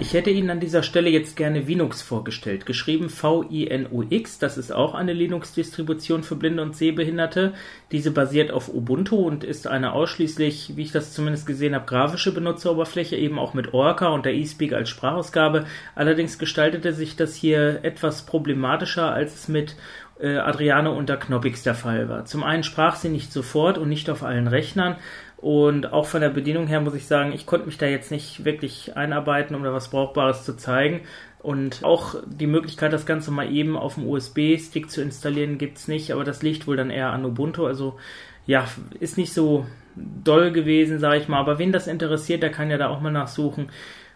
Ich 0.00 0.12
hätte 0.12 0.30
Ihnen 0.30 0.50
an 0.50 0.58
dieser 0.58 0.82
Stelle 0.82 1.08
jetzt 1.08 1.36
gerne 1.36 1.68
Vinux 1.68 2.02
vorgestellt, 2.02 2.66
geschrieben 2.66 3.08
V-I-N-U-X. 3.08 4.40
Das 4.40 4.58
ist 4.58 4.72
auch 4.72 4.92
eine 4.92 5.12
Linux-Distribution 5.12 6.24
für 6.24 6.34
Blinde 6.34 6.64
und 6.64 6.74
Sehbehinderte. 6.74 7.54
Diese 7.92 8.10
basiert 8.10 8.50
auf 8.50 8.68
Ubuntu 8.68 9.16
und 9.16 9.44
ist 9.44 9.68
eine 9.68 9.92
ausschließlich, 9.92 10.72
wie 10.74 10.82
ich 10.82 10.90
das 10.90 11.14
zumindest 11.14 11.46
gesehen 11.46 11.76
habe, 11.76 11.86
grafische 11.86 12.34
Benutzeroberfläche, 12.34 13.14
eben 13.14 13.38
auch 13.38 13.54
mit 13.54 13.72
Orca 13.72 14.08
und 14.08 14.26
der 14.26 14.34
eSpeak 14.34 14.72
als 14.72 14.88
Sprachausgabe. 14.88 15.64
Allerdings 15.94 16.40
gestaltete 16.40 16.92
sich 16.92 17.14
das 17.14 17.36
hier 17.36 17.84
etwas 17.84 18.26
problematischer, 18.26 19.12
als 19.12 19.34
es 19.34 19.48
mit 19.48 19.76
äh, 20.18 20.36
Adriane 20.36 20.90
unter 20.90 21.16
Knoppix 21.16 21.62
der 21.62 21.74
Fall 21.74 22.08
war. 22.08 22.24
Zum 22.24 22.42
einen 22.42 22.64
sprach 22.64 22.96
sie 22.96 23.10
nicht 23.10 23.32
sofort 23.32 23.78
und 23.78 23.88
nicht 23.88 24.10
auf 24.10 24.24
allen 24.24 24.48
Rechnern. 24.48 24.96
Und 25.44 25.92
auch 25.92 26.06
von 26.06 26.22
der 26.22 26.30
Bedienung 26.30 26.68
her 26.68 26.80
muss 26.80 26.94
ich 26.94 27.06
sagen, 27.06 27.34
ich 27.34 27.44
konnte 27.44 27.66
mich 27.66 27.76
da 27.76 27.84
jetzt 27.84 28.10
nicht 28.10 28.46
wirklich 28.46 28.96
einarbeiten, 28.96 29.54
um 29.54 29.62
da 29.62 29.74
was 29.74 29.90
Brauchbares 29.90 30.42
zu 30.42 30.56
zeigen. 30.56 31.02
Und 31.40 31.84
auch 31.84 32.14
die 32.24 32.46
Möglichkeit, 32.46 32.94
das 32.94 33.04
Ganze 33.04 33.30
mal 33.30 33.52
eben 33.52 33.76
auf 33.76 33.96
dem 33.96 34.08
USB-Stick 34.08 34.90
zu 34.90 35.02
installieren, 35.02 35.58
gibt 35.58 35.76
es 35.76 35.86
nicht, 35.86 36.12
aber 36.12 36.24
das 36.24 36.42
liegt 36.42 36.66
wohl 36.66 36.78
dann 36.78 36.88
eher 36.88 37.10
an 37.10 37.26
Ubuntu. 37.26 37.66
Also 37.66 37.98
ja, 38.46 38.66
ist 39.00 39.18
nicht 39.18 39.34
so 39.34 39.66
doll 39.94 40.50
gewesen, 40.50 40.98
sage 40.98 41.18
ich 41.18 41.28
mal. 41.28 41.40
Aber 41.40 41.58
wen 41.58 41.72
das 41.72 41.88
interessiert, 41.88 42.42
der 42.42 42.50
kann 42.50 42.70
ja 42.70 42.78
da 42.78 42.88
auch 42.88 43.02
mal 43.02 43.12
nachsuchen. 43.12 43.68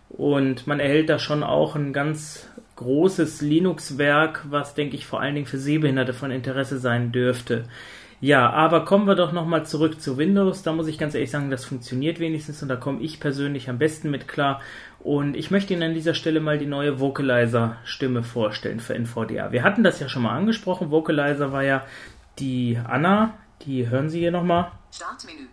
Und 0.09 0.67
man 0.67 0.81
erhält 0.81 1.11
da 1.11 1.19
schon 1.19 1.43
auch 1.43 1.77
ein 1.77 1.93
ganz 1.93 2.49
großes 2.77 3.43
Linux-Werk, 3.43 4.47
was, 4.49 4.75
denke 4.75 4.97
ich, 4.97 5.05
vor 5.05 5.21
allen 5.21 5.35
Dingen 5.35 5.47
für 5.47 5.59
Sehbehinderte 5.59 6.15
von 6.15 6.31
Interesse 6.31 6.79
sein 6.79 7.13
dürfte. 7.13 7.65
Ja, 8.21 8.51
aber 8.51 8.85
kommen 8.85 9.07
wir 9.07 9.15
doch 9.15 9.33
nochmal 9.33 9.65
zurück 9.65 10.01
zu 10.01 10.19
Windows. 10.19 10.63
Da 10.63 10.73
muss 10.73 10.89
ich 10.89 10.99
ganz 10.99 11.15
ehrlich 11.15 11.31
sagen, 11.31 11.51
das 11.51 11.65
funktioniert 11.65 12.19
wenigstens 12.19 12.63
und 12.63 12.69
da 12.69 12.75
komme 12.75 13.01
ich 13.01 13.21
persönlich 13.21 13.71
am 13.71 13.79
besten 13.79 14.11
mit 14.11 14.27
klar. 14.27 14.61
Und 14.99 15.37
ich 15.37 15.53
möchte 15.53 15.73
Ihnen 15.73 15.85
an 15.85 15.95
dieser 15.95 16.15
Stelle 16.15 16.41
mal 16.41 16.59
die 16.59 16.67
neue 16.67 16.99
Vocalizer-Stimme 16.99 18.25
vorstellen 18.25 18.81
für 18.81 18.95
NVDA. 18.95 19.53
Wir 19.53 19.63
hatten 19.63 19.85
das 19.85 20.01
ja 20.01 20.09
schon 20.09 20.23
mal 20.23 20.37
angesprochen. 20.37 20.91
Vocalizer 20.91 21.53
war 21.53 21.63
ja 21.63 21.85
die 22.41 22.79
Anna. 22.85 23.35
Die 23.63 23.89
hören 23.89 24.09
Sie 24.09 24.19
hier 24.19 24.33
nochmal. 24.33 24.73
Startmenü. 24.93 25.47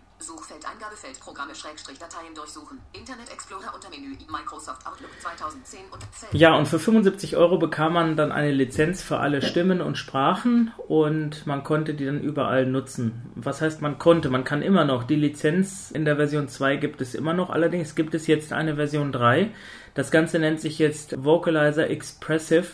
Suchfeld 0.65 0.67
Eingabefeld 0.67 1.19
Programme 1.19 1.55
Schrägstrich 1.55 1.99
Dateien 1.99 2.33
durchsuchen. 2.33 2.79
Internet 2.93 3.31
Explorer 3.31 3.73
unter 3.73 3.89
Menü 3.89 4.15
Microsoft 4.29 4.85
Outlook 4.85 5.11
2010 5.21 5.79
und 5.91 6.03
Feld. 6.11 6.33
Ja, 6.33 6.55
und 6.55 6.67
für 6.67 6.79
75 6.79 7.37
Euro 7.37 7.57
bekam 7.57 7.93
man 7.93 8.15
dann 8.15 8.31
eine 8.31 8.51
Lizenz 8.51 9.01
für 9.01 9.17
alle 9.17 9.41
Stimmen 9.41 9.81
und 9.81 9.97
Sprachen 9.97 10.71
und 10.87 11.45
man 11.45 11.63
konnte 11.63 11.93
die 11.93 12.05
dann 12.05 12.21
überall 12.21 12.65
nutzen. 12.65 13.31
Was 13.35 13.61
heißt 13.61 13.81
man 13.81 13.99
konnte? 13.99 14.29
Man 14.29 14.43
kann 14.43 14.61
immer 14.61 14.85
noch. 14.85 15.03
Die 15.03 15.15
Lizenz 15.15 15.91
in 15.91 16.05
der 16.05 16.15
Version 16.15 16.47
2 16.47 16.77
gibt 16.77 17.01
es 17.01 17.15
immer 17.15 17.33
noch. 17.33 17.49
Allerdings 17.49 17.95
gibt 17.95 18.15
es 18.15 18.27
jetzt 18.27 18.53
eine 18.53 18.75
Version 18.75 19.11
3. 19.11 19.51
Das 19.93 20.11
Ganze 20.11 20.39
nennt 20.39 20.59
sich 20.59 20.79
jetzt 20.79 21.23
Vocalizer 21.23 21.89
Expressive. 21.89 22.67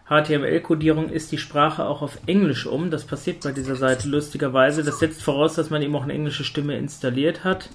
HTML-Kodierung 0.09 1.09
ist 1.09 1.31
die 1.31 1.37
Sprache 1.37 1.85
auch 1.85 2.01
auf 2.01 2.17
Englisch 2.25 2.65
um. 2.65 2.89
Das 2.89 3.05
passiert 3.05 3.43
bei 3.43 3.51
dieser 3.51 3.75
Seite 3.75 4.09
lustigerweise. 4.09 4.83
Das 4.83 4.99
setzt 4.99 5.21
voraus, 5.21 5.53
dass 5.53 5.69
man 5.69 5.83
eben 5.83 5.95
auch 5.95 6.03
eine 6.03 6.13
englische 6.13 6.43
Stimme 6.43 6.77
installiert 6.77 7.43
hat. 7.43 7.69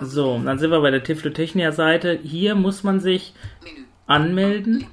So, 0.00 0.38
dann 0.44 0.58
sind 0.58 0.70
wir 0.70 0.80
bei 0.80 0.90
der 0.90 1.02
Tiflotechnia-Seite. 1.02 2.18
Hier 2.22 2.54
muss 2.54 2.82
man 2.82 3.00
sich 3.00 3.34
anmelden. 4.06 4.86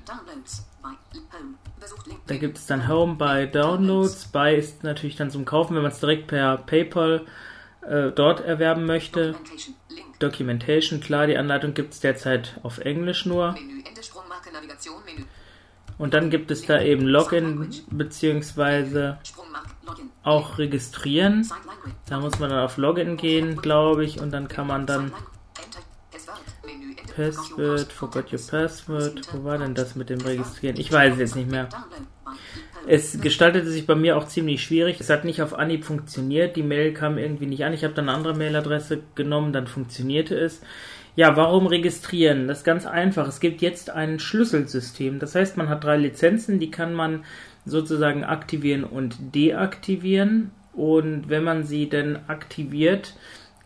Da 2.27 2.37
gibt 2.37 2.57
es 2.57 2.65
dann 2.67 2.87
Home 2.87 3.15
bei 3.15 3.45
Downloads. 3.47 4.27
Bei 4.27 4.55
ist 4.55 4.83
natürlich 4.83 5.17
dann 5.17 5.29
zum 5.29 5.43
Kaufen, 5.43 5.75
wenn 5.75 5.81
man 5.83 5.91
es 5.91 5.99
direkt 5.99 6.27
per 6.27 6.57
PayPal 6.57 7.25
äh, 7.85 8.11
dort 8.11 8.39
erwerben 8.39 8.85
möchte. 8.85 9.35
Documentation, 10.19 11.01
klar, 11.01 11.27
die 11.27 11.37
Anleitung 11.37 11.73
gibt 11.73 11.93
es 11.93 11.99
derzeit 11.99 12.59
auf 12.63 12.77
Englisch 12.77 13.25
nur. 13.25 13.55
Und 15.97 16.13
dann 16.13 16.29
gibt 16.29 16.51
es 16.51 16.65
da 16.65 16.81
eben 16.81 17.05
Login 17.05 17.69
bzw. 17.91 19.13
auch 20.23 20.57
registrieren. 20.57 21.47
Da 22.09 22.19
muss 22.19 22.39
man 22.39 22.49
dann 22.49 22.59
auf 22.59 22.77
Login 22.77 23.17
gehen, 23.17 23.57
glaube 23.57 24.03
ich, 24.05 24.19
und 24.19 24.31
dann 24.31 24.47
kann 24.47 24.67
man 24.67 24.85
dann 24.85 25.11
Password, 27.15 27.91
forgot 27.91 28.31
your 28.31 28.39
password. 28.39 29.21
Wo 29.33 29.43
war 29.43 29.57
denn 29.57 29.75
das 29.75 29.95
mit 29.95 30.09
dem 30.09 30.21
Registrieren? 30.21 30.77
Ich 30.79 30.91
weiß 30.91 31.13
es 31.13 31.19
jetzt 31.19 31.35
nicht 31.35 31.51
mehr. 31.51 31.67
Es 32.87 33.19
gestaltete 33.21 33.69
sich 33.69 33.85
bei 33.85 33.95
mir 33.95 34.17
auch 34.17 34.27
ziemlich 34.27 34.63
schwierig. 34.63 34.99
Es 34.99 35.09
hat 35.09 35.25
nicht 35.25 35.41
auf 35.41 35.53
Anhieb 35.53 35.85
funktioniert. 35.85 36.55
Die 36.55 36.63
Mail 36.63 36.93
kam 36.93 37.17
irgendwie 37.17 37.45
nicht 37.45 37.63
an. 37.63 37.73
Ich 37.73 37.83
habe 37.83 37.93
dann 37.93 38.09
eine 38.09 38.17
andere 38.17 38.33
Mailadresse 38.33 39.03
genommen, 39.13 39.53
dann 39.53 39.67
funktionierte 39.67 40.35
es. 40.35 40.61
Ja, 41.15 41.35
warum 41.35 41.67
registrieren? 41.67 42.47
Das 42.47 42.59
ist 42.59 42.63
ganz 42.63 42.85
einfach. 42.85 43.27
Es 43.27 43.39
gibt 43.39 43.61
jetzt 43.61 43.89
ein 43.89 44.19
Schlüsselsystem. 44.19 45.19
Das 45.19 45.35
heißt, 45.35 45.57
man 45.57 45.67
hat 45.67 45.83
drei 45.83 45.97
Lizenzen, 45.97 46.59
die 46.59 46.71
kann 46.71 46.93
man 46.93 47.25
sozusagen 47.65 48.23
aktivieren 48.23 48.83
und 48.85 49.35
deaktivieren. 49.35 50.51
Und 50.73 51.29
wenn 51.29 51.43
man 51.43 51.63
sie 51.63 51.89
denn 51.89 52.17
aktiviert, 52.27 53.13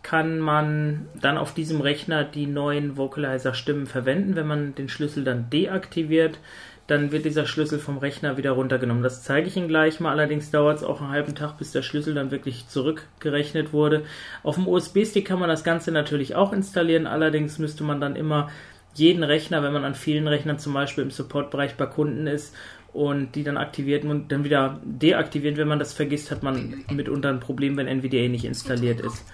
kann 0.02 0.40
man 0.40 1.08
dann 1.20 1.38
auf 1.38 1.54
diesem 1.54 1.82
Rechner 1.82 2.24
die 2.24 2.48
neuen 2.48 2.98
Vocalizer-Stimmen 2.98 3.86
verwenden. 3.86 4.36
Wenn 4.36 4.48
man 4.48 4.76
den 4.76 4.90
Schlüssel 4.90 5.24
dann 5.24 5.50
deaktiviert, 5.52 6.40
dann 6.88 7.12
wird 7.12 7.26
dieser 7.26 7.48
Schlüssel 7.48 7.80
vom 7.80 7.98
Rechner 7.98 8.38
wieder 8.38 8.52
runtergenommen. 8.52 9.02
Das 9.02 9.24
zeige 9.24 9.48
ich 9.48 9.58
Ihnen 9.58 9.68
gleich 9.68 10.00
mal. 10.00 10.12
Allerdings 10.12 10.52
dauert 10.52 10.78
es 10.78 10.84
auch 10.84 11.02
einen 11.02 11.10
halben 11.10 11.34
Tag, 11.34 11.58
bis 11.58 11.72
der 11.72 11.82
Schlüssel 11.82 12.14
dann 12.14 12.30
wirklich 12.30 12.68
zurückgerechnet 12.68 13.74
wurde. 13.74 14.04
Auf 14.44 14.56
dem 14.56 14.68
USB-Stick 14.68 15.26
kann 15.26 15.40
man 15.40 15.50
das 15.50 15.64
Ganze 15.64 15.92
natürlich 15.92 16.36
auch 16.36 16.54
installieren. 16.54 17.08
Allerdings 17.08 17.58
müsste 17.58 17.84
man 17.84 18.00
dann 18.00 18.16
immer 18.16 18.50
jeden 18.94 19.24
Rechner, 19.24 19.64
wenn 19.64 19.74
man 19.74 19.84
an 19.84 19.96
vielen 19.96 20.28
Rechnern 20.28 20.60
zum 20.60 20.74
Beispiel 20.74 21.04
im 21.04 21.12
Supportbereich 21.12 21.76
bei 21.76 21.88
Kunden 21.88 22.28
ist 22.28 22.56
und 22.94 23.36
die 23.36 23.44
dann 23.44 23.58
aktiviert 23.58 24.06
und 24.06 24.32
dann 24.32 24.44
wieder 24.44 24.80
deaktivieren. 24.84 25.58
Wenn 25.58 25.68
man 25.68 25.80
das 25.80 25.92
vergisst, 25.92 26.30
hat 26.30 26.44
man 26.44 26.86
mitunter 26.92 27.30
ein 27.30 27.40
Problem, 27.40 27.78
wenn 27.78 27.88
NVDA 27.88 28.30
nicht 28.30 28.46
installiert 28.46 29.02
ist. 29.02 29.26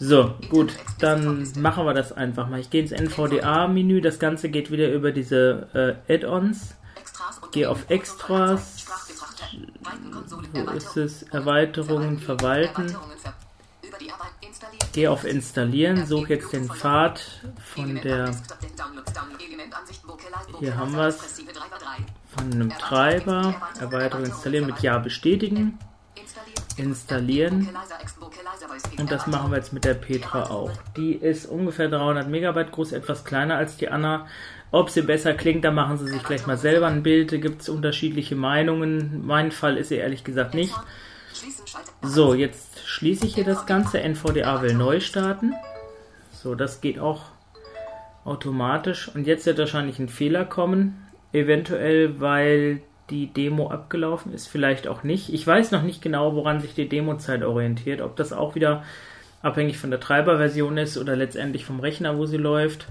So, 0.00 0.34
gut, 0.48 0.72
dann 1.00 1.50
machen 1.56 1.84
wir 1.84 1.92
das 1.92 2.12
einfach 2.12 2.48
mal. 2.48 2.60
Ich 2.60 2.70
gehe 2.70 2.82
ins 2.82 2.92
NVDA-Menü. 2.92 4.00
Das 4.00 4.20
Ganze 4.20 4.48
geht 4.48 4.70
wieder 4.70 4.92
über 4.92 5.10
diese 5.10 5.98
äh, 6.08 6.14
Add-ons. 6.14 6.76
Gehe 7.50 7.68
auf 7.68 7.90
Extras. 7.90 8.86
Wo 10.52 10.70
ist 10.70 10.96
es? 10.96 11.22
Erweiterungen 11.24 12.18
verwalten. 12.18 12.94
Gehe 14.92 15.10
auf 15.10 15.24
Installieren. 15.24 16.06
Suche 16.06 16.34
jetzt 16.34 16.52
den 16.52 16.68
Pfad 16.68 17.42
von 17.74 17.96
der. 17.96 18.30
Hier 20.60 20.76
haben 20.76 20.94
wir 20.94 21.08
es. 21.08 21.42
Von 22.36 22.52
einem 22.52 22.70
Treiber. 22.70 23.54
Erweiterung 23.80 24.26
installieren 24.26 24.66
mit 24.66 24.78
Ja 24.80 24.98
bestätigen 24.98 25.76
installieren. 26.78 27.68
Und 28.98 29.10
das 29.10 29.26
machen 29.26 29.50
wir 29.50 29.56
jetzt 29.56 29.72
mit 29.72 29.84
der 29.84 29.94
Petra 29.94 30.44
auch. 30.50 30.70
Die 30.96 31.12
ist 31.12 31.46
ungefähr 31.46 31.88
300 31.88 32.28
Megabyte 32.28 32.72
groß, 32.72 32.92
etwas 32.92 33.24
kleiner 33.24 33.56
als 33.56 33.76
die 33.76 33.88
Anna. 33.88 34.26
Ob 34.70 34.90
sie 34.90 35.02
besser 35.02 35.34
klingt, 35.34 35.64
da 35.64 35.70
machen 35.70 35.98
sie 35.98 36.08
sich 36.08 36.22
gleich 36.22 36.46
mal 36.46 36.58
selber 36.58 36.86
ein 36.86 37.02
Bild. 37.02 37.32
Da 37.32 37.38
gibt 37.38 37.62
es 37.62 37.68
unterschiedliche 37.68 38.36
Meinungen. 38.36 39.26
Mein 39.26 39.50
Fall 39.50 39.76
ist 39.76 39.88
sie 39.88 39.96
ehrlich 39.96 40.24
gesagt 40.24 40.54
nicht. 40.54 40.74
So, 42.02 42.34
jetzt 42.34 42.86
schließe 42.86 43.26
ich 43.26 43.34
hier 43.34 43.44
das 43.44 43.66
Ganze. 43.66 44.00
NVDA 44.00 44.60
will 44.62 44.74
neu 44.74 45.00
starten. 45.00 45.54
So, 46.32 46.54
das 46.54 46.80
geht 46.80 46.98
auch 46.98 47.22
automatisch. 48.24 49.10
Und 49.14 49.26
jetzt 49.26 49.46
wird 49.46 49.58
wahrscheinlich 49.58 49.98
ein 49.98 50.08
Fehler 50.08 50.44
kommen. 50.44 51.06
Eventuell, 51.32 52.20
weil 52.20 52.82
die 53.10 53.32
Demo 53.32 53.70
abgelaufen 53.70 54.32
ist, 54.32 54.46
vielleicht 54.48 54.86
auch 54.86 55.02
nicht. 55.02 55.32
Ich 55.32 55.46
weiß 55.46 55.70
noch 55.70 55.82
nicht 55.82 56.02
genau, 56.02 56.34
woran 56.34 56.60
sich 56.60 56.74
die 56.74 56.88
Demozeit 56.88 57.42
orientiert, 57.42 58.00
ob 58.00 58.16
das 58.16 58.32
auch 58.32 58.54
wieder 58.54 58.84
abhängig 59.42 59.78
von 59.78 59.90
der 59.90 60.00
Treiberversion 60.00 60.76
ist 60.78 60.98
oder 60.98 61.16
letztendlich 61.16 61.64
vom 61.64 61.80
Rechner, 61.80 62.18
wo 62.18 62.26
sie 62.26 62.36
läuft. 62.36 62.88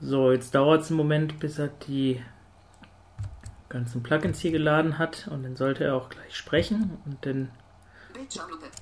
So, 0.00 0.30
jetzt 0.30 0.54
dauert 0.54 0.82
es 0.82 0.90
einen 0.90 0.98
Moment, 0.98 1.40
bis 1.40 1.58
er 1.58 1.68
die 1.88 2.22
ganzen 3.68 4.02
Plugins 4.02 4.40
hier 4.40 4.52
geladen 4.52 4.98
hat 4.98 5.28
und 5.30 5.42
dann 5.42 5.56
sollte 5.56 5.84
er 5.84 5.94
auch 5.94 6.08
gleich 6.08 6.36
sprechen 6.36 6.98
und 7.04 7.26
dann 7.26 7.50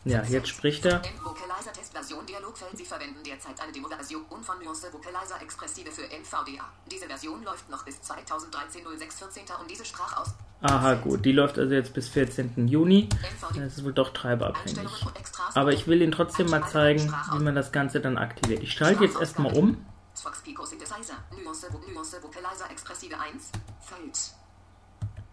ja, 0.04 0.22
jetzt 0.24 0.48
spricht 0.48 0.84
er. 0.84 1.02
Vocalizer-Testversion 1.22 2.26
Dialogfeld. 2.26 2.76
Sie 2.76 2.84
verwenden 2.84 3.22
derzeit 3.24 3.60
eine 3.60 3.72
Demo-Version 3.72 4.42
von 4.42 4.58
Nuance 4.62 4.92
Vocalizer 4.92 5.40
Expressive 5.42 5.90
für 5.90 6.04
NVDA. 6.04 6.64
Diese 6.90 7.06
Version 7.06 7.42
läuft 7.44 7.68
noch 7.70 7.84
bis 7.84 8.00
2013 8.02 8.82
06 8.98 9.18
14. 9.18 9.42
und 9.60 9.70
diese 9.70 9.84
Sprachaus. 9.84 10.28
Aha, 10.62 10.94
gut. 10.94 11.24
Die 11.24 11.32
läuft 11.32 11.58
also 11.58 11.74
jetzt 11.74 11.92
bis 11.92 12.08
14. 12.08 12.68
Juni. 12.68 13.08
Das 13.54 13.78
ist 13.78 13.84
wohl 13.84 13.92
doch 13.92 14.10
treiberabhängig. 14.12 15.06
Aber 15.54 15.72
ich 15.72 15.86
will 15.86 16.00
Ihnen 16.00 16.12
trotzdem 16.12 16.48
mal 16.48 16.66
zeigen, 16.68 17.12
wie 17.32 17.42
man 17.42 17.54
das 17.54 17.72
Ganze 17.72 18.00
dann 18.00 18.16
aktiviert. 18.18 18.62
Ich 18.62 18.72
schalte 18.72 19.04
jetzt 19.04 19.18
erstmal 19.18 19.56
um. 19.56 19.84
Fox 20.14 20.40
Pico 20.40 20.64
Synthesizer. 20.64 21.14
Nuance, 21.42 21.68
Nuance 21.92 22.22
Vocalizer 22.22 22.70
Expressive 22.70 23.18
1. 23.18 23.50
Feld. 23.80 24.18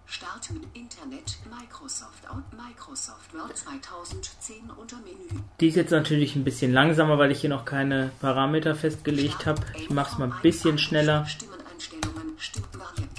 Start 0.06 0.51
mit 0.51 0.64
Internet 0.74 1.38
Microsoft 1.49 2.30
und 2.32 2.43
Microsoft 2.54 3.34
Word 3.34 3.58
2010 3.58 4.70
unter 4.70 4.97
Menü. 4.97 5.41
Die 5.60 5.68
ist 5.68 5.76
jetzt 5.76 5.91
natürlich 5.91 6.36
ein 6.36 6.43
bisschen 6.43 6.72
langsamer, 6.72 7.18
weil 7.18 7.32
ich 7.32 7.41
hier 7.41 7.49
noch 7.49 7.66
keine 7.66 8.12
Parameter 8.20 8.76
festgelegt 8.76 9.45
habe. 9.45 9.62
Ich 9.76 9.89
mache 9.89 10.12
es 10.12 10.18
mal 10.20 10.32
ein 10.32 10.41
bisschen 10.41 10.78
schneller. 10.78 11.26
Stimmeneinstellungen, 11.26 12.38
Stimmvariant, 12.38 13.18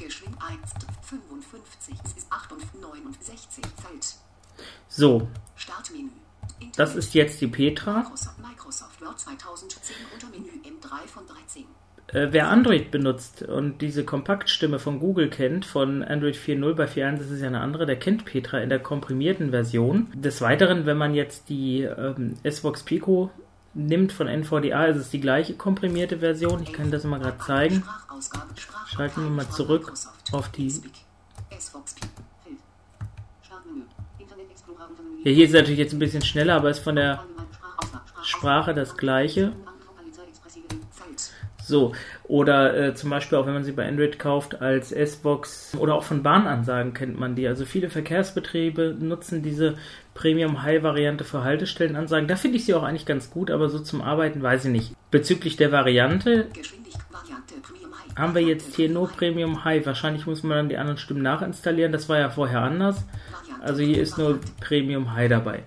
55, 1.02 1.94
ist 2.16 2.26
68, 2.30 3.64
Feld. 3.82 4.14
So. 4.88 5.28
Startmenü. 5.56 6.10
Das 6.76 6.94
ist 6.94 7.14
jetzt 7.14 7.40
die 7.40 7.48
Petra. 7.48 8.10
Microsoft 8.42 9.00
Word 9.00 9.18
2010 9.18 9.83
Äh, 12.14 12.28
wer 12.30 12.48
Android 12.48 12.92
benutzt 12.92 13.42
und 13.42 13.82
diese 13.82 14.04
Kompaktstimme 14.04 14.78
von 14.78 15.00
Google 15.00 15.28
kennt, 15.28 15.66
von 15.66 16.04
Android 16.04 16.36
4.0 16.36 16.74
bei 16.74 16.84
4.1 16.84 17.20
ist 17.20 17.30
es 17.30 17.40
ja 17.40 17.48
eine 17.48 17.60
andere, 17.60 17.86
der 17.86 17.96
kennt 17.96 18.24
Petra 18.24 18.58
in 18.58 18.68
der 18.68 18.78
komprimierten 18.78 19.50
Version. 19.50 20.06
Des 20.14 20.40
Weiteren, 20.40 20.86
wenn 20.86 20.96
man 20.96 21.14
jetzt 21.14 21.48
die 21.48 21.82
ähm, 21.82 22.34
S-Vox 22.44 22.84
Pico 22.84 23.30
nimmt 23.74 24.12
von 24.12 24.28
NVDA, 24.28 24.86
ist 24.86 24.98
es 24.98 25.10
die 25.10 25.20
gleiche 25.20 25.54
komprimierte 25.54 26.18
Version. 26.18 26.62
Ich 26.62 26.72
kann 26.72 26.92
das 26.92 27.02
mal 27.02 27.18
gerade 27.18 27.38
zeigen. 27.38 27.82
Schalten 28.86 29.24
wir 29.24 29.30
mal 29.30 29.48
zurück 29.50 29.92
auf 30.30 30.48
die. 30.50 30.72
Ja, 35.24 35.32
hier 35.32 35.44
ist 35.44 35.50
es 35.50 35.56
natürlich 35.56 35.80
jetzt 35.80 35.92
ein 35.92 35.98
bisschen 35.98 36.22
schneller, 36.22 36.54
aber 36.54 36.70
ist 36.70 36.78
von 36.78 36.94
der 36.94 37.24
Sprache 38.22 38.72
das 38.72 38.96
gleiche. 38.96 39.52
So, 41.66 41.92
oder 42.24 42.76
äh, 42.76 42.94
zum 42.94 43.08
Beispiel 43.08 43.38
auch 43.38 43.46
wenn 43.46 43.54
man 43.54 43.64
sie 43.64 43.72
bei 43.72 43.88
Android 43.88 44.18
kauft 44.18 44.60
als 44.60 44.92
S-Box 44.92 45.74
oder 45.78 45.94
auch 45.94 46.02
von 46.02 46.22
Bahnansagen 46.22 46.92
kennt 46.92 47.18
man 47.18 47.34
die. 47.34 47.48
Also 47.48 47.64
viele 47.64 47.88
Verkehrsbetriebe 47.88 48.96
nutzen 49.00 49.42
diese 49.42 49.76
Premium-High-Variante 50.12 51.24
für 51.24 51.42
Haltestellenansagen. 51.42 52.28
Da 52.28 52.36
finde 52.36 52.58
ich 52.58 52.66
sie 52.66 52.74
auch 52.74 52.82
eigentlich 52.82 53.06
ganz 53.06 53.30
gut, 53.30 53.50
aber 53.50 53.70
so 53.70 53.78
zum 53.78 54.02
Arbeiten 54.02 54.42
weiß 54.42 54.66
ich 54.66 54.72
nicht. 54.72 54.92
Bezüglich 55.10 55.56
der 55.56 55.72
Variante 55.72 56.48
haben 58.14 58.34
wir 58.34 58.42
jetzt 58.42 58.76
hier 58.76 58.90
nur 58.90 59.08
Premium 59.08 59.64
High. 59.64 59.86
Wahrscheinlich 59.86 60.26
muss 60.26 60.42
man 60.42 60.58
dann 60.58 60.68
die 60.68 60.76
anderen 60.76 60.98
Stimmen 60.98 61.22
nachinstallieren. 61.22 61.92
Das 61.92 62.10
war 62.10 62.18
ja 62.18 62.28
vorher 62.28 62.60
anders. 62.60 63.04
Also 63.62 63.82
hier 63.82 64.02
ist 64.02 64.18
nur 64.18 64.38
Premium 64.60 65.14
High 65.14 65.30
dabei. 65.30 65.62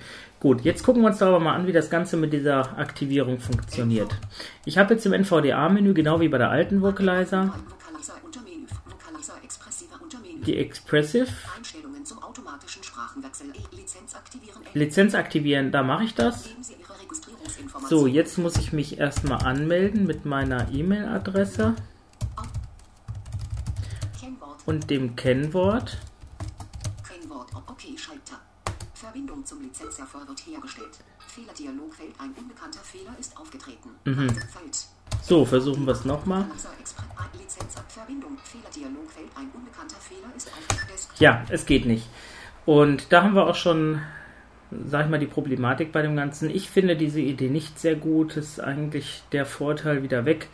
Gut, 0.47 0.61
jetzt 0.61 0.83
gucken 0.83 1.01
wir 1.01 1.09
uns 1.09 1.21
aber 1.21 1.41
mal 1.41 1.55
an, 1.55 1.67
wie 1.67 1.73
das 1.73 1.89
Ganze 1.89 2.15
mit 2.15 2.31
dieser 2.31 2.77
Aktivierung 2.77 3.37
funktioniert. 3.37 4.15
Ich 4.63 4.77
habe 4.77 4.93
jetzt 4.93 5.05
im 5.05 5.11
NVDA-Menü, 5.11 5.93
genau 5.93 6.21
wie 6.21 6.29
bei 6.29 6.37
der 6.37 6.49
alten 6.49 6.81
Vocalizer, 6.81 7.53
die 10.45 10.57
Expressive. 10.57 11.27
Lizenz 14.73 15.15
aktivieren, 15.15 15.73
da 15.73 15.83
mache 15.83 16.05
ich 16.05 16.15
das. 16.15 16.47
So, 17.89 18.07
jetzt 18.07 18.37
muss 18.37 18.55
ich 18.55 18.71
mich 18.71 18.99
erstmal 18.99 19.43
anmelden 19.43 20.05
mit 20.05 20.23
meiner 20.23 20.71
E-Mail-Adresse 20.71 21.75
und 24.65 24.89
dem 24.89 25.17
Kennwort. 25.17 25.97
Verbindung 29.17 29.43
zum 29.45 29.63
Lizenzserver 29.63 30.27
wird 30.27 30.45
hergestellt. 30.45 30.99
Fehlerdialogfeld, 31.27 32.11
ein 32.19 32.29
unbekannter 32.39 32.81
Fehler 32.81 33.15
ist 33.19 33.35
aufgetreten. 33.35 33.89
Mhm. 34.05 34.27
So, 35.23 35.43
versuchen 35.43 35.85
wir 35.87 35.93
es 35.93 36.05
nochmal. 36.05 36.45
Ja, 41.17 41.43
es 41.49 41.65
geht 41.65 41.87
nicht. 41.87 42.07
Und 42.67 43.11
da 43.11 43.23
haben 43.23 43.33
wir 43.33 43.47
auch 43.47 43.55
schon, 43.55 44.01
sag 44.85 45.05
ich 45.05 45.09
mal, 45.09 45.17
die 45.17 45.25
Problematik 45.25 45.91
bei 45.91 46.03
dem 46.03 46.15
Ganzen. 46.15 46.51
Ich 46.51 46.69
finde 46.69 46.95
diese 46.95 47.19
Idee 47.19 47.49
nicht 47.49 47.79
sehr 47.79 47.95
gut. 47.95 48.37
Ist 48.37 48.59
eigentlich 48.59 49.23
der 49.31 49.47
Vorteil 49.47 50.03
wieder 50.03 50.25
weg 50.25 50.47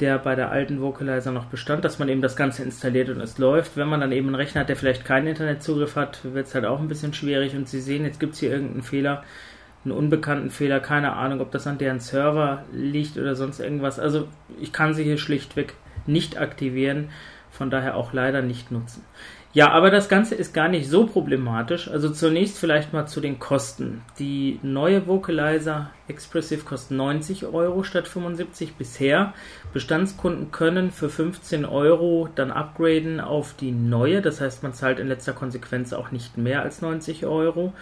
der 0.00 0.18
bei 0.18 0.34
der 0.34 0.50
alten 0.50 0.80
Vocalizer 0.80 1.32
noch 1.32 1.46
bestand, 1.46 1.84
dass 1.84 1.98
man 1.98 2.08
eben 2.08 2.22
das 2.22 2.36
Ganze 2.36 2.62
installiert 2.62 3.08
und 3.08 3.20
es 3.20 3.38
läuft. 3.38 3.76
Wenn 3.76 3.88
man 3.88 4.00
dann 4.00 4.12
eben 4.12 4.28
einen 4.28 4.34
Rechner 4.34 4.62
hat, 4.62 4.68
der 4.68 4.76
vielleicht 4.76 5.04
keinen 5.04 5.26
Internetzugriff 5.28 5.96
hat, 5.96 6.20
wird 6.24 6.46
es 6.46 6.54
halt 6.54 6.64
auch 6.64 6.80
ein 6.80 6.88
bisschen 6.88 7.12
schwierig 7.12 7.54
und 7.54 7.68
Sie 7.68 7.80
sehen, 7.80 8.04
jetzt 8.04 8.20
gibt 8.20 8.34
es 8.34 8.40
hier 8.40 8.50
irgendeinen 8.50 8.82
Fehler, 8.82 9.22
einen 9.84 9.92
unbekannten 9.92 10.50
Fehler, 10.50 10.80
keine 10.80 11.14
Ahnung, 11.14 11.40
ob 11.40 11.52
das 11.52 11.66
an 11.66 11.78
deren 11.78 12.00
Server 12.00 12.64
liegt 12.72 13.16
oder 13.16 13.34
sonst 13.34 13.60
irgendwas. 13.60 13.98
Also 13.98 14.28
ich 14.60 14.72
kann 14.72 14.94
sie 14.94 15.04
hier 15.04 15.18
schlichtweg 15.18 15.74
nicht 16.06 16.38
aktivieren, 16.38 17.10
von 17.50 17.70
daher 17.70 17.96
auch 17.96 18.12
leider 18.12 18.42
nicht 18.42 18.70
nutzen. 18.70 19.04
Ja, 19.52 19.72
aber 19.72 19.90
das 19.90 20.08
Ganze 20.08 20.36
ist 20.36 20.54
gar 20.54 20.68
nicht 20.68 20.88
so 20.88 21.06
problematisch. 21.06 21.88
Also 21.88 22.10
zunächst 22.10 22.56
vielleicht 22.56 22.92
mal 22.92 23.06
zu 23.06 23.20
den 23.20 23.40
Kosten. 23.40 24.02
Die 24.20 24.60
neue 24.62 25.08
Vocalizer 25.08 25.90
Expressive 26.06 26.64
kostet 26.64 26.96
90 26.96 27.46
Euro 27.46 27.82
statt 27.82 28.06
75 28.06 28.74
bisher. 28.74 29.34
Bestandskunden 29.72 30.52
können 30.52 30.92
für 30.92 31.08
15 31.08 31.64
Euro 31.64 32.28
dann 32.36 32.52
upgraden 32.52 33.18
auf 33.18 33.54
die 33.54 33.72
neue. 33.72 34.22
Das 34.22 34.40
heißt, 34.40 34.62
man 34.62 34.72
zahlt 34.72 35.00
in 35.00 35.08
letzter 35.08 35.32
Konsequenz 35.32 35.92
auch 35.92 36.12
nicht 36.12 36.38
mehr 36.38 36.62
als 36.62 36.80
90 36.80 37.26
Euro. 37.26 37.72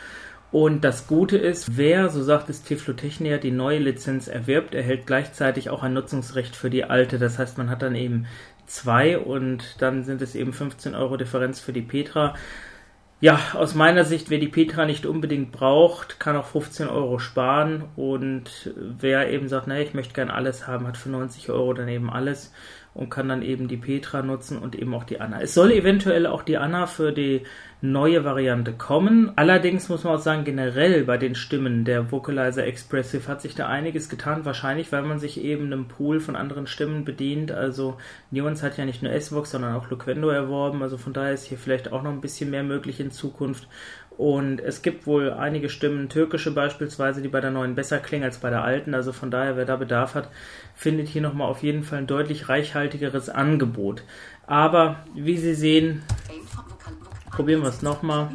Und 0.51 0.83
das 0.83 1.07
Gute 1.07 1.37
ist, 1.37 1.77
wer, 1.77 2.09
so 2.09 2.23
sagt 2.23 2.49
es 2.49 2.63
Tiflotechnia, 2.63 3.37
die 3.37 3.51
neue 3.51 3.81
Lizenz 3.81 4.29
erwirbt, 4.29 4.75
erhält 4.75 5.07
gleichzeitig 5.07 5.69
auch 5.69 5.83
ein 5.83 5.93
Nutzungsrecht 5.93 6.57
für 6.57 6.71
die 6.71 6.85
alte. 6.85 7.19
Das 7.19 7.39
heißt, 7.39 7.59
man 7.59 7.69
hat 7.69 7.83
dann 7.83 7.95
eben 7.95 8.27
zwei 8.69 9.19
und 9.19 9.81
dann 9.83 10.05
sind 10.05 10.23
es 10.23 10.35
eben 10.35 10.53
15 10.53 10.95
Euro 10.95 11.17
Differenz 11.17 11.61
für 11.61 11.73
die 11.73 11.83
Petra. 11.83 12.35
Ja, 13.21 13.41
aus 13.55 13.75
meiner 13.75 14.05
Sicht, 14.05 14.31
wer 14.31 14.39
die 14.39 14.47
Petra 14.47 14.87
nicht 14.87 15.05
unbedingt 15.05 15.51
braucht, 15.51 16.21
kann 16.21 16.37
auch 16.37 16.47
15 16.47 16.89
Euro 16.89 17.19
sparen 17.19 17.85
und 17.97 18.73
wer 18.77 19.31
eben 19.31 19.49
sagt, 19.49 19.67
naja, 19.67 19.83
ich 19.83 19.93
möchte 19.93 20.15
gern 20.15 20.31
alles 20.31 20.69
haben, 20.69 20.87
hat 20.87 20.97
für 20.97 21.09
90 21.09 21.51
Euro 21.51 21.73
dann 21.73 21.89
eben 21.89 22.11
alles 22.11 22.53
und 22.95 23.11
kann 23.11 23.29
dann 23.29 23.43
eben 23.43 23.67
die 23.67 23.77
Petra 23.77 24.23
nutzen 24.23 24.57
und 24.59 24.77
eben 24.77 24.95
auch 24.95 25.05
die 25.05 25.21
Anna. 25.21 25.41
Es 25.41 25.55
soll 25.55 25.73
eventuell 25.73 26.27
auch 26.27 26.43
die 26.43 26.59
Anna 26.59 26.87
für 26.87 27.13
die 27.13 27.43
neue 27.81 28.25
Variante 28.25 28.73
kommen. 28.73 29.33
Allerdings 29.37 29.89
muss 29.89 30.03
man 30.03 30.17
auch 30.17 30.21
sagen, 30.21 30.45
generell 30.45 31.05
bei 31.05 31.17
den 31.17 31.35
Stimmen 31.35 31.85
der 31.85 32.11
Vocalizer 32.11 32.67
Expressive 32.67 33.29
hat 33.29 33.41
sich 33.41 33.55
da 33.55 33.69
einiges 33.69 34.09
getan. 34.09 34.45
Wahrscheinlich, 34.45 34.91
weil 34.91 35.03
man 35.03 35.21
sich 35.21 35.43
eben 35.43 35.67
einem 35.67 35.87
Pool 35.87 36.19
von 36.19 36.35
anderen 36.35 36.67
Stimmen 36.67 37.05
bedient. 37.05 37.53
Also 37.53 37.97
Nuance 38.31 38.67
hat 38.67 38.79
ja 38.79 38.85
nicht 38.85 39.03
nur 39.03 39.13
S-Vox, 39.13 39.53
sondern 39.53 39.77
auch 39.77 39.91
Loquendo 39.91 40.29
erworben. 40.29 40.83
Also 40.83 40.99
von 40.99 41.13
daher 41.13 41.33
ist 41.33 41.45
hier 41.45 41.59
vielleicht 41.59 41.93
auch 41.93 42.03
noch 42.03 42.11
ein 42.11 42.21
bisschen 42.21 42.51
mehr 42.51 42.65
möglich 42.65 42.99
in 42.99 43.13
Zukunft. 43.13 43.69
Und 44.17 44.61
es 44.61 44.83
gibt 44.83 45.07
wohl 45.07 45.31
einige 45.33 45.69
Stimmen, 45.69 46.09
türkische 46.09 46.51
beispielsweise, 46.51 47.23
die 47.23 47.29
bei 47.29 47.41
der 47.41 47.53
neuen 47.53 47.77
besser 47.77 47.99
klingen 47.99 48.25
als 48.25 48.39
bei 48.39 48.51
der 48.51 48.65
alten. 48.65 48.93
Also 48.93 49.13
von 49.13 49.31
daher, 49.31 49.57
wer 49.57 49.65
da 49.65 49.77
Bedarf 49.77 50.17
hat, 50.17 50.29
findet 50.75 51.07
hier 51.07 51.23
nochmal 51.23 51.49
auf 51.49 51.63
jeden 51.63 51.85
Fall 51.85 51.99
ein 51.99 52.09
deutlich 52.09 52.49
reichhaltigeres 52.49 53.29
Angebot. 53.29 54.03
Aber 54.49 54.97
wie 55.15 55.37
Sie 55.37 55.55
sehen, 55.55 56.03
probieren 57.39 57.63
wir 57.63 57.69
es 57.69 57.83
nochmal. 57.83 58.31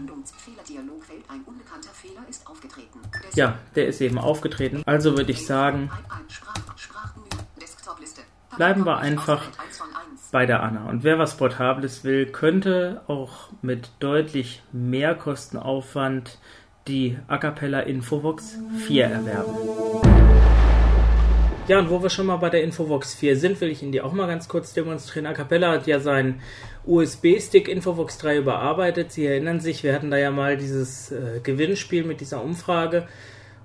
Ja, 3.36 3.58
der 3.76 3.88
ist 3.88 3.99
eben 3.99 4.18
aufgetreten. 4.18 4.82
Also 4.86 5.18
würde 5.18 5.34
ich 5.34 5.45
sagen, 5.45 5.91
bleiben 8.56 8.86
wir 8.86 8.99
einfach 8.99 9.43
bei 10.32 10.45
der 10.45 10.64
Anna. 10.64 10.88
Und 10.88 11.04
wer 11.04 11.20
was 11.20 11.36
Portables 11.36 12.06
will, 12.06 12.28
könnte 12.28 13.01
auch 13.08 13.49
mit 13.62 13.89
deutlich 13.99 14.64
mehr 14.72 15.16
Kostenaufwand 15.16 16.39
die 16.88 17.18
Acapella 17.28 17.82
Infovox 17.82 18.58
4 18.88 19.06
erwerben. 19.06 19.54
Ja, 21.68 21.80
und 21.80 21.89
wo 21.89 22.01
wir 22.01 22.10
schon 22.10 22.28
mal 22.28 22.38
bei 22.38 22.49
der 22.49 22.64
Infovox 22.64 23.16
4 23.16 23.38
sind, 23.38 23.60
will 23.60 23.70
ich 23.70 23.84
Ihnen 23.84 23.91
die 23.91 24.01
auch 24.01 24.14
mal 24.14 24.28
ganz 24.28 24.47
kurz 24.47 24.74
demonstrieren. 24.74 25.28
Acapella 25.28 25.72
hat 25.72 25.88
ja 25.88 25.99
seinen 25.99 26.41
USB-Stick 26.86 27.68
Infovox 27.68 28.18
3 28.18 28.38
überarbeitet. 28.38 29.12
Sie 29.12 29.26
erinnern 29.26 29.60
sich, 29.60 29.84
wir 29.84 29.94
hatten 29.94 30.12
da 30.12 30.18
ja 30.18 30.32
mal 30.32 30.58
dieses 30.58 31.12
äh, 31.12 31.40
Gewinnspiel 31.42 32.04
mit 32.04 32.22
dieser 32.22 32.44
Umfrage. 32.44 33.08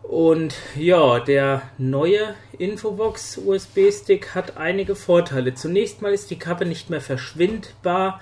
Und 0.02 0.54
ja, 0.74 1.20
der 1.20 1.62
neue 1.76 2.34
Infobox 2.56 3.38
USB-Stick 3.38 4.34
hat 4.34 4.56
einige 4.56 4.94
Vorteile. 4.94 5.54
Zunächst 5.54 6.00
mal 6.00 6.14
ist 6.14 6.30
die 6.30 6.38
Kappe 6.38 6.64
nicht 6.64 6.88
mehr 6.88 7.00
verschwindbar, 7.02 8.20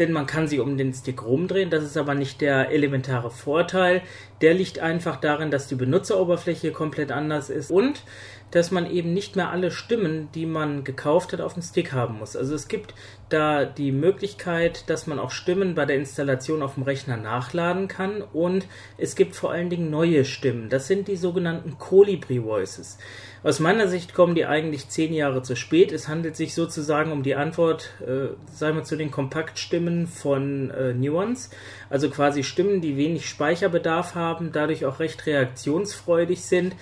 denn 0.00 0.10
man 0.10 0.26
kann 0.26 0.48
sie 0.48 0.58
um 0.58 0.76
den 0.76 0.92
Stick 0.92 1.22
rumdrehen. 1.22 1.70
Das 1.70 1.84
ist 1.84 1.96
aber 1.96 2.14
nicht 2.14 2.40
der 2.40 2.70
elementare 2.70 3.30
Vorteil. 3.30 4.02
Der 4.40 4.54
liegt 4.54 4.80
einfach 4.80 5.20
darin, 5.20 5.50
dass 5.50 5.68
die 5.68 5.76
Benutzeroberfläche 5.76 6.72
komplett 6.72 7.12
anders 7.12 7.50
ist 7.50 7.70
und 7.70 8.02
dass 8.50 8.70
man 8.70 8.90
eben 8.90 9.12
nicht 9.12 9.36
mehr 9.36 9.50
alle 9.50 9.70
Stimmen, 9.70 10.28
die 10.34 10.46
man 10.46 10.84
gekauft 10.84 11.32
hat, 11.32 11.40
auf 11.40 11.54
dem 11.54 11.62
Stick 11.62 11.92
haben 11.92 12.18
muss. 12.18 12.36
Also 12.36 12.54
es 12.54 12.68
gibt 12.68 12.94
da 13.28 13.64
die 13.64 13.92
Möglichkeit, 13.92 14.90
dass 14.90 15.06
man 15.06 15.18
auch 15.18 15.30
Stimmen 15.30 15.74
bei 15.74 15.84
der 15.84 15.96
Installation 15.96 16.62
auf 16.62 16.74
dem 16.74 16.82
Rechner 16.82 17.16
nachladen 17.16 17.86
kann 17.86 18.22
und 18.22 18.66
es 18.98 19.14
gibt 19.14 19.36
vor 19.36 19.52
allen 19.52 19.70
Dingen 19.70 19.90
neue 19.90 20.24
Stimmen. 20.24 20.68
Das 20.68 20.88
sind 20.88 21.06
die 21.06 21.16
sogenannten 21.16 21.78
Colibri 21.78 22.42
Voices. 22.42 22.98
Aus 23.42 23.58
meiner 23.58 23.88
Sicht 23.88 24.12
kommen 24.12 24.34
die 24.34 24.44
eigentlich 24.44 24.90
zehn 24.90 25.14
Jahre 25.14 25.42
zu 25.42 25.56
spät. 25.56 25.92
Es 25.92 26.08
handelt 26.08 26.36
sich 26.36 26.54
sozusagen 26.54 27.10
um 27.10 27.22
die 27.22 27.36
Antwort, 27.36 27.90
äh, 28.00 28.34
sagen 28.52 28.76
wir 28.76 28.84
zu 28.84 28.96
den 28.96 29.10
Kompaktstimmen 29.10 30.06
von 30.06 30.70
äh, 30.70 30.92
Nuance. 30.92 31.48
Also 31.88 32.10
quasi 32.10 32.42
Stimmen, 32.42 32.82
die 32.82 32.98
wenig 32.98 33.26
Speicherbedarf 33.26 34.14
haben, 34.14 34.52
dadurch 34.52 34.84
auch 34.84 35.00
recht 35.00 35.24
reaktionsfreudig 35.24 36.42
sind 36.42 36.74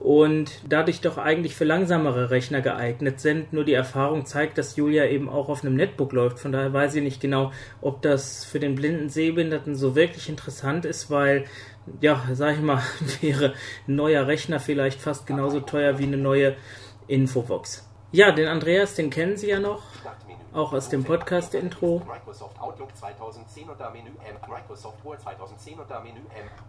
und 0.00 0.60
dadurch 0.68 1.00
doch 1.00 1.18
eigentlich 1.18 1.54
für 1.54 1.64
langsamere 1.64 2.30
Rechner 2.30 2.60
geeignet 2.60 3.20
sind. 3.20 3.52
Nur 3.52 3.64
die 3.64 3.72
Erfahrung 3.72 4.26
zeigt, 4.26 4.58
dass 4.58 4.76
Julia 4.76 5.06
eben 5.06 5.28
auch 5.28 5.48
auf 5.48 5.64
einem 5.64 5.74
Netbook 5.74 6.12
läuft. 6.12 6.38
Von 6.38 6.52
daher 6.52 6.72
weiß 6.72 6.94
ich 6.96 7.02
nicht 7.02 7.20
genau, 7.20 7.52
ob 7.80 8.02
das 8.02 8.44
für 8.44 8.60
den 8.60 8.74
blinden 8.74 9.08
Sehbehinderten 9.08 9.74
so 9.74 9.94
wirklich 9.94 10.28
interessant 10.28 10.84
ist, 10.84 11.10
weil, 11.10 11.44
ja, 12.00 12.22
sag 12.32 12.54
ich 12.54 12.62
mal, 12.62 12.82
wäre 13.20 13.54
ein 13.88 13.96
neuer 13.96 14.26
Rechner 14.26 14.60
vielleicht 14.60 15.00
fast 15.00 15.26
genauso 15.26 15.60
teuer 15.60 15.98
wie 15.98 16.04
eine 16.04 16.18
neue 16.18 16.56
Infovox. 17.08 17.88
Ja, 18.12 18.32
den 18.32 18.48
Andreas, 18.48 18.94
den 18.94 19.10
kennen 19.10 19.36
Sie 19.36 19.48
ja 19.48 19.60
noch 19.60 19.82
auch 20.52 20.72
aus 20.72 20.88
dem 20.88 21.04
Podcast-Intro. 21.04 22.02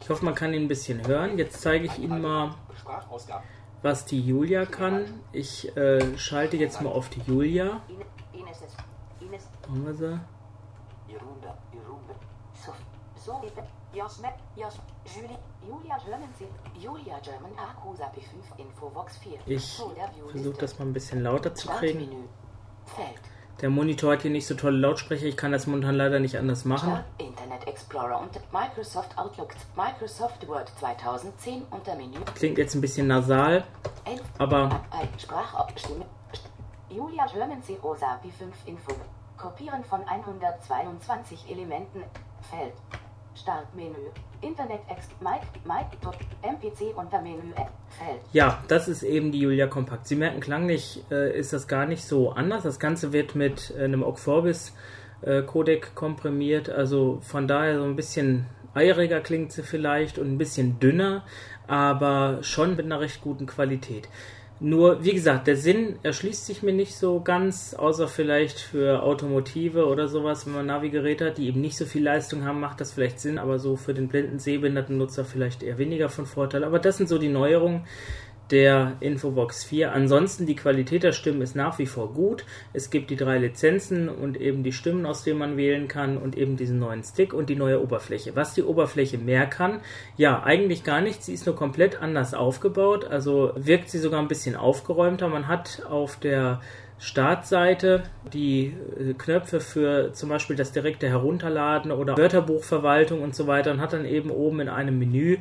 Ich 0.02 0.10
hoffe, 0.10 0.26
man 0.26 0.36
kann 0.36 0.54
ihn 0.54 0.64
ein 0.64 0.68
bisschen 0.68 1.06
hören. 1.08 1.38
Jetzt 1.38 1.62
zeige 1.62 1.86
ich 1.86 1.98
Ihnen 2.00 2.22
mal, 2.22 2.56
was 3.82 4.06
die 4.06 4.22
Julia 4.22 4.66
kann. 4.66 5.22
Ich 5.32 5.76
äh, 5.78 6.18
schalte 6.18 6.58
jetzt 6.58 6.82
mal 6.82 6.92
auf 6.92 7.10
die 7.10 7.22
Julia. 7.22 7.82
Machen 9.68 9.86
wir 9.86 9.94
sie. 9.94 10.20
Ich 19.46 19.82
versuche 20.32 20.58
das 20.60 20.80
mal 20.80 20.86
ein 20.86 20.94
bisschen 20.94 21.24
lauter 21.24 21.54
zu 21.54 21.68
kriegen. 21.70 22.30
Der 23.62 23.72
Monitor 23.72 24.14
hat 24.14 24.22
hier 24.22 24.30
nicht 24.30 24.46
so 24.46 24.54
tolle 24.54 24.78
Lautsprecher, 24.78 25.26
ich 25.26 25.36
kann 25.36 25.52
das 25.52 25.66
momentan 25.66 25.96
leider 25.96 26.20
nicht 26.20 26.38
anders 26.38 26.64
machen. 26.64 27.00
Internet 27.18 27.68
Explorer 27.68 28.22
und 28.22 28.30
Microsoft 28.54 29.18
Outlook, 29.18 29.50
Microsoft 29.76 30.48
Word 30.48 30.72
2010 30.80 31.64
unter 31.72 31.96
Menü. 31.96 32.20
Klingt 32.36 32.60
jetzt 32.60 32.76
ein 32.76 32.82
bisschen 32.82 33.08
nasal, 33.08 33.64
aber. 34.38 34.82
Sprachstimme. 35.18 36.06
Julia 36.90 37.26
German 37.26 37.64
C. 37.64 37.78
Rosa 37.82 38.20
wie 38.22 38.32
5 38.32 38.56
Info. 38.68 38.94
Kopieren 39.38 39.84
von 39.84 40.04
122 40.04 41.50
Elementen. 41.50 42.04
Feld. 42.50 42.74
Startmenü. 43.36 44.12
Internet 44.42 44.82
Ext 44.90 45.12
Mike, 45.22 45.46
Mike, 45.66 45.98
MPC 46.42 46.96
unter 46.96 47.22
Menü 47.22 47.54
Feld. 47.90 48.22
Ja, 48.34 48.64
das 48.68 48.88
ist 48.88 49.04
eben 49.04 49.32
die 49.32 49.40
Julia 49.40 49.68
Kompakt. 49.68 50.08
Sie 50.08 50.16
merken, 50.16 50.40
klanglich 50.40 51.04
äh, 51.10 51.38
ist 51.38 51.54
das 51.54 51.68
gar 51.68 51.86
nicht 51.86 52.06
so 52.06 52.32
anders. 52.32 52.64
Das 52.64 52.80
Ganze 52.80 53.14
wird 53.14 53.36
mit 53.36 53.74
äh, 53.78 53.84
einem 53.84 54.04
Ogg 54.04 54.20
Vorbis 54.20 54.74
äh, 55.22 55.42
Codec 55.42 55.96
komprimiert, 55.96 56.70
also 56.70 57.20
von 57.22 57.48
daher 57.48 57.80
so 57.80 57.86
ein 57.86 57.96
bisschen 57.96 58.46
eieriger 58.74 59.22
klingt 59.22 59.52
sie 59.52 59.64
vielleicht 59.64 60.20
und 60.20 60.32
ein 60.32 60.38
bisschen 60.38 60.80
dünner, 60.80 61.24
aber 61.66 62.40
schon 62.42 62.76
mit 62.76 62.86
einer 62.86 63.00
recht 63.00 63.22
guten 63.22 63.48
Qualität. 63.48 64.08
Nur, 64.60 65.04
wie 65.04 65.14
gesagt, 65.14 65.46
der 65.46 65.56
Sinn 65.56 66.00
erschließt 66.02 66.48
sich 66.48 66.64
mir 66.64 66.74
nicht 66.74 66.96
so 66.96 67.22
ganz, 67.22 67.76
außer 67.76 68.08
vielleicht 68.08 68.60
für 68.60 69.04
Automotive 69.04 69.86
oder 69.86 70.08
sowas, 70.08 70.48
wenn 70.48 70.54
man 70.54 70.66
Navigeräte 70.66 71.28
hat, 71.28 71.38
die 71.38 71.48
eben 71.48 71.62
nicht 71.62 71.78
so 71.78 71.86
viel 71.86 72.04
Leistung 72.04 72.44
haben, 72.44 72.60
macht 72.60 72.82
das 72.82 72.92
vielleicht 72.92 73.20
Sinn, 73.20 73.38
aber 73.38 73.60
so 73.60 73.76
für 73.76 73.94
den 73.94 74.08
blinden 74.08 74.40
sehbehinderten 74.40 74.98
Nutzer 74.98 75.26
vielleicht 75.26 75.62
eher 75.62 75.78
weniger 75.78 76.10
von 76.10 76.26
Vorteil. 76.26 76.64
Aber 76.64 76.80
das 76.80 76.98
sind 76.98 77.08
so 77.08 77.20
die 77.20 77.30
Neuerungen, 77.30 77.84
der 78.52 78.94
Infobox 79.00 79.64
4. 79.64 79.92
Ansonsten 79.94 80.46
die 80.46 80.56
Qualität 80.56 81.04
der 81.04 81.12
Stimmen 81.12 81.42
ist 81.42 81.56
nach 81.56 81.80
wie 81.80 81.86
vor 81.86 82.14
gut. 82.14 82.46
Es 82.74 82.90
gibt 82.90 83.10
die 83.10 83.16
drei 83.16 83.38
Lizenzen 83.38 84.10
und 84.10 84.40
eben 84.40 84.64
die 84.64 84.72
Stimmen, 84.72 85.06
aus 85.06 85.24
denen 85.24 85.40
man 85.40 85.58
wählen 85.58 85.88
kann 85.88 86.18
und 86.18 86.38
eben 86.38 86.58
diesen 86.58 86.80
neuen 86.80 87.04
Stick 87.04 87.34
und 87.34 87.50
die 87.50 87.56
neue 87.56 87.82
Oberfläche. 87.82 88.36
Was 88.36 88.54
die 88.54 88.64
Oberfläche 88.64 89.18
mehr 89.18 89.46
kann? 89.48 89.82
Ja, 90.16 90.44
eigentlich 90.44 90.84
gar 90.84 91.02
nichts. 91.02 91.26
Sie 91.26 91.34
ist 91.34 91.46
nur 91.46 91.56
komplett 91.56 92.02
anders 92.02 92.34
aufgebaut. 92.34 93.06
Also 93.06 93.52
wirkt 93.56 93.90
sie 93.90 94.00
sogar 94.00 94.22
ein 94.22 94.28
bisschen 94.28 94.56
aufgeräumter. 94.56 95.28
Man 95.28 95.48
hat 95.48 95.84
auf 95.90 96.18
der 96.18 96.62
Startseite 97.00 98.04
die 98.34 98.74
äh, 99.00 99.14
Knöpfe 99.14 99.60
für 99.60 100.14
zum 100.14 100.30
Beispiel 100.30 100.56
das 100.56 100.72
direkte 100.72 101.08
Herunterladen 101.08 101.92
oder 101.92 102.18
Wörterbuchverwaltung 102.18 103.22
und 103.22 103.36
so 103.36 103.46
weiter 103.46 103.72
und 103.72 103.82
hat 103.82 103.94
dann 103.94 104.06
eben 104.06 104.32
oben 104.32 104.62
in 104.62 104.70
einem 104.70 104.98
Menü 104.98 105.38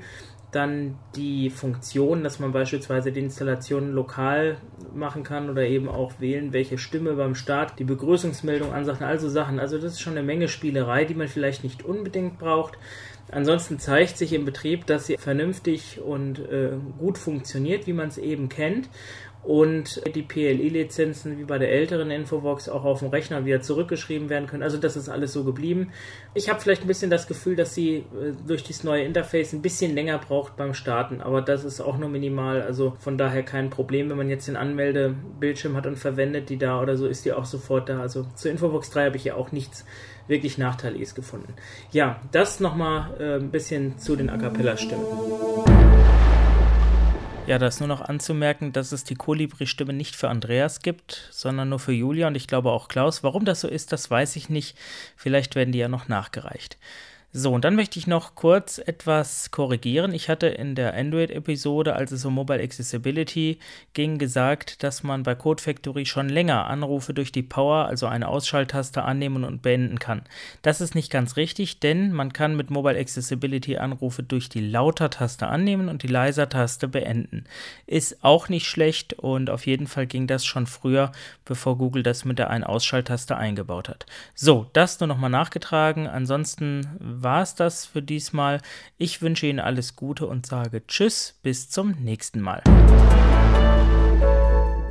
dann 0.53 0.97
die 1.17 1.51
Funktion, 1.51 2.23
dass 2.23 2.39
man 2.39 2.53
beispielsweise 2.53 3.13
die 3.13 3.21
Installation 3.21 3.93
lokal 3.93 4.59
machen 4.95 5.23
kann 5.23 5.51
oder 5.51 5.63
eben 5.67 5.89
auch 5.89 6.21
wählen, 6.21 6.53
welche 6.53 6.79
Stimme 6.79 7.15
beim 7.15 7.35
Start 7.35 7.79
die 7.79 7.85
Begrüßungsmeldung 7.85 8.73
ansagt, 8.73 9.03
also 9.03 9.29
Sachen. 9.29 9.59
Also 9.59 9.79
das 9.79 9.95
ist 9.95 10.01
schon 10.01 10.17
eine 10.17 10.23
Menge 10.23 10.49
Spielerei, 10.49 11.05
die 11.05 11.15
man 11.15 11.29
vielleicht 11.29 11.65
nicht 11.65 11.85
unbedingt 11.85 12.39
braucht. 12.39 12.79
Ansonsten 13.31 13.81
zeigt 13.81 14.17
sich 14.19 14.33
im 14.33 14.45
Betrieb, 14.45 14.87
dass 14.87 15.07
sie 15.07 15.17
vernünftig 15.17 16.01
und 16.01 16.39
äh, 16.39 16.77
gut 16.99 17.19
funktioniert, 17.19 17.87
wie 17.89 17.93
man 17.93 18.09
es 18.09 18.19
eben 18.19 18.49
kennt 18.49 18.89
und 19.47 20.03
die 20.13 20.23
PLI-Lizenzen 20.23 21.39
wie 21.39 21.45
bei 21.45 21.59
der 21.59 21.71
älteren 21.71 22.11
Infobox 22.11 22.69
auch 22.69 22.85
auf 22.85 22.99
dem 22.99 23.09
Rechner 23.09 23.45
wieder 23.45 23.61
zurückgeschrieben 23.61 24.29
werden 24.29 24.49
können. 24.49 24.65
Also 24.65 24.77
das 24.77 24.97
ist 24.97 25.09
alles 25.09 25.33
so 25.33 25.45
geblieben. 25.45 25.93
Ich 26.35 26.49
habe 26.49 26.61
vielleicht 26.61 26.83
ein 26.83 26.89
bisschen 26.89 27.11
das 27.11 27.29
Gefühl, 27.29 27.55
dass 27.55 27.73
sie 27.73 27.99
äh, 27.99 28.33
durch 28.45 28.65
dieses 28.65 28.83
neue 28.83 29.05
Interface 29.05 29.53
ein 29.53 29.63
bisschen 29.63 29.95
länger 29.95 30.19
braucht 30.19 30.57
beim 30.57 30.75
Starten, 30.75 31.21
aber 31.21 31.43
das 31.43 31.63
ist 31.63 31.81
auch 31.81 31.97
nur 31.97 32.09
minimal. 32.09 32.61
Also 32.61 32.97
von 32.99 33.17
daher 33.17 33.45
kein 33.45 33.71
Problem, 33.71 34.11
wenn 34.11 34.17
man 34.17 34.29
jetzt 34.29 34.49
den 34.49 34.57
Anmeldebildschirm 34.57 35.77
hat 35.77 35.87
und 35.87 35.97
verwendet 35.97 36.51
die 36.51 36.59
da 36.59 36.83
oder 36.83 36.97
so, 36.97 37.07
ist 37.07 37.25
die 37.25 37.33
auch 37.33 37.45
sofort 37.45 37.89
da. 37.89 38.01
Also 38.01 38.27
zur 38.35 38.51
Infobox 38.51 38.91
3 38.91 39.07
habe 39.07 39.17
ich 39.17 39.25
ja 39.25 39.37
auch 39.37 39.53
nichts 39.53 39.85
wirklich 40.27 40.59
Nachteiliges 40.59 41.15
gefunden. 41.15 41.55
Ja, 41.93 42.21
das 42.33 42.59
nochmal 42.59 43.15
äh, 43.21 43.37
ein 43.37 43.53
bisschen 43.53 43.97
zu 43.99 44.17
den 44.17 44.29
A 44.29 44.39
Cappella-Stimmen. 44.39 45.86
Ja, 47.47 47.59
da 47.59 47.69
ist 47.69 47.79
nur 47.79 47.89
noch 47.89 48.01
anzumerken, 48.01 48.73
dass 48.73 48.91
es 48.91 49.05
die 49.05 49.15
Kolibri-Stimme 49.15 49.93
nicht 49.93 50.17
für 50.17 50.29
Andreas 50.29 50.83
gibt, 50.83 51.29
sondern 51.31 51.69
nur 51.69 51.79
für 51.79 51.93
Julia 51.93 52.27
und 52.27 52.35
ich 52.35 52.49
glaube 52.49 52.73
auch 52.73 52.89
Klaus. 52.89 53.23
Warum 53.23 53.45
das 53.45 53.61
so 53.61 53.69
ist, 53.69 53.93
das 53.93 54.11
weiß 54.11 54.35
ich 54.35 54.49
nicht. 54.49 54.77
Vielleicht 55.15 55.55
werden 55.55 55.71
die 55.71 55.79
ja 55.79 55.87
noch 55.87 56.09
nachgereicht. 56.09 56.77
So, 57.33 57.53
und 57.53 57.67
dann 57.67 57.75
möchte 57.77 57.99
ich 57.99 58.07
noch 58.07 58.35
kurz 58.35 58.79
etwas 58.79 59.51
korrigieren. 59.51 60.15
Ich 60.15 60.31
hatte 60.31 60.47
in 60.47 60.75
der 60.75 60.95
Android-Episode, 60.95 61.95
als 61.95 62.11
es 62.11 62.25
um 62.25 62.33
Mobile 62.33 62.63
Accessibility 62.63 63.59
ging, 63.93 64.17
gesagt, 64.17 64.83
dass 64.83 65.03
man 65.03 65.23
bei 65.23 65.35
Code 65.35 65.63
Factory 65.63 66.07
schon 66.07 66.31
länger 66.31 66.67
Anrufe 66.67 67.13
durch 67.13 67.33
die 67.33 67.43
Power, 67.43 67.87
also 67.87 68.07
eine 68.07 68.29
Ausschalttaste, 68.29 69.03
annehmen 69.03 69.45
und 69.45 69.61
beenden 69.61 69.99
kann. 69.99 70.23
Das 70.63 70.81
ist 70.81 70.95
nicht 70.95 71.13
ganz 71.13 71.37
richtig, 71.37 71.79
denn 71.81 72.11
man 72.11 72.33
kann 72.33 72.57
mit 72.57 72.71
Mobile 72.71 72.99
Accessibility 72.99 73.77
Anrufe 73.77 74.23
durch 74.23 74.49
die 74.49 74.67
Lauter-Taste 74.67 75.47
annehmen 75.47 75.91
und 75.91 76.03
die 76.03 76.09
Leiser-Taste 76.09 76.89
beenden. 76.89 77.45
Ist 77.87 78.25
auch 78.25 78.49
nicht 78.49 78.67
schlecht 78.67 79.13
und 79.13 79.51
auf 79.51 79.67
jeden 79.67 79.89
Fall 79.89 80.07
ging 80.07 80.27
das 80.27 80.47
schon 80.47 80.67
früher, 80.67 81.13
bevor 81.45 81.77
Google 81.77 82.03
das 82.03 82.25
mit 82.25 82.39
der 82.39 82.49
Ein-Ausschalttaste 82.49 83.37
eingebaut 83.37 83.91
hat. 83.91 84.07
So, 84.35 84.71
das 84.73 85.01
nur 85.01 85.07
nochmal 85.09 85.29
nachgetragen. 85.29 86.07
Ansonsten 86.07 87.16
war 87.23 87.43
es 87.43 87.55
das 87.55 87.85
für 87.85 88.03
diesmal. 88.03 88.61
Ich 88.99 89.23
wünsche 89.23 89.47
Ihnen 89.47 89.61
alles 89.61 89.95
Gute 89.97 90.27
und 90.27 90.47
sage 90.47 90.87
Tschüss, 90.87 91.39
bis 91.43 91.71
zum 91.71 91.93
nächsten 92.01 92.41
Mal. 92.41 92.63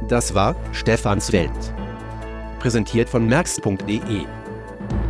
Das 0.07 0.35
war 0.35 0.55
Stefans 0.71 1.31
Welt. 1.31 1.49
Präsentiert 2.59 3.09
von 3.09 3.27
merx.de. 3.27 4.25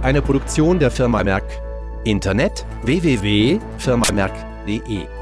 Eine 0.02 0.22
Produktion 0.22 0.80
der 0.80 0.92
Firma 0.92 1.22
Merck. 1.24 1.44
Internet 2.06 2.66
www.firmamerk.de 2.84 5.15